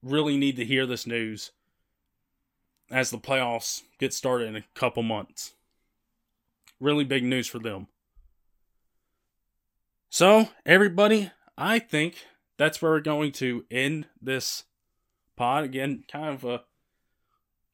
really 0.02 0.36
need 0.36 0.56
to 0.56 0.64
hear 0.64 0.86
this 0.86 1.06
news 1.06 1.50
as 2.90 3.10
the 3.10 3.18
playoffs 3.18 3.82
get 3.98 4.14
started 4.14 4.48
in 4.48 4.56
a 4.56 4.64
couple 4.74 5.02
months. 5.02 5.54
Really 6.80 7.04
big 7.04 7.24
news 7.24 7.48
for 7.48 7.58
them. 7.58 7.88
So, 10.10 10.48
everybody, 10.64 11.30
I 11.58 11.78
think 11.78 12.24
that's 12.56 12.80
where 12.80 12.92
we're 12.92 13.00
going 13.00 13.30
to 13.32 13.66
end 13.70 14.06
this 14.22 14.64
pod. 15.36 15.64
Again, 15.64 16.04
kind 16.10 16.34
of 16.34 16.44
a 16.44 16.62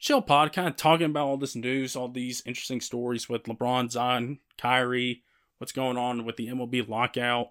chill 0.00 0.20
pod, 0.20 0.52
kind 0.52 0.66
of 0.66 0.74
talking 0.74 1.06
about 1.06 1.28
all 1.28 1.36
this 1.36 1.54
news, 1.54 1.94
all 1.94 2.08
these 2.08 2.42
interesting 2.44 2.80
stories 2.80 3.28
with 3.28 3.44
LeBron, 3.44 3.88
Zion, 3.88 4.40
Kyrie, 4.58 5.22
what's 5.58 5.70
going 5.72 5.96
on 5.96 6.24
with 6.24 6.36
the 6.36 6.48
MLB 6.48 6.88
lockout. 6.88 7.50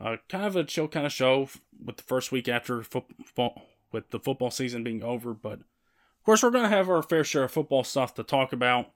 Uh, 0.00 0.16
kind 0.30 0.46
of 0.46 0.56
a 0.56 0.64
chill 0.64 0.88
kind 0.88 1.04
of 1.04 1.12
show 1.12 1.50
with 1.84 1.98
the 1.98 2.02
first 2.02 2.32
week 2.32 2.48
after 2.48 2.82
football, 2.82 3.66
with 3.92 4.10
the 4.10 4.18
football 4.18 4.50
season 4.50 4.82
being 4.82 5.04
over. 5.04 5.34
But 5.34 5.60
of 5.60 6.24
course, 6.24 6.42
we're 6.42 6.50
going 6.50 6.64
to 6.64 6.74
have 6.74 6.88
our 6.88 7.02
fair 7.02 7.22
share 7.22 7.44
of 7.44 7.52
football 7.52 7.84
stuff 7.84 8.14
to 8.14 8.22
talk 8.22 8.54
about 8.54 8.92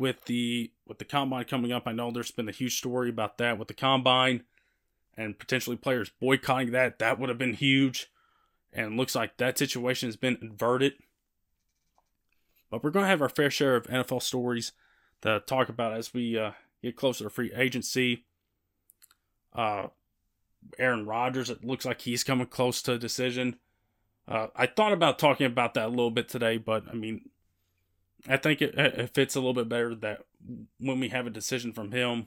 with 0.00 0.24
the 0.24 0.72
with 0.86 0.98
the 0.98 1.04
combine 1.04 1.44
coming 1.44 1.70
up. 1.70 1.84
I 1.86 1.92
know 1.92 2.10
there's 2.10 2.30
been 2.30 2.48
a 2.48 2.52
huge 2.52 2.78
story 2.78 3.10
about 3.10 3.38
that 3.38 3.58
with 3.58 3.68
the 3.68 3.74
combine 3.74 4.42
and 5.16 5.38
potentially 5.38 5.76
players 5.76 6.10
boycotting 6.20 6.72
that. 6.72 6.98
That 6.98 7.18
would 7.18 7.28
have 7.28 7.38
been 7.38 7.54
huge. 7.54 8.10
And 8.72 8.96
looks 8.96 9.14
like 9.14 9.36
that 9.36 9.58
situation 9.58 10.08
has 10.08 10.16
been 10.16 10.38
averted. 10.42 10.94
But 12.70 12.82
we're 12.82 12.90
going 12.90 13.04
to 13.04 13.10
have 13.10 13.20
our 13.20 13.28
fair 13.28 13.50
share 13.50 13.76
of 13.76 13.86
NFL 13.88 14.22
stories 14.22 14.72
to 15.22 15.40
talk 15.40 15.68
about 15.68 15.92
as 15.92 16.14
we 16.14 16.38
uh, 16.38 16.52
get 16.82 16.96
closer 16.96 17.24
to 17.24 17.30
free 17.30 17.52
agency. 17.54 18.24
Uh, 19.52 19.88
Aaron 20.78 21.04
Rodgers, 21.04 21.50
it 21.50 21.64
looks 21.64 21.84
like 21.84 22.00
he's 22.02 22.24
coming 22.24 22.46
close 22.46 22.80
to 22.82 22.92
a 22.92 22.98
decision. 22.98 23.56
Uh, 24.28 24.46
I 24.54 24.66
thought 24.66 24.92
about 24.92 25.18
talking 25.18 25.46
about 25.46 25.74
that 25.74 25.86
a 25.86 25.88
little 25.88 26.12
bit 26.12 26.28
today, 26.28 26.58
but 26.58 26.84
I 26.88 26.94
mean, 26.94 27.28
I 28.28 28.36
think 28.36 28.62
it, 28.62 28.74
it 28.76 29.14
fits 29.14 29.34
a 29.34 29.40
little 29.40 29.54
bit 29.54 29.68
better 29.68 29.94
that 29.96 30.22
when 30.78 31.00
we 31.00 31.08
have 31.08 31.26
a 31.26 31.30
decision 31.30 31.72
from 31.72 31.92
him, 31.92 32.26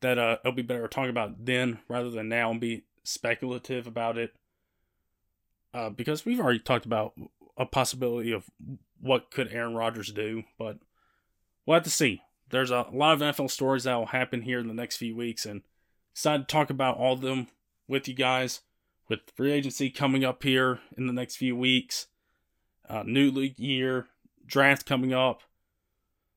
that 0.00 0.18
uh, 0.18 0.38
it'll 0.40 0.52
be 0.52 0.62
better 0.62 0.82
to 0.82 0.88
talk 0.88 1.08
about 1.08 1.44
then 1.44 1.78
rather 1.88 2.10
than 2.10 2.28
now 2.28 2.50
and 2.50 2.60
be 2.60 2.84
speculative 3.04 3.86
about 3.86 4.18
it. 4.18 4.34
Uh, 5.74 5.88
because 5.90 6.26
we've 6.26 6.40
already 6.40 6.58
talked 6.58 6.84
about 6.84 7.14
a 7.56 7.64
possibility 7.64 8.32
of 8.32 8.44
what 9.00 9.30
could 9.30 9.48
Aaron 9.52 9.74
Rodgers 9.74 10.12
do, 10.12 10.44
but 10.58 10.78
we'll 11.64 11.74
have 11.74 11.84
to 11.84 11.90
see. 11.90 12.22
There's 12.50 12.70
a 12.70 12.86
lot 12.92 13.14
of 13.14 13.20
NFL 13.20 13.50
stories 13.50 13.84
that 13.84 13.96
will 13.96 14.06
happen 14.06 14.42
here 14.42 14.58
in 14.58 14.68
the 14.68 14.74
next 14.74 14.98
few 14.98 15.16
weeks, 15.16 15.46
and 15.46 15.62
decided 16.14 16.46
to 16.46 16.52
talk 16.52 16.68
about 16.68 16.98
all 16.98 17.14
of 17.14 17.22
them 17.22 17.48
with 17.88 18.06
you 18.06 18.14
guys. 18.14 18.60
With 19.08 19.20
free 19.34 19.52
agency 19.52 19.90
coming 19.90 20.24
up 20.24 20.42
here 20.42 20.80
in 20.96 21.06
the 21.06 21.12
next 21.12 21.36
few 21.36 21.56
weeks, 21.56 22.06
uh, 22.88 23.02
new 23.04 23.30
league 23.30 23.58
year, 23.58 24.06
draft 24.52 24.84
coming 24.86 25.14
up. 25.14 25.40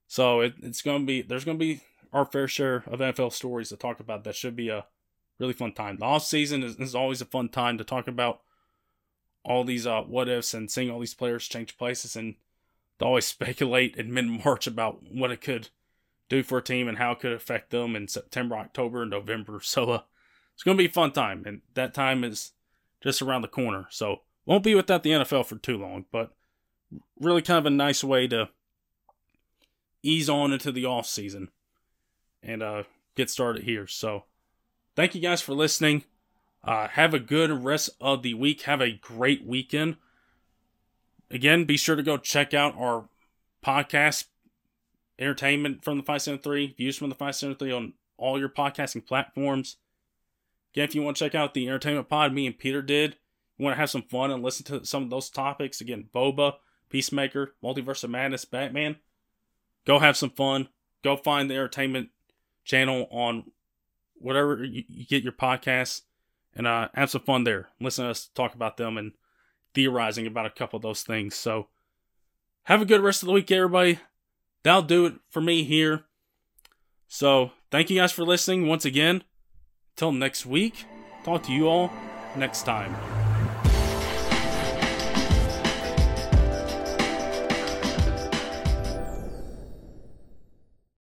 So 0.07 0.39
it, 0.39 0.55
it's 0.63 0.81
going 0.81 1.01
to 1.01 1.05
be, 1.05 1.21
there's 1.21 1.43
going 1.43 1.59
to 1.59 1.63
be 1.63 1.81
our 2.13 2.25
fair 2.25 2.47
share 2.47 2.83
of 2.87 2.99
NFL 2.99 3.33
stories 3.33 3.69
to 3.69 3.75
talk 3.75 3.99
about. 3.99 4.23
That 4.23 4.35
should 4.35 4.55
be 4.55 4.69
a 4.69 4.85
really 5.37 5.53
fun 5.53 5.73
time. 5.73 5.97
The 5.97 6.05
off 6.05 6.23
season 6.23 6.63
is, 6.63 6.77
is 6.77 6.95
always 6.95 7.21
a 7.21 7.25
fun 7.25 7.49
time 7.49 7.77
to 7.77 7.83
talk 7.83 8.07
about 8.07 8.39
all 9.43 9.63
these 9.65 9.85
uh, 9.85 10.01
what 10.01 10.29
ifs 10.29 10.53
and 10.53 10.71
seeing 10.71 10.89
all 10.89 10.99
these 10.99 11.13
players 11.13 11.47
change 11.47 11.77
places 11.77 12.15
and 12.15 12.35
to 12.99 13.05
always 13.05 13.25
speculate 13.27 13.97
in 13.97 14.13
mid 14.13 14.25
March 14.25 14.65
about 14.65 14.99
what 15.11 15.31
it 15.31 15.41
could 15.41 15.69
do 16.29 16.41
for 16.41 16.59
a 16.59 16.63
team 16.63 16.87
and 16.87 16.97
how 16.97 17.11
it 17.11 17.19
could 17.19 17.33
affect 17.33 17.69
them 17.69 17.95
in 17.95 18.07
September, 18.07 18.55
October, 18.55 19.01
and 19.01 19.11
November. 19.11 19.59
So 19.61 19.91
uh, 19.91 20.01
it's 20.53 20.63
going 20.63 20.77
to 20.77 20.81
be 20.81 20.87
a 20.87 20.91
fun 20.91 21.11
time, 21.11 21.43
and 21.45 21.61
that 21.73 21.93
time 21.93 22.23
is 22.23 22.53
just 23.03 23.21
around 23.21 23.41
the 23.41 23.49
corner. 23.49 23.87
So 23.89 24.21
won't 24.45 24.63
be 24.63 24.73
without 24.73 25.03
the 25.03 25.11
NFL 25.11 25.45
for 25.45 25.57
too 25.57 25.77
long, 25.77 26.05
but 26.13 26.31
really 27.19 27.41
kind 27.41 27.59
of 27.59 27.65
a 27.65 27.69
nice 27.69 28.03
way 28.03 28.27
to 28.27 28.49
ease 30.03 30.29
on 30.29 30.53
into 30.53 30.71
the 30.71 30.85
off 30.85 31.07
season 31.07 31.49
and 32.43 32.61
uh, 32.61 32.83
get 33.15 33.29
started 33.29 33.63
here. 33.63 33.87
So 33.87 34.23
thank 34.95 35.15
you 35.15 35.21
guys 35.21 35.41
for 35.41 35.53
listening. 35.53 36.03
Uh, 36.63 36.87
have 36.89 37.13
a 37.13 37.19
good 37.19 37.51
rest 37.63 37.89
of 38.01 38.23
the 38.23 38.33
week. 38.33 38.63
Have 38.63 38.81
a 38.81 38.91
great 38.91 39.45
weekend. 39.45 39.97
again, 41.29 41.65
be 41.65 41.77
sure 41.77 41.95
to 41.95 42.03
go 42.03 42.17
check 42.17 42.53
out 42.53 42.75
our 42.77 43.05
podcast, 43.63 44.25
Entertainment 45.17 45.83
from 45.83 45.97
the 45.97 46.03
573, 46.03 46.75
Views 46.77 46.97
from 46.97 47.09
the 47.09 47.15
573 47.15 47.71
on 47.71 47.93
all 48.17 48.37
your 48.37 48.49
podcasting 48.49 49.05
platforms. 49.05 49.77
Again, 50.73 50.85
if 50.85 50.95
you 50.95 51.01
want 51.01 51.17
to 51.17 51.25
check 51.25 51.35
out 51.35 51.53
the 51.53 51.67
Entertainment 51.67 52.09
Pod 52.09 52.33
me 52.33 52.45
and 52.45 52.57
Peter 52.57 52.81
did, 52.81 53.15
you 53.57 53.63
want 53.63 53.75
to 53.75 53.79
have 53.79 53.89
some 53.89 54.01
fun 54.01 54.31
and 54.31 54.43
listen 54.43 54.65
to 54.65 54.85
some 54.85 55.03
of 55.03 55.09
those 55.09 55.29
topics, 55.29 55.79
again, 55.79 56.09
Boba, 56.13 56.55
Peacemaker, 56.89 57.53
Multiverse 57.63 58.03
of 58.03 58.09
Madness, 58.09 58.45
Batman, 58.45 58.97
go 59.85 59.99
have 59.99 60.17
some 60.17 60.29
fun. 60.29 60.69
Go 61.03 61.15
find 61.15 61.49
the 61.49 61.55
Entertainment 61.55 62.09
channel 62.63 63.07
on 63.11 63.45
whatever 64.15 64.63
you, 64.63 64.83
you 64.87 65.05
get 65.05 65.23
your 65.23 65.33
podcasts 65.33 66.01
and 66.55 66.65
uh, 66.65 66.89
have 66.93 67.11
some 67.11 67.21
fun 67.21 67.43
there. 67.43 67.69
Listen 67.79 68.05
to 68.05 68.11
us 68.11 68.29
talk 68.33 68.55
about 68.55 68.77
them 68.77 68.97
and 68.97 69.11
theorizing 69.73 70.25
about 70.25 70.45
a 70.45 70.49
couple 70.49 70.77
of 70.77 70.83
those 70.83 71.03
things. 71.03 71.35
So 71.35 71.67
have 72.63 72.81
a 72.81 72.85
good 72.85 73.01
rest 73.01 73.21
of 73.21 73.27
the 73.27 73.33
week, 73.33 73.51
everybody. 73.51 73.99
That'll 74.63 74.81
do 74.81 75.05
it 75.05 75.13
for 75.29 75.41
me 75.41 75.63
here. 75.63 76.05
So 77.07 77.51
thank 77.69 77.89
you 77.89 77.99
guys 77.99 78.11
for 78.11 78.23
listening 78.23 78.67
once 78.67 78.85
again. 78.85 79.23
Until 79.95 80.11
next 80.11 80.45
week, 80.45 80.85
talk 81.23 81.43
to 81.43 81.53
you 81.53 81.67
all 81.67 81.91
next 82.35 82.63
time. 82.63 83.14